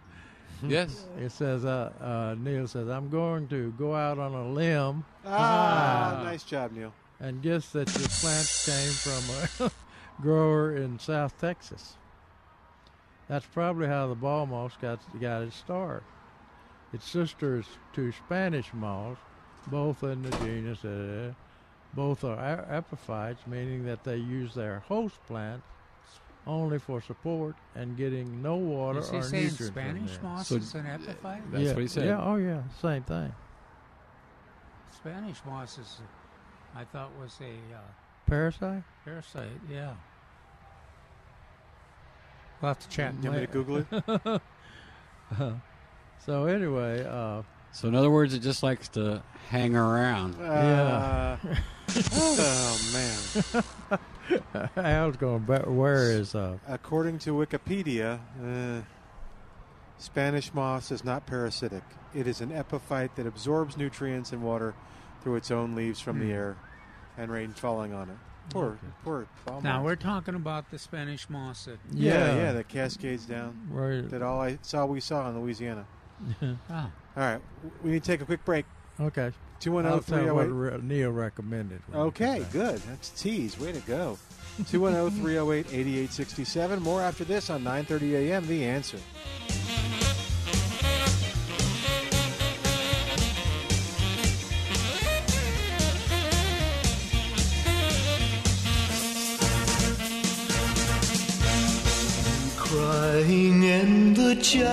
[0.66, 1.04] yes.
[1.18, 6.20] It says, uh, uh, Neil says, I'm going to go out on a limb Ah,
[6.24, 6.92] nice job, Neil.
[7.20, 9.70] and guess that your plants came from a
[10.22, 11.94] grower in South Texas.
[13.28, 16.02] That's probably how the ball moss got got its start.
[16.92, 19.16] Its sisters to Spanish moss,
[19.68, 21.32] both in the genus, uh,
[21.94, 25.62] both are epiphytes, meaning that they use their host plant
[26.46, 29.60] only for support and getting no water is he or saying nutrients.
[29.60, 31.42] in Spanish moss So- is an epiphyte?
[31.52, 32.06] That's yeah, what he said.
[32.06, 33.32] Yeah, oh yeah, same thing.
[34.92, 36.00] Spanish moss is,
[36.76, 37.80] I thought, was a uh,
[38.26, 38.82] Parasite?
[39.04, 39.48] parasite.
[39.70, 39.94] Yeah.
[42.62, 43.14] We'll have to chat.
[43.22, 44.42] You want me to Google it?
[46.24, 50.36] so anyway, uh, So in other words, it just likes to hang around.
[50.40, 51.36] Uh,
[52.22, 53.98] oh man.
[54.76, 56.34] Al's going to wear his.
[56.34, 58.82] Uh, According to Wikipedia, uh,
[59.98, 61.82] Spanish moss is not parasitic.
[62.14, 64.74] It is an epiphyte that absorbs nutrients and water
[65.22, 66.32] through its own leaves from the Hmm.
[66.32, 66.56] air
[67.18, 68.16] and rain falling on it.
[68.50, 68.78] Poor, Okay.
[69.04, 69.26] poor.
[69.46, 71.64] palm Now we're talking about the Spanish moss.
[71.66, 72.36] That, Yeah, Yeah.
[72.36, 73.56] yeah, that cascades down.
[73.70, 74.08] Right.
[74.10, 75.84] That all I saw we saw in Louisiana.
[76.70, 76.90] Ah.
[77.16, 77.40] All right,
[77.82, 78.64] we need to take a quick break.
[79.00, 79.32] okay.
[79.60, 80.74] Two one I'll zero tell three what zero eight.
[80.74, 81.80] Re- Neil recommended.
[81.86, 82.80] when we come Okay, good.
[82.88, 83.58] That's tease.
[83.58, 84.18] Way to go.
[84.68, 86.82] 210 308 8867.
[86.82, 88.46] More after this on 9:30 a.m.
[88.48, 88.98] The answer.
[103.32, 104.66] Crying in the chapel,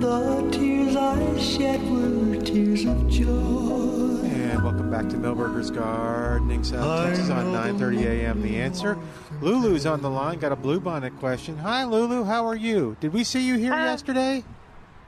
[0.00, 4.26] the tears I shed were tears of joy.
[4.26, 8.42] And welcome back to Milberger's Gardening, South Texas on 9:30 a.m.
[8.42, 8.98] The answer.
[9.40, 10.40] Lulu's on the line.
[10.40, 11.58] Got a bluebonnet question.
[11.58, 12.24] Hi, Lulu.
[12.24, 12.96] How are you?
[12.98, 14.42] Did we see you here yesterday?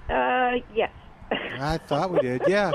[0.08, 0.92] Uh, yes.
[1.32, 2.42] I thought we did.
[2.46, 2.70] Yeah.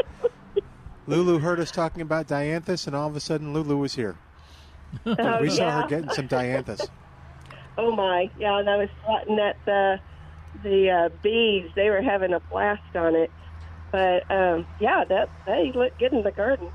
[1.08, 4.18] Lulu heard us talking about dianthus, and all of a sudden, Lulu was here.
[5.06, 6.90] Oh, we saw her getting some dianthus.
[7.78, 10.00] Oh my, yeah, and I was swatting at the
[10.64, 11.72] the uh, bees.
[11.76, 13.32] They were having a blast on it,
[13.92, 16.70] but um, yeah, that they look good in the garden.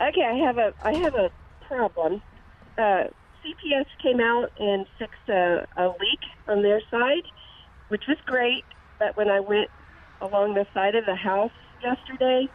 [0.00, 1.30] Okay, I have a I have a
[1.66, 2.22] problem.
[2.76, 3.04] Uh,
[3.44, 7.24] CPS came out and fixed a, a leak on their side,
[7.88, 8.64] which was great.
[8.98, 9.70] But when I went
[10.20, 11.52] along the side of the house
[11.82, 12.48] yesterday,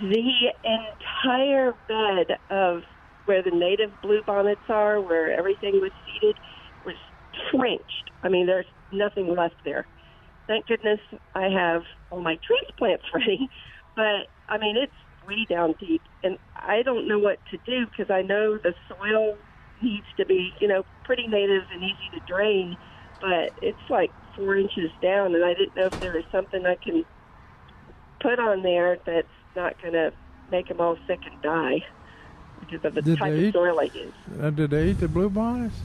[0.00, 2.82] the entire bed of
[3.26, 6.36] where the native bluebonnets are, where everything was seeded,
[6.84, 6.94] was
[7.50, 8.10] trenched.
[8.22, 9.86] I mean, there's nothing left there.
[10.46, 11.00] Thank goodness
[11.34, 13.48] I have all my transplants ready,
[13.94, 14.92] but I mean, it's
[15.26, 19.36] way down deep, and I don't know what to do because I know the soil
[19.82, 22.76] needs to be, you know, pretty native and easy to drain,
[23.20, 26.76] but it's like four inches down, and I didn't know if there was something I
[26.76, 27.04] can
[28.20, 29.26] put on there that's
[29.56, 30.12] not going to
[30.50, 31.82] make them all sick and die
[32.60, 33.54] because of the Did type they of eat?
[33.54, 34.14] soil I use.
[34.40, 35.76] Uh, did they eat the blue bonnets?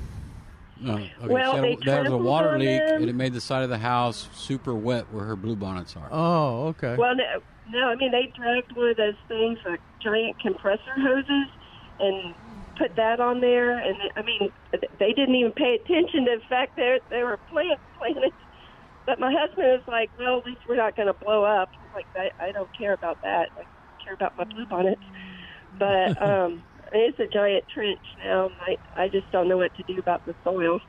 [0.79, 0.93] No.
[0.95, 3.01] Okay, Well, so they there was a water leak, them.
[3.01, 6.09] and it made the side of the house super wet where her bluebonnets are.
[6.11, 6.95] Oh, okay.
[6.95, 7.23] Well, no,
[7.67, 11.47] no, I mean they dragged one of those things, like giant compressor hoses,
[11.99, 12.33] and
[12.77, 13.77] put that on there.
[13.77, 14.51] And I mean,
[14.99, 18.33] they didn't even pay attention to the fact that there were plants planted.
[19.05, 21.91] But my husband was like, "Well, at least we're not going to blow up." I'm
[21.93, 23.49] like, I, I don't care about that.
[23.57, 23.63] I
[24.03, 24.97] care about my bluebonnets.
[25.77, 28.51] But um, it's a giant trench now.
[28.61, 30.79] I I just don't know what to do about the soil.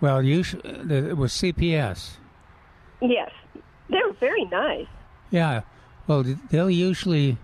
[0.00, 2.16] Well, you sh- it was CPS.
[3.00, 3.30] Yes,
[3.88, 4.86] they're very nice.
[5.30, 5.62] Yeah.
[6.06, 7.36] Well, they'll usually,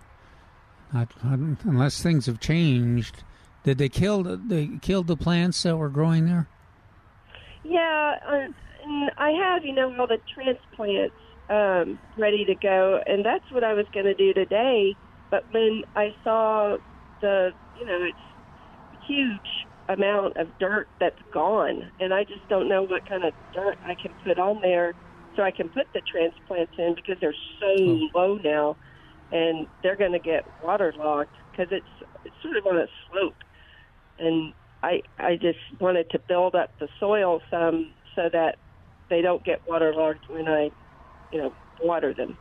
[0.93, 3.25] not, unless things have changed.
[3.65, 6.47] Did they kill the, they killed the plants that were growing there?
[7.65, 8.53] Yeah, uh,
[8.85, 11.15] and I have, you know, all the transplants
[11.53, 14.97] um, ready to go, and that's what I was going to do today.
[15.31, 16.79] But when I saw
[17.21, 22.83] the, you know, it's huge amount of dirt that's gone, and I just don't know
[22.83, 24.95] what kind of dirt I can put on there
[25.37, 28.77] so I can put the transplants in because they're so low now,
[29.31, 31.87] and they're going to get waterlogged because it's
[32.25, 33.37] it's sort of on a slope,
[34.19, 38.57] and I I just wanted to build up the soil some so that
[39.11, 40.71] they don't get waterlogged when I,
[41.33, 41.53] you know,
[41.83, 42.37] water them.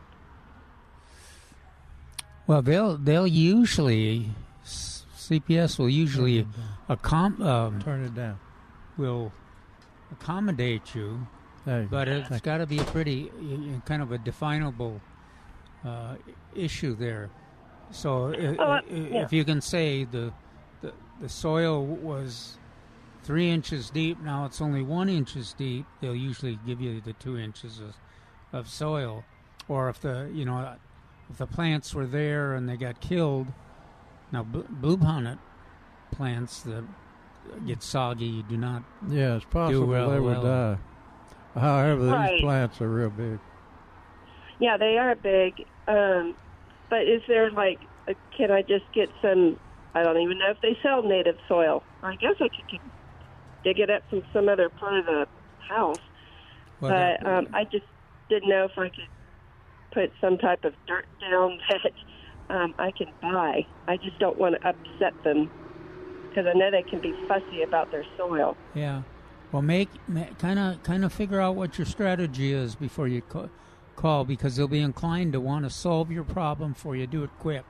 [2.46, 4.30] Well, they'll they'll usually
[4.64, 6.46] CPS will usually
[6.88, 8.38] accom- um, Turn it down.
[8.98, 9.32] will
[10.10, 11.26] accommodate you,
[11.64, 15.00] Hey, but it's got to be a pretty y- y- kind of a definable
[15.84, 16.16] uh,
[16.54, 17.30] issue there.
[17.92, 19.22] So i- Oh, uh, yeah.
[19.24, 20.32] if you can say the,
[20.82, 22.58] the the soil was
[23.22, 27.38] three inches deep, now it's only one inches deep, they'll usually give you the two
[27.38, 27.94] inches of,
[28.52, 29.24] of soil.
[29.68, 30.74] Or if the you know
[31.30, 33.48] if the plants were there and they got killed,
[34.32, 35.38] now bl- bluebonnet
[36.10, 36.84] plants that
[37.66, 40.10] get soggy do not Yeah, it's do possible well.
[40.10, 40.74] they would well.
[40.74, 40.78] die.
[41.60, 42.40] However, these Right.
[42.40, 43.38] plants are real big.
[44.58, 45.66] Yeah, they are big.
[45.88, 46.34] Um,
[46.88, 49.58] but is there like, a, can I just get some?
[49.94, 51.82] I don't even know if they sell native soil.
[52.02, 52.80] I guess I could, could
[53.64, 55.26] dig it up from some other part of the
[55.68, 55.98] house.
[56.80, 57.84] Well, but um, I just
[58.32, 59.08] didn't know if I could
[59.92, 63.66] put some type of dirt down that um, I can buy.
[63.86, 65.50] I just don't want to upset them
[66.28, 68.56] because I know they can be fussy about their soil.
[68.74, 69.02] Yeah.
[69.50, 69.90] Well, make
[70.38, 73.22] kind of kind of figure out what your strategy is before you
[73.96, 77.06] call because they'll be inclined to want to solve your problem for you.
[77.06, 77.64] Do it quick.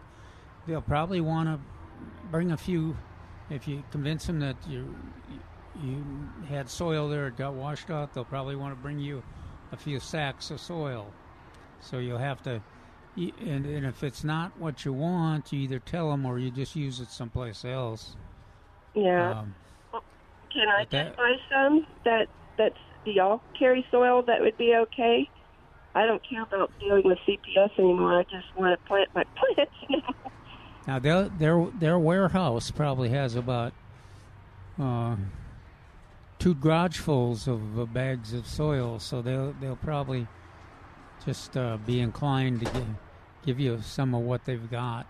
[0.68, 1.58] They'll probably want to
[2.30, 2.96] bring a few.
[3.50, 4.94] If you convince them that you
[5.82, 6.04] you
[6.48, 9.24] had soil there, it got washed out, they'll probably want to bring you
[9.72, 11.06] a few sacks of soil.
[11.80, 12.62] So you'll have to.
[13.16, 16.76] And, and if it's not what you want, you either tell them or you just
[16.76, 18.16] use it someplace else.
[18.94, 19.40] Yeah.
[19.40, 19.54] Um,
[20.52, 25.28] Can I just buy some that that's do y'all carry soil that would be okay?
[25.94, 28.18] I don't care about dealing with CPS anymore.
[28.18, 30.30] I just want to plant my plants now.
[30.86, 33.72] Now their their their warehouse probably has about
[34.80, 35.16] uh,
[36.42, 40.26] two garage fulls of uh, bags of soil, so they'll they'll probably
[41.24, 42.86] just uh, be inclined to give,
[43.46, 45.06] give you some of what they've got.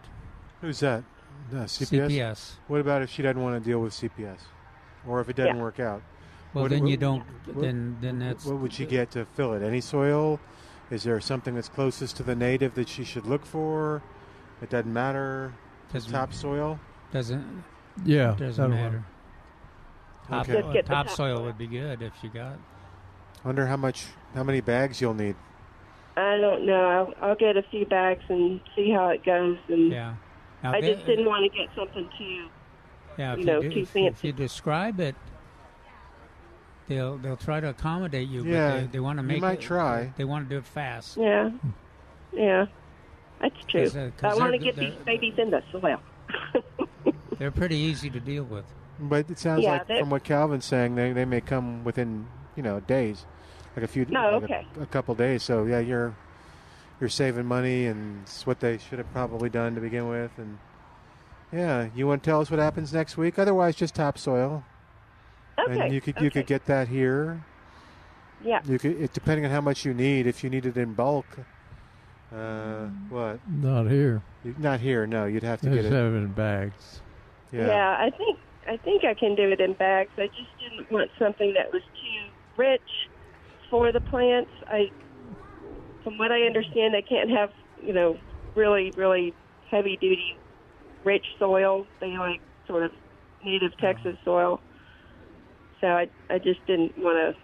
[0.61, 1.03] Who's that?
[1.51, 2.09] Uh, CPS?
[2.11, 2.51] CPS.
[2.69, 4.41] What about if she doesn't want to deal with CPS,
[5.09, 5.63] or if it doesn't Yeah.
[5.63, 6.03] work out?
[6.53, 7.25] Well, What- then what- you don't.
[7.47, 9.63] what- then then that's What would she get to fill it?
[9.63, 10.39] Any soil?
[10.91, 14.03] Is there something that's closest to the native that she should look for?
[14.61, 15.55] It doesn't matter.
[15.95, 16.79] Doesn't- topsoil.
[17.11, 17.65] doesn't.
[18.05, 19.05] Yeah, doesn't that'll matter.
[20.31, 20.31] Work.
[20.31, 20.61] Top, Okay.
[20.61, 21.45] Just get the topsoil topsoil.
[21.45, 22.59] would be good if you got.
[23.45, 25.37] Wonder how much, how many bags you'll need.
[26.17, 27.15] I don't know.
[27.21, 29.57] I'll, I'll get a few bags and see how it goes.
[29.69, 30.15] And Yeah.
[30.63, 32.49] Now I they- just didn't want to get something too.
[33.19, 35.15] Yeah, if you know, do- too if, if you describe it,
[36.89, 38.43] they'll they'll try to accommodate you.
[38.45, 39.41] Yeah, but they, they want to you make.
[39.43, 40.13] might it, try.
[40.17, 41.17] They want to do it fast.
[41.19, 41.51] Yeah,
[42.33, 42.67] yeah,
[43.41, 43.83] that's true.
[43.83, 46.01] 'Cause, uh, 'cause I want to they're- get these babies in the soil.
[47.39, 48.65] They're pretty easy to deal with.
[49.01, 52.63] But it sounds Yeah, like from what Calvin's saying, they they may come within you
[52.63, 53.25] know days,
[53.77, 54.67] like a few, No, like a- okay.
[54.81, 55.43] a, couple days.
[55.43, 56.15] So yeah, you're
[57.01, 60.31] you're saving money, and it's what they should have probably done to begin with.
[60.39, 60.59] And
[61.53, 63.39] yeah, you want to tell us what happens next week?
[63.39, 64.65] Otherwise, just topsoil.
[65.59, 65.81] Okay.
[65.81, 67.45] And you could you could get that here.
[68.45, 68.61] Yeah.
[68.65, 70.27] You could it, depending on how much you need.
[70.27, 71.27] If you need it in bulk,
[72.35, 73.39] uh, what?
[73.49, 74.23] Not here.
[74.45, 75.07] You- Not here.
[75.07, 75.93] No, you'd have to Just get it.
[75.93, 77.01] have it in bags.
[77.53, 77.97] Yeah.
[77.99, 80.11] I think I think I can do it in bags.
[80.17, 82.81] I just didn't want something that was too rich
[83.71, 84.51] for the plants.
[84.69, 84.91] I,
[86.05, 87.51] from what I understand, they can't have
[87.83, 88.19] you know
[88.55, 89.35] really really
[89.71, 90.37] heavy duty
[91.05, 91.87] rich soil.
[92.01, 92.93] They like sort of
[93.45, 94.61] native Texas soil.
[95.81, 97.37] So I I just didn't want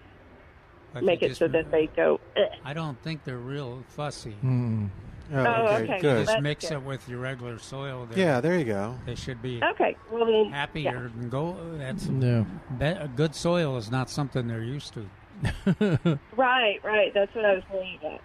[0.95, 2.21] to make it so that they go.
[2.37, 4.37] "Ugh." I don't think they're real fussy.
[4.45, 4.91] Mm.
[5.33, 5.99] Oh, Oh, okay, okay.
[6.01, 6.17] good.
[6.21, 6.75] Just That's mix good.
[6.77, 8.07] it with your regular soil.
[8.11, 8.95] They're- Yeah, there you go.
[9.07, 10.51] They should be Okay, well then.
[10.53, 11.57] happier and go.
[11.77, 12.45] That's Yeah.
[12.79, 15.07] be- a good soil is not something they're used to.
[16.37, 17.13] Right, right.
[17.15, 18.21] That's what I was worried about.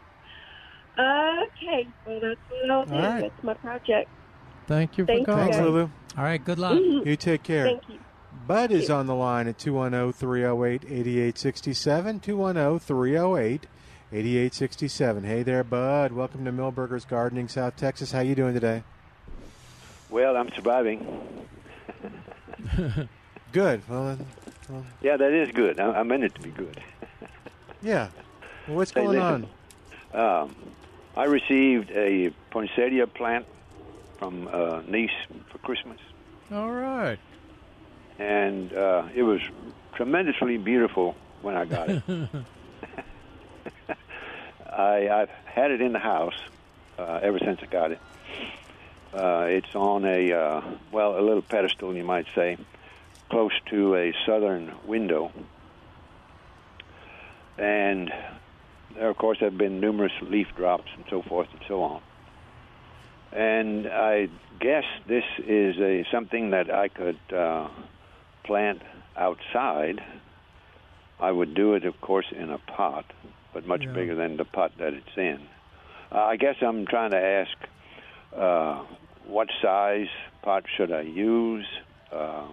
[0.99, 2.93] Okay, well that's what I'll do.
[2.93, 3.21] All right.
[3.21, 4.09] That's my project.
[4.67, 5.51] Thank you for Thank you, calling.
[5.51, 5.57] Thanks.
[5.65, 5.89] Lulu.
[6.17, 6.73] All right, good luck.
[6.73, 7.05] Mhm.
[7.05, 7.65] You take care.
[7.65, 7.99] Thank you.
[8.47, 8.95] Bud is you.
[8.95, 12.19] on the line at 210 308 8867.
[12.19, 13.67] 210 308
[14.13, 15.23] 8867.
[15.23, 16.11] Hey there, Bud.
[16.11, 18.11] Welcome to Milberger's Gardening, South Texas.
[18.11, 18.83] How you doing today?
[20.11, 21.47] Well, I'm surviving.
[23.51, 23.81] Good.
[23.89, 24.19] Well,
[24.69, 25.79] well Yeah, that is good.
[25.79, 26.79] I, I meant it to be good.
[27.81, 28.09] yeah.
[28.67, 29.47] Well, what's Hey, going listen.
[30.13, 30.43] on?
[30.43, 30.55] Um,
[31.17, 33.45] I received a poinsettia plant
[34.19, 35.09] from uh, Nice
[35.49, 35.99] for Christmas,
[36.51, 37.17] All right.
[38.19, 39.41] and uh, it was
[39.95, 42.03] tremendously beautiful when I got it.
[44.77, 46.37] I, I've had it in the house
[46.97, 47.99] uh, ever since I got it.
[49.13, 52.57] Uh, it's on a uh, well, a little pedestal, you might say,
[53.29, 55.31] close to a southern window,
[57.57, 58.11] and
[58.95, 62.01] there, of course, have been numerous leaf drops and so forth and so on.
[63.31, 64.29] And I
[64.59, 67.69] guess this is a something that I could uh,
[68.43, 68.81] plant
[69.15, 70.03] outside.
[71.19, 73.05] I would do it, of course, in a pot,
[73.53, 73.91] but much Yeah.
[73.93, 75.39] bigger than the pot that it's in.
[76.11, 77.57] Uh, I guess I'm trying to ask
[78.35, 78.83] uh,
[79.25, 80.07] what size
[80.41, 81.65] pot should I use?
[82.11, 82.47] Uh,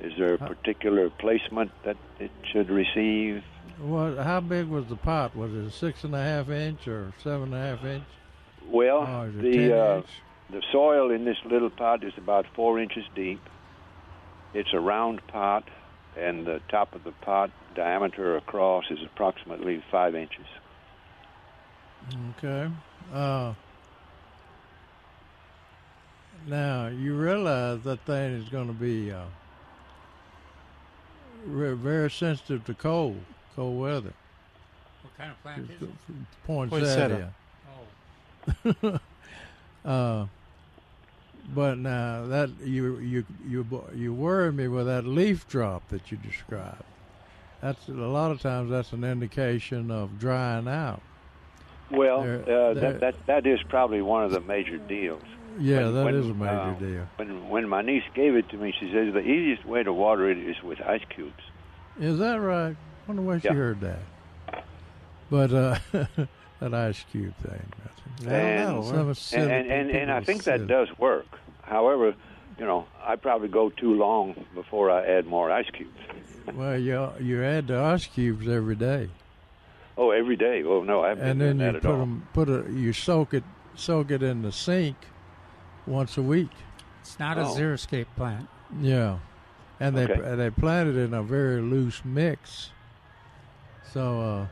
[0.00, 3.42] is there a particular placement that it should receive?
[3.80, 4.18] What?
[4.18, 5.34] How big was the pot?
[5.36, 8.04] Was it a six and a half inch or seven and a half inch?
[8.68, 10.02] Well, Oh, the uh,
[10.50, 13.40] the soil in this little pot is about four inches deep.
[14.54, 15.64] It's a round pot,
[16.18, 20.46] and the top of the pot diameter across is approximately five inches.
[22.38, 22.68] Okay.
[23.12, 23.54] Uh,
[26.46, 29.24] now you realize that thing is going to be uh,
[31.46, 33.20] re- very sensitive to cold,
[33.54, 34.12] cold weather.
[35.02, 35.94] What kind of plant is it?
[36.46, 37.32] Poinsettia.
[38.84, 38.98] Oh,
[39.84, 40.26] Uh,
[41.54, 46.18] but now that you you you you worry me with that leaf drop that you
[46.18, 46.82] described.
[47.60, 51.00] That's a lot of times that's an indication of drying out.
[51.90, 55.22] Well, They're- uh, they're- that, that that is probably one of the major deals.
[55.58, 57.06] Yeah, When- that when, is a major uh, deal.
[57.16, 60.30] When when my niece gave it to me, she says the easiest way to water
[60.30, 61.42] it is with ice cubes.
[61.98, 62.76] Is that right?
[62.76, 63.54] I wonder where she Yeah.
[63.54, 63.98] heard that.
[65.30, 65.78] But uh,
[66.60, 67.62] that ice cube thing.
[68.28, 71.26] and, Some and, silly and, and, and I people think that does work.
[71.62, 72.14] However,
[72.58, 75.90] you know, I probably go too long before I add more ice cubes.
[76.54, 79.10] Well, you you add the ice cubes every day,
[79.98, 80.62] Oh, every day?
[80.64, 81.98] Oh no, I haven't and been then doing you that put at all.
[81.98, 83.44] them put a you soak it
[83.74, 84.96] soak it in the sink
[85.86, 86.48] once a week.
[87.02, 87.54] It's not a Oh.
[87.54, 88.48] zero escape plant.
[88.80, 89.18] Yeah,
[89.78, 90.36] and they Okay.
[90.36, 92.70] they plant it in a very loose mix.
[93.92, 94.46] So uh,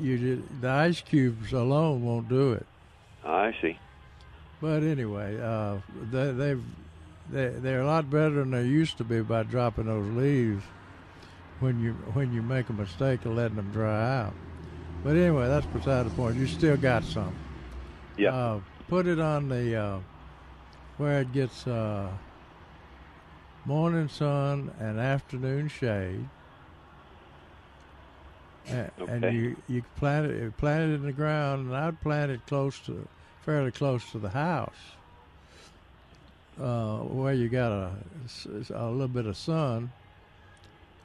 [0.00, 2.66] you did, the ice cubes alone won't do it.
[3.24, 3.78] I see.
[4.60, 5.78] But anyway, uh,
[6.10, 6.62] they, they've
[7.30, 10.62] they they're a lot better than they used to be by dropping those leaves
[11.60, 14.34] when you when you make a mistake of letting them dry out.
[15.02, 16.36] But anyway, that's beside the point.
[16.36, 17.34] You still got some.
[18.16, 18.34] Yeah.
[18.34, 19.98] Uh, put it on the uh,
[20.96, 22.08] where it gets uh,
[23.64, 26.28] morning sun and afternoon shade.
[28.70, 29.34] A- And Okay.
[29.34, 33.06] you you plant it plant it in the ground, and I'd plant it close to
[33.42, 34.74] fairly close to the house,
[36.60, 37.92] uh, where you got a,
[38.74, 39.90] a little bit of sun,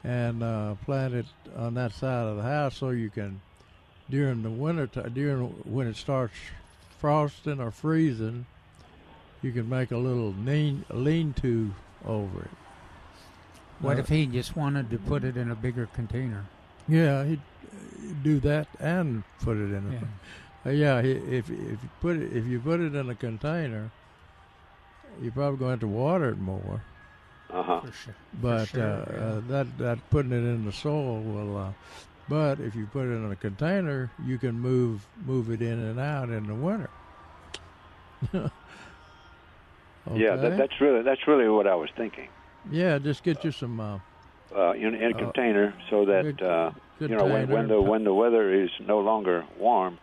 [0.03, 1.25] and uh, plant it
[1.57, 3.41] on that side of the house so you can
[4.09, 6.33] during the winter ti during when it starts
[6.99, 8.45] frosting or freezing,
[9.41, 11.71] you can make a little lean lean to
[12.05, 12.51] over it.
[13.79, 16.45] What Now- if he just wanted to put it in a bigger container?
[16.89, 19.87] Yeah, he'd uh, do that and put it in.
[19.87, 20.07] A, Yeah.
[20.65, 23.91] Uh, yeah, he, if if you put it if you put it in a container,
[25.21, 26.83] you're probably going to have to water it more.
[27.51, 27.81] Uh huh.
[27.81, 28.15] For sure.
[28.33, 29.17] But sure, uh, yeah.
[29.19, 31.57] uh, that that putting it in the soil will.
[31.57, 31.73] Uh,
[32.27, 35.99] but if you put it in a container, you can move move it in and
[35.99, 36.89] out in the winter.
[40.13, 42.29] Yeah, that, that's really that's really what I was thinking.
[42.71, 42.97] yeah.
[42.97, 44.01] Just get you some.
[44.51, 47.79] Uh, Uh, in, in a Uh, container, so that uh, you know when, when the
[47.81, 49.99] when the weather is no longer warm,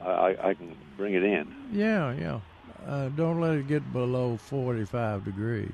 [0.00, 1.46] I, I I can bring it in.
[1.72, 2.40] yeah, yeah.
[2.86, 5.72] Uh, don't let it get below forty-five degrees.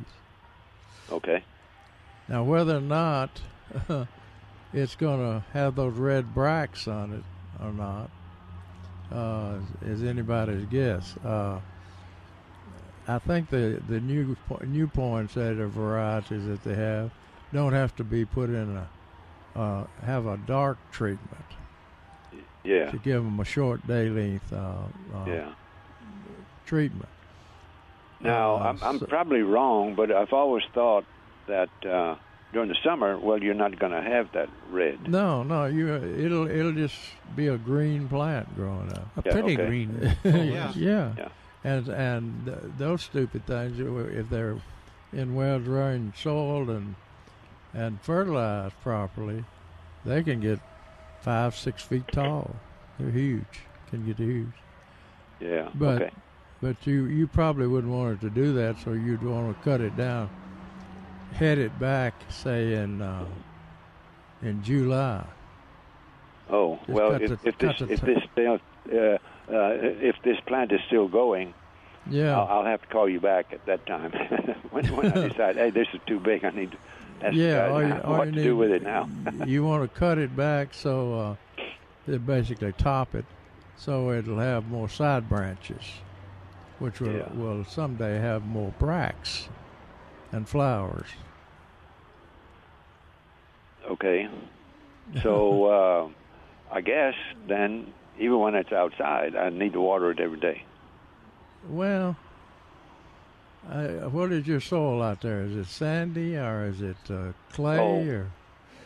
[1.10, 1.44] Okay.
[2.28, 3.40] Now, whether or not
[4.72, 7.24] it's going to have those red bracts on it
[7.64, 8.10] or not
[9.12, 11.16] uh, is anybody's guess.
[11.18, 11.60] Uh,
[13.06, 14.36] I think the the new
[14.66, 17.12] new poinsettia varieties that they have
[17.52, 18.88] don't have to be put in a
[19.58, 21.44] uh, have a dark treatment
[22.64, 22.90] Yeah.
[22.90, 24.56] to give them a short day length uh,
[25.14, 25.52] uh, Yeah.
[26.66, 27.08] treatment.
[28.20, 31.04] Now, Uh, I'm, I'm so- probably wrong, but I've always thought
[31.46, 32.16] that uh,
[32.52, 35.08] during the summer, well, you're not going to have that red.
[35.08, 36.98] No, no, you it'll it'll just
[37.34, 39.06] be a green plant growing up.
[39.16, 39.66] A Yeah, pretty okay.
[39.66, 40.14] green.
[40.24, 40.72] yeah.
[40.74, 41.12] yeah.
[41.16, 41.28] Yeah.
[41.64, 44.56] And and th- those stupid things, if they're
[45.12, 46.94] in well drained soil and
[47.76, 49.44] and fertilized properly,
[50.04, 50.58] they can get
[51.20, 52.56] five six feet tall.
[52.98, 53.60] They're huge.
[53.90, 54.48] Can get huge.
[55.40, 55.68] Yeah.
[55.74, 56.10] But okay.
[56.62, 59.80] but you you probably wouldn't want it to do that, so you'd want to cut
[59.80, 60.30] it down,
[61.34, 63.26] head it back, say in uh,
[64.42, 65.24] in July.
[66.48, 68.04] Oh just well, if, the- if this if t-
[68.36, 68.60] this
[68.92, 69.18] uh, uh,
[69.50, 71.52] if this plant is still going,
[72.10, 72.38] Yeah.
[72.38, 74.12] I'll, I'll have to call you back at that time
[74.70, 76.44] when, when I decide, hey, this is too big.
[76.44, 76.78] I need to
[77.22, 79.08] ask yeah, all you, all what to need, do with it now.
[79.46, 81.36] you want to cut it back so uh,
[82.06, 83.24] they basically top it,
[83.76, 85.82] so it'll have more side branches,
[86.78, 87.28] which will Yeah.
[87.34, 89.48] will someday have more bracts
[90.32, 91.08] and flowers.
[93.90, 94.28] Okay.
[95.22, 96.08] So uh,
[96.74, 97.14] I guess
[97.48, 100.64] then, even when it's outside, I need to water it every day.
[101.70, 102.16] Well,
[103.68, 105.42] I, what is your soil out there?
[105.42, 108.22] Is it sandy or is it uh, clay Oh.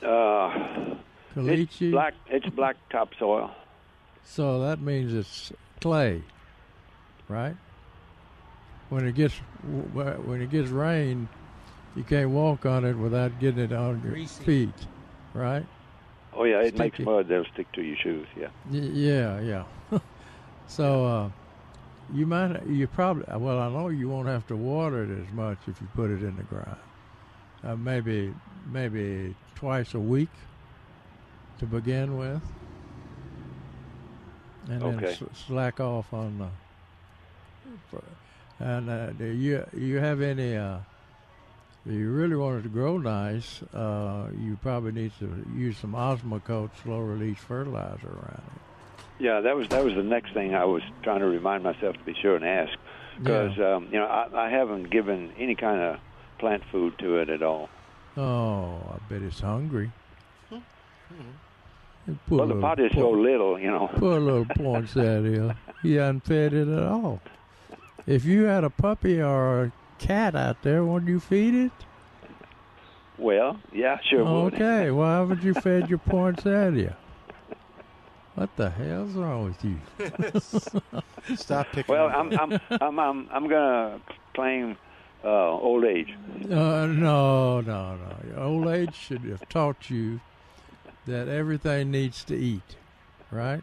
[0.02, 0.94] or Uh,
[1.36, 2.15] it's black.
[2.28, 3.51] It's black topsoil.
[4.24, 6.23] So that means it's clay,
[7.28, 7.57] right?
[8.89, 9.35] When it gets
[9.93, 11.28] when it gets rain,
[11.94, 14.44] you can't walk on it without getting it on your Greasy.
[14.44, 14.86] feet,
[15.35, 15.65] right?
[16.32, 17.05] Oh yeah, it makes Sticky.
[17.11, 18.27] mud that'll stick to your shoes.
[18.36, 18.48] Yeah.
[18.70, 19.65] Y- yeah, yeah.
[20.66, 21.31] so uh,
[22.15, 25.59] you might you probably well I know you won't have to water it as much
[25.66, 26.77] if you put it in the ground.
[27.62, 28.32] Uh, maybe
[28.73, 30.31] maybe twice a week
[31.59, 32.43] to begin with,
[34.70, 35.12] and then Okay.
[35.12, 36.49] s- slack off on the.
[38.59, 40.57] And uh, do you you have any?
[40.57, 40.78] Uh,
[41.87, 45.93] if you really want it to grow nice, uh, you probably need to use some
[45.93, 48.62] Osmocote slow release fertilizer around it.
[49.20, 52.05] Yeah, that was that was the next thing I was trying to remind myself to
[52.05, 52.76] be sure and ask
[53.18, 56.01] because um, you know I, I haven't given any kind of
[56.38, 57.68] plant food to it at all.
[58.16, 59.92] Oh, I bet it's hungry.
[62.26, 63.88] Poor well, the pot is so little, you know.
[63.94, 65.56] Poor little poinsettia.
[65.82, 67.20] He hadn't fed it at all.
[68.06, 71.72] If you had a puppy or a cat out there, wouldn't you feed it?
[73.18, 74.55] Well, yeah, sure would.
[74.55, 76.97] Okay, why haven't you fed your poinsettia?
[78.40, 79.76] What the hell's wrong with you?
[81.36, 81.94] Stop picking.
[81.94, 84.00] Well, I'm I'm I'm I'm, I'm gonna
[84.32, 84.78] claim
[85.22, 86.08] uh, old age.
[86.44, 88.42] Uh, no, no, no.
[88.42, 90.20] Old age should have taught you
[91.04, 92.76] that everything needs to eat,
[93.30, 93.62] right?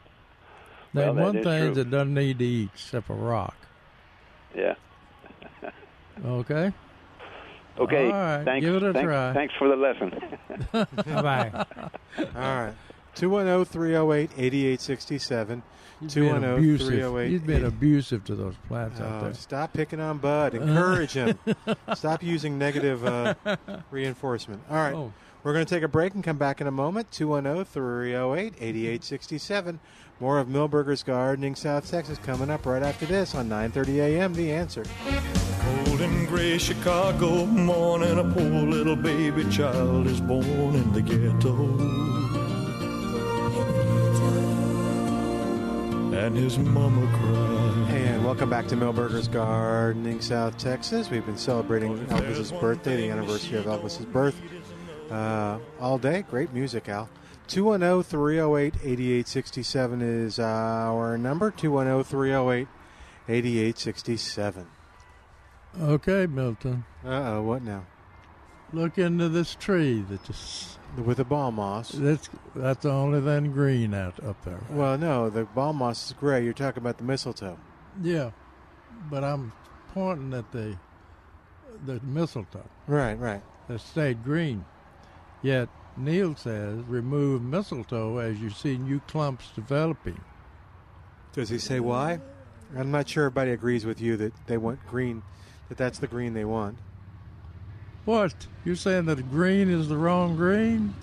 [0.94, 1.74] Well, Name that one thing true.
[1.74, 3.58] that doesn't need to eat except a rock.
[4.56, 4.76] Yeah.
[6.24, 6.72] Okay.
[7.80, 8.06] Okay.
[8.06, 8.64] All right, Thanks.
[8.64, 9.34] give it a thanks, try.
[9.34, 10.12] Thanks for the lesson.
[10.72, 11.66] Bye-bye.
[12.20, 12.74] All right.
[13.18, 15.64] 210 308 8867.
[16.00, 16.88] He's been 210 abusive.
[16.88, 19.34] 308 He's been abusive to those plants out Oh, there.
[19.34, 20.54] stop picking on Bud.
[20.54, 21.38] Encourage him.
[21.96, 23.34] stop using negative uh,
[23.92, 24.62] reinforcement.
[24.70, 24.94] All right.
[24.94, 25.12] Oh.
[25.44, 27.10] We're going to take a break and come back in a moment.
[27.12, 29.80] 210 308 8867.
[30.20, 34.34] More of Milbergers Gardening South Texas coming up right after this on 9:30 a.m.
[34.34, 34.84] The answer.
[35.86, 40.44] Cold and gray Chicago morning, a poor little baby child is born
[40.76, 41.97] in the ghetto.
[46.18, 47.88] And his mama cried.
[47.90, 51.12] Hey, and welcome back to Milbergers Gardening South Texas.
[51.12, 54.42] We've been celebrating Elvis's birthday, the anniversary of Elvis's birth,
[55.12, 56.26] uh, all day.
[56.28, 57.08] Great music, Al.
[57.50, 61.52] 210 308 8867 is our number.
[61.52, 62.68] 210 308
[63.30, 64.68] 8867.
[65.80, 66.84] Okay, Milton.
[67.06, 67.86] Uh oh, what now?
[68.74, 71.92] Look into this tree that just with the ball moss.
[71.92, 74.60] That's that's the only thing green out up there.
[74.70, 76.44] Well, no, the ball moss is gray.
[76.44, 77.58] You're talking about the mistletoe.
[78.02, 78.32] Yeah,
[79.10, 79.52] but I'm
[79.94, 80.78] pointing at the
[81.86, 82.66] the mistletoe.
[82.88, 83.42] Right, right.
[83.68, 84.66] That stayed green.
[85.42, 90.22] Yet Neil says remove mistletoe as you see new clumps developing.
[91.34, 92.20] Does he say why?
[92.76, 95.24] I'm not sure everybody agrees with you that they want green,
[95.70, 96.78] that that's the green they want.
[98.08, 98.34] What?
[98.64, 100.94] You're saying that green is the wrong green?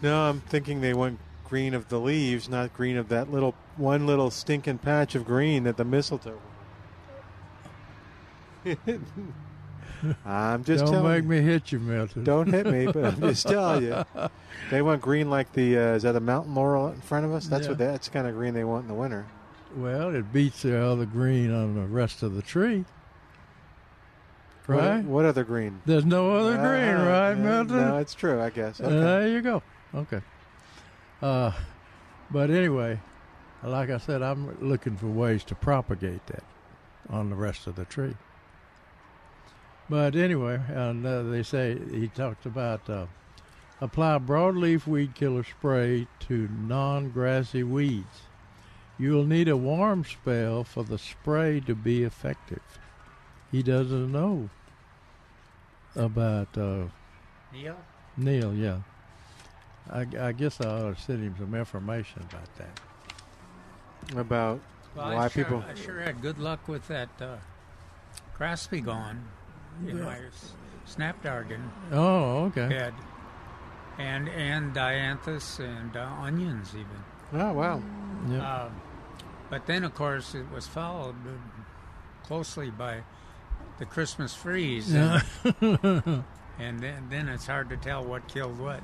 [0.00, 4.06] No, I'm thinking they want green of the leaves, not green of that little one
[4.06, 6.40] little stinking patch of green that the mistletoe.
[10.24, 11.28] I'm just Don't telling make you.
[11.28, 12.24] me hit you, Milton.
[12.24, 14.02] Don't hit me, but I'm just telling you.
[14.70, 17.46] They want green like the uh, is that a mountain laurel in front of us?
[17.46, 19.26] That's what that's kind of green they want in the winter.
[19.76, 22.86] Well, it beats the other green on the rest of the tree.
[24.66, 25.04] What- Right?
[25.04, 25.82] What, other green?
[25.84, 27.76] There's no other green, Uh, right, uh, Milton?
[27.76, 28.40] No, it's true.
[28.40, 28.80] I guess.
[28.80, 28.96] Uh, Okay.
[29.00, 29.62] there you go.
[29.94, 30.20] Okay.
[31.20, 31.52] Uh,
[32.30, 33.00] but anyway,
[33.62, 36.44] like I said, I'm looking for ways to propagate that
[37.10, 38.16] on the rest of the tree.
[39.90, 43.06] But anyway, and uh, they say he talked about uh,
[43.82, 48.22] apply broadleaf weed killer spray to non-grassy weeds.
[48.98, 52.62] You'll need a warm spell for the spray to be effective.
[53.54, 54.50] He doesn't know
[55.94, 56.86] about uh,
[57.52, 57.76] Neil?
[58.16, 58.78] Neil, yeah.
[59.88, 64.18] I, I guess I ought to send him some information about that.
[64.18, 64.60] About
[64.96, 65.62] Well, why I sure, people.
[65.70, 67.36] I sure had good luck with that uh,
[68.36, 69.22] Grass-B-Gon
[69.86, 70.04] in Yeah.
[70.04, 70.18] my
[70.84, 71.70] snapdragon.
[71.92, 72.66] Oh, okay.
[72.66, 72.94] Bed.
[73.98, 77.40] And and dianthus and uh, onions even.
[77.40, 77.80] Oh wow.
[78.28, 78.64] Yeah.
[78.64, 78.80] Um,
[79.48, 83.04] but then of course it was followed uh, closely by
[83.78, 84.92] the Christmas freeze.
[84.92, 85.20] Yeah.
[85.60, 86.24] And,
[86.58, 88.80] and then, then it's hard to tell what killed what.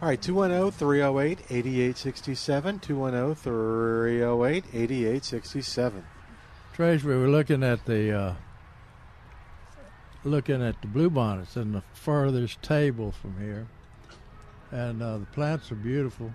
[0.00, 2.78] All right, 210 308 8867.
[2.78, 6.04] 210 308 8867.
[6.72, 8.34] Trace, we're looking at the uh,
[10.22, 13.66] looking at the bluebonnets in the furthest table from here,
[14.70, 16.32] and uh, the plants are beautiful.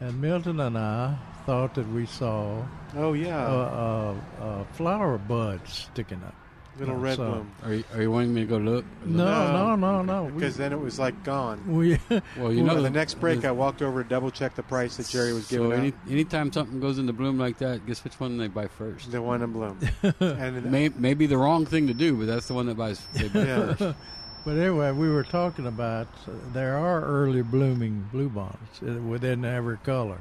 [0.00, 1.16] And Milton and I
[1.46, 2.62] thought that we saw
[2.96, 3.46] Oh, yeah.
[3.46, 6.34] uh, uh, uh, flower buds sticking up.
[6.76, 7.50] Little red so- bloom.
[7.62, 8.84] Are you, are you wanting me to go look?
[9.04, 10.24] No, no, no, no.
[10.24, 11.62] We- Because then it was like gone.
[11.68, 11.98] We,
[12.36, 14.64] Well, you know the the- next break, the- I walked over to double check the
[14.64, 18.02] price that Jerry was giving So any, anytime something goes into bloom like that, guess
[18.02, 19.12] which one they buy first?
[19.12, 19.78] The one in bloom.
[20.20, 23.00] and May, maybe the wrong thing to do, but that's the one that buys.
[23.12, 23.74] They buy Yeah.
[23.74, 23.98] first.
[24.44, 29.78] But anyway, we were talking about uh, there are early blooming bluebonnets uh, within every
[29.78, 30.20] color.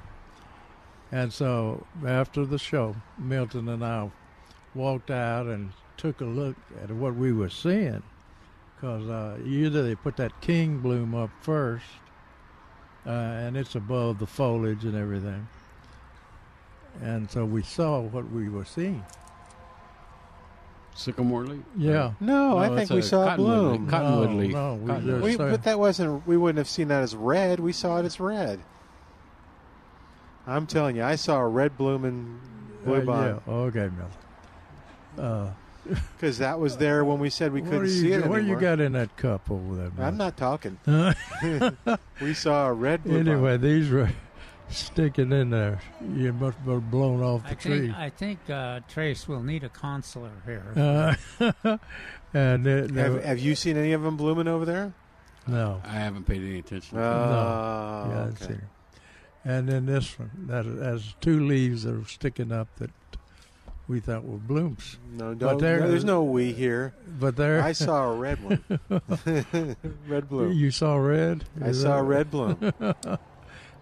[1.12, 4.10] And so after the show, Milton and I
[4.74, 8.02] walked out and took a look at what we were seeing.
[8.76, 11.86] Because uh, either they put that king bloom up first,
[13.06, 15.48] uh, and it's above the foliage and everything.
[17.02, 19.04] And so we saw what we were seeing.
[20.96, 21.62] Sycamore leaf?
[21.78, 22.14] Yeah.
[22.20, 23.82] No, I think we saw it cottonwood bloom.
[23.84, 23.90] leaf.
[23.92, 24.54] Cottonwood No, leaf.
[24.54, 25.24] no, we Cottonwood.
[25.24, 26.28] We, but that wasn't.
[26.28, 27.60] We wouldn't have seen that as red.
[27.60, 28.60] We saw it as red.
[30.46, 32.40] I'm telling you, I saw a red blooming
[32.86, 33.40] Uh, yeah.
[33.48, 35.26] Okay, Mel.
[35.26, 35.50] Uh,
[36.16, 38.56] because that was there when we said we couldn't you, see it What anymore.
[38.56, 39.90] you got in that cup over there?
[39.98, 40.08] Mel?
[40.08, 40.78] I'm not talking.
[42.22, 43.28] We saw a red bluebonn.
[43.28, 44.10] anyway, these were
[44.78, 45.80] sticking in there.
[46.16, 47.80] You must have blown off the I tree.
[47.88, 51.16] think, I think uh, Trace will need a counselor here.
[51.42, 51.78] Uh,
[52.34, 54.94] and it, have, have you seen any of them blooming over there?
[55.48, 56.98] no, I haven't paid any attention.
[56.98, 58.10] to Oh, it.
[58.10, 58.16] no.
[58.16, 58.54] Yeah, okay.
[58.56, 58.60] see.
[59.46, 62.92] And then this one that has two leaves that are sticking up that
[63.90, 64.98] we thought were blooms.
[65.12, 66.94] No, But don't, there- no, there's no we here.
[67.20, 68.64] But there, I saw a red one.
[70.08, 70.54] red bloom.
[70.54, 71.44] You saw red.
[71.62, 72.74] I saw that- red bloom.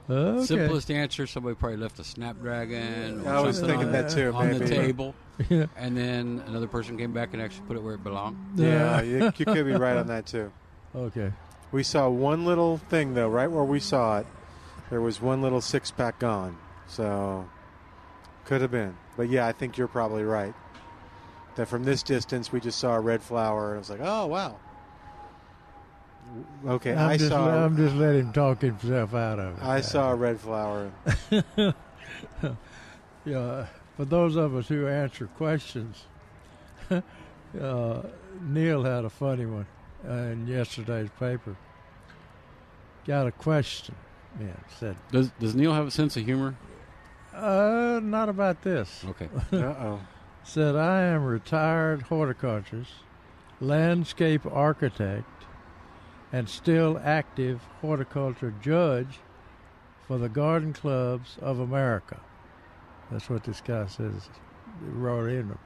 [0.09, 0.45] Oh, okay.
[0.45, 3.25] Simplest answer: somebody probably left a snapdragon.
[3.25, 5.15] Or I was thinking on, that too, on the table,
[5.49, 5.67] Yeah.
[5.77, 8.37] and then another person came back and actually put it where it belonged.
[8.55, 10.51] Yeah, you, you could be right on that too.
[10.95, 11.31] Okay.
[11.71, 14.27] We saw one little thing though, right where we saw it.
[14.89, 16.57] There was one little six pack gone,
[16.87, 17.47] so
[18.45, 18.97] could have been.
[19.15, 20.53] But yeah, I think you're probably right.
[21.55, 24.25] That from this distance, we just saw a red flower, and I was like, "Oh
[24.27, 24.57] wow."
[26.65, 27.65] Okay, I'm I just, saw.
[27.65, 29.63] I'm just letting him talk himself out of it.
[29.63, 30.91] I saw a red flower.
[33.25, 33.65] yeah,
[33.97, 36.05] for those of us who answer questions,
[36.89, 37.01] uh,
[38.41, 39.65] Neil had a funny one
[40.07, 41.55] uh, in yesterday's paper.
[43.05, 43.95] Got a question.
[44.39, 44.47] Yeah,
[44.79, 46.55] said, Does Does Neil have a sense of humor?
[47.35, 49.03] uh, not about this.
[49.05, 49.29] Okay.
[49.51, 49.99] Uh oh.
[50.43, 52.91] said, I am retired horticulturist,
[53.59, 55.40] landscape architect,
[56.31, 59.19] and still active horticulture judge
[60.07, 62.19] for the Garden Clubs of America.
[63.11, 64.29] That's what this guy says.
[64.81, 65.57] Wrote in.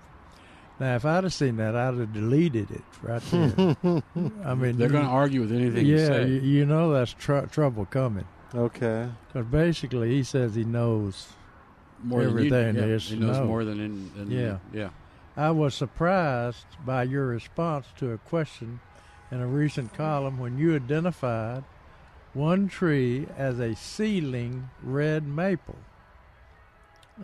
[0.79, 3.75] Now, if I'd have seen that, I'd have deleted it right there.
[4.43, 6.27] I mean, They're going to argue with anything you Yeah, say.
[6.27, 8.25] you, you know that's tr- trouble coming.
[8.53, 9.07] Okay.
[9.27, 11.27] Because basically, he says he knows
[12.03, 13.45] more than you, everything yeah, He knows know.
[13.45, 14.57] more than, in, than Yeah.
[14.73, 14.89] yeah.
[15.37, 18.79] I was surprised by your response to a question
[19.31, 21.63] in a recent column when you identified
[22.33, 25.77] one tree as a seedling red maple.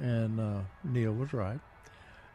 [0.01, 1.59] And uh, Neil was right.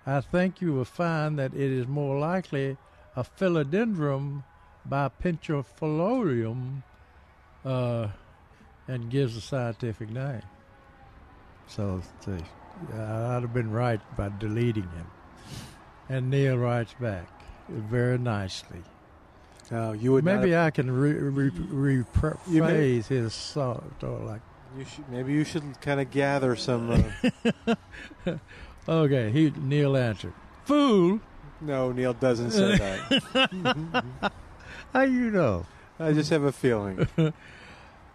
[0.06, 2.76] I think you will find that it is more likely
[3.16, 4.44] a philodendron
[4.88, 6.82] bipinnatifidum
[7.64, 8.08] uh,
[8.86, 10.42] and gives a scientific name.
[11.66, 12.38] So see,
[12.92, 15.06] I'd have been right by deleting him.
[16.08, 17.28] And Neil writes back
[17.68, 18.82] very nicely.
[19.70, 24.40] You would maybe have- I can re- re- rephrase may- his thought or like.
[24.78, 26.90] You should, maybe you should kind of gather some.
[27.66, 27.74] Uh,
[28.88, 30.32] Okay, he Neil answered.
[30.64, 31.20] Fool.
[31.60, 34.32] no, Neil doesn't say that.
[34.92, 35.66] How you know?
[35.98, 37.08] I just have a feeling.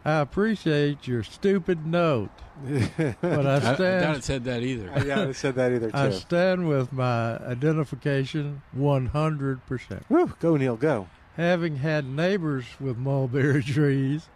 [0.06, 2.30] I appreciate your stupid note,
[2.64, 3.78] but I I, I stand.
[4.04, 4.90] doubt it said that either.
[4.92, 10.40] I haven't Uh, said that either, I stand with my identification 100%.
[10.40, 11.08] Go, Neil, go.
[11.38, 14.30] Having had neighbors with mulberry trees,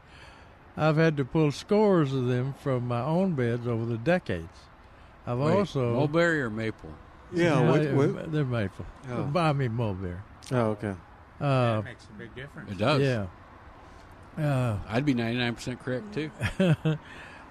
[0.77, 4.59] I've had to pull scores of them from my own beds over the decades.
[5.27, 6.91] I've Wait, also mulberry or maple?
[7.33, 8.85] Yeah, what- what- they're maple.
[9.09, 9.31] Oh.
[9.35, 10.19] I mean mulberry.
[10.51, 10.93] Oh, okay.
[11.41, 12.71] Uh, that makes a big difference.
[12.71, 13.01] It does.
[13.01, 13.25] Yeah.
[14.37, 16.31] Uh, I'd be 99% correct too.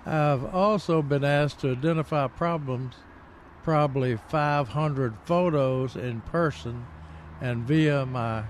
[0.07, 2.95] I've also been asked to identify problems,
[3.63, 6.87] probably 500 photos in person
[7.41, 8.45] and via my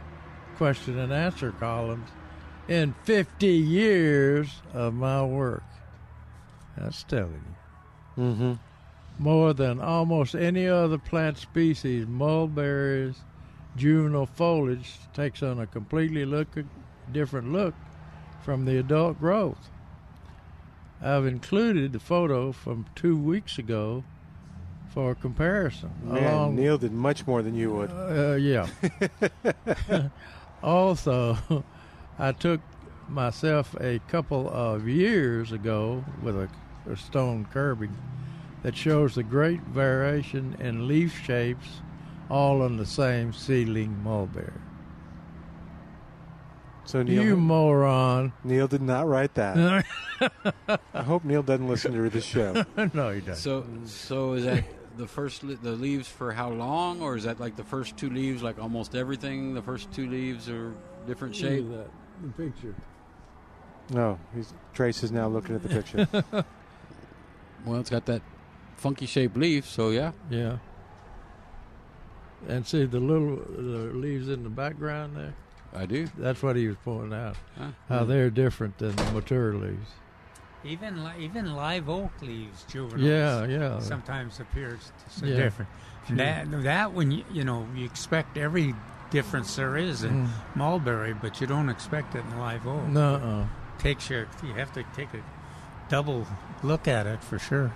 [0.56, 2.09] question and answer columns
[2.68, 5.62] in 50 years of my work.
[6.76, 7.43] That's telling
[8.16, 8.22] you.
[8.22, 8.52] Mm-hmm.
[9.18, 13.16] More than almost any other plant species, mulberries,
[13.76, 16.48] juvenile foliage takes on a completely look,
[17.12, 17.74] different look
[18.43, 19.70] from the adult growth.
[21.01, 24.05] I've included the photo from two weeks ago
[24.89, 25.90] for comparison.
[26.02, 27.90] Man, along, Neil did much more than you would.
[27.90, 28.68] uh, yeah.
[30.65, 31.36] also,
[32.19, 32.61] I took
[33.09, 36.49] myself a couple of years ago with a,
[36.91, 37.97] a stone curbing
[38.62, 41.82] that shows the great variation in leaf shapes,
[42.31, 44.53] all on the same seedling mulberry.
[46.86, 48.32] So Neil, You moron!
[48.43, 49.85] Neil did not write that.
[50.95, 52.65] I hope Neil doesn't listen to this show.
[52.95, 53.36] no, he doesn't.
[53.36, 54.65] So, so is that
[54.97, 58.11] the first li- the leaves for how long, or is that like the first two
[58.11, 59.55] leaves, like almost everything?
[59.55, 60.73] The first two leaves are
[61.07, 61.66] different shape.
[61.69, 62.75] the picture.
[63.91, 66.45] No, he's, Trace is now looking at the picture.
[67.66, 68.21] Well, it's got that
[68.77, 70.12] funky shaped leaf, so yeah.
[70.29, 70.59] Yeah.
[72.47, 75.35] And see the little the leaves in the background there.
[75.75, 76.07] I do.
[76.19, 77.37] That's what he was pointing out.
[77.59, 77.69] Huh.
[77.89, 79.89] How they're different than the mature leaves.
[80.65, 83.03] Even li- even live oak leaves, juveniles.
[83.03, 83.78] Yeah, yeah.
[83.81, 85.36] Sometimes appears so Yeah.
[85.36, 85.70] different.
[86.09, 86.27] And Sure.
[86.27, 88.74] that that when you you know you expect every
[89.11, 90.57] difference there is in Mm.
[90.57, 92.89] mulberry, but you don't expect it in live oak.
[92.89, 93.45] Nuh-uh.
[93.78, 95.20] Takes you you have to take a
[95.91, 96.27] double
[96.62, 97.70] look at it for sure.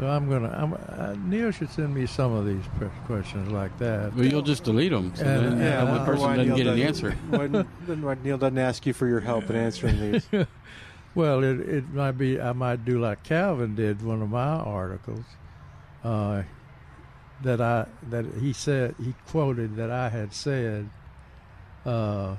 [0.00, 0.48] So I'm gonna.
[0.48, 4.14] I'm, uh, Neil should send me some of these pre- questions like that.
[4.16, 6.66] Well, you'll just delete them, so And- then yeah, the Why person doesn't Neil get
[6.66, 7.10] an doesn't- answer.
[7.28, 10.26] why- then why Neil doesn't ask you for your help in answering these.
[11.14, 12.40] well, it it might be.
[12.40, 15.24] I might do like Calvin did one of my articles.
[16.04, 16.42] Uh,
[17.42, 20.88] that I that he said he quoted that I had said
[21.84, 22.36] uh,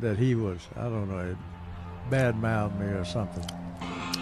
[0.00, 1.36] that he was I don't know
[2.10, 3.44] bad mouthed me or something.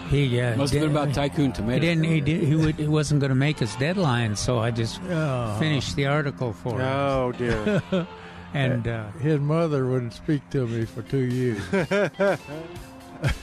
[0.08, 2.04] He uh, Must have been about Tycoon He didn't.
[2.04, 5.56] He, did, he, would, he wasn't going to make his deadline, so I just Oh.
[5.58, 6.86] finished the article for him.
[6.86, 7.82] Oh dear.
[8.54, 11.60] And uh, His mother wouldn't speak to me for two years.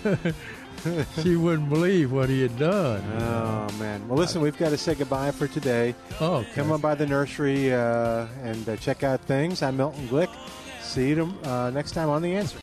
[1.21, 3.03] she wouldn't believe what he had done.
[3.19, 4.07] Oh man.
[4.07, 5.95] Well, listen, we've got to say goodbye for today.
[6.19, 6.51] Oh, okay.
[6.55, 9.61] come on by the nursery uh, and uh, check out things.
[9.61, 10.29] I'm Milton Glick.
[10.81, 12.62] See you to, uh, next time on the answer.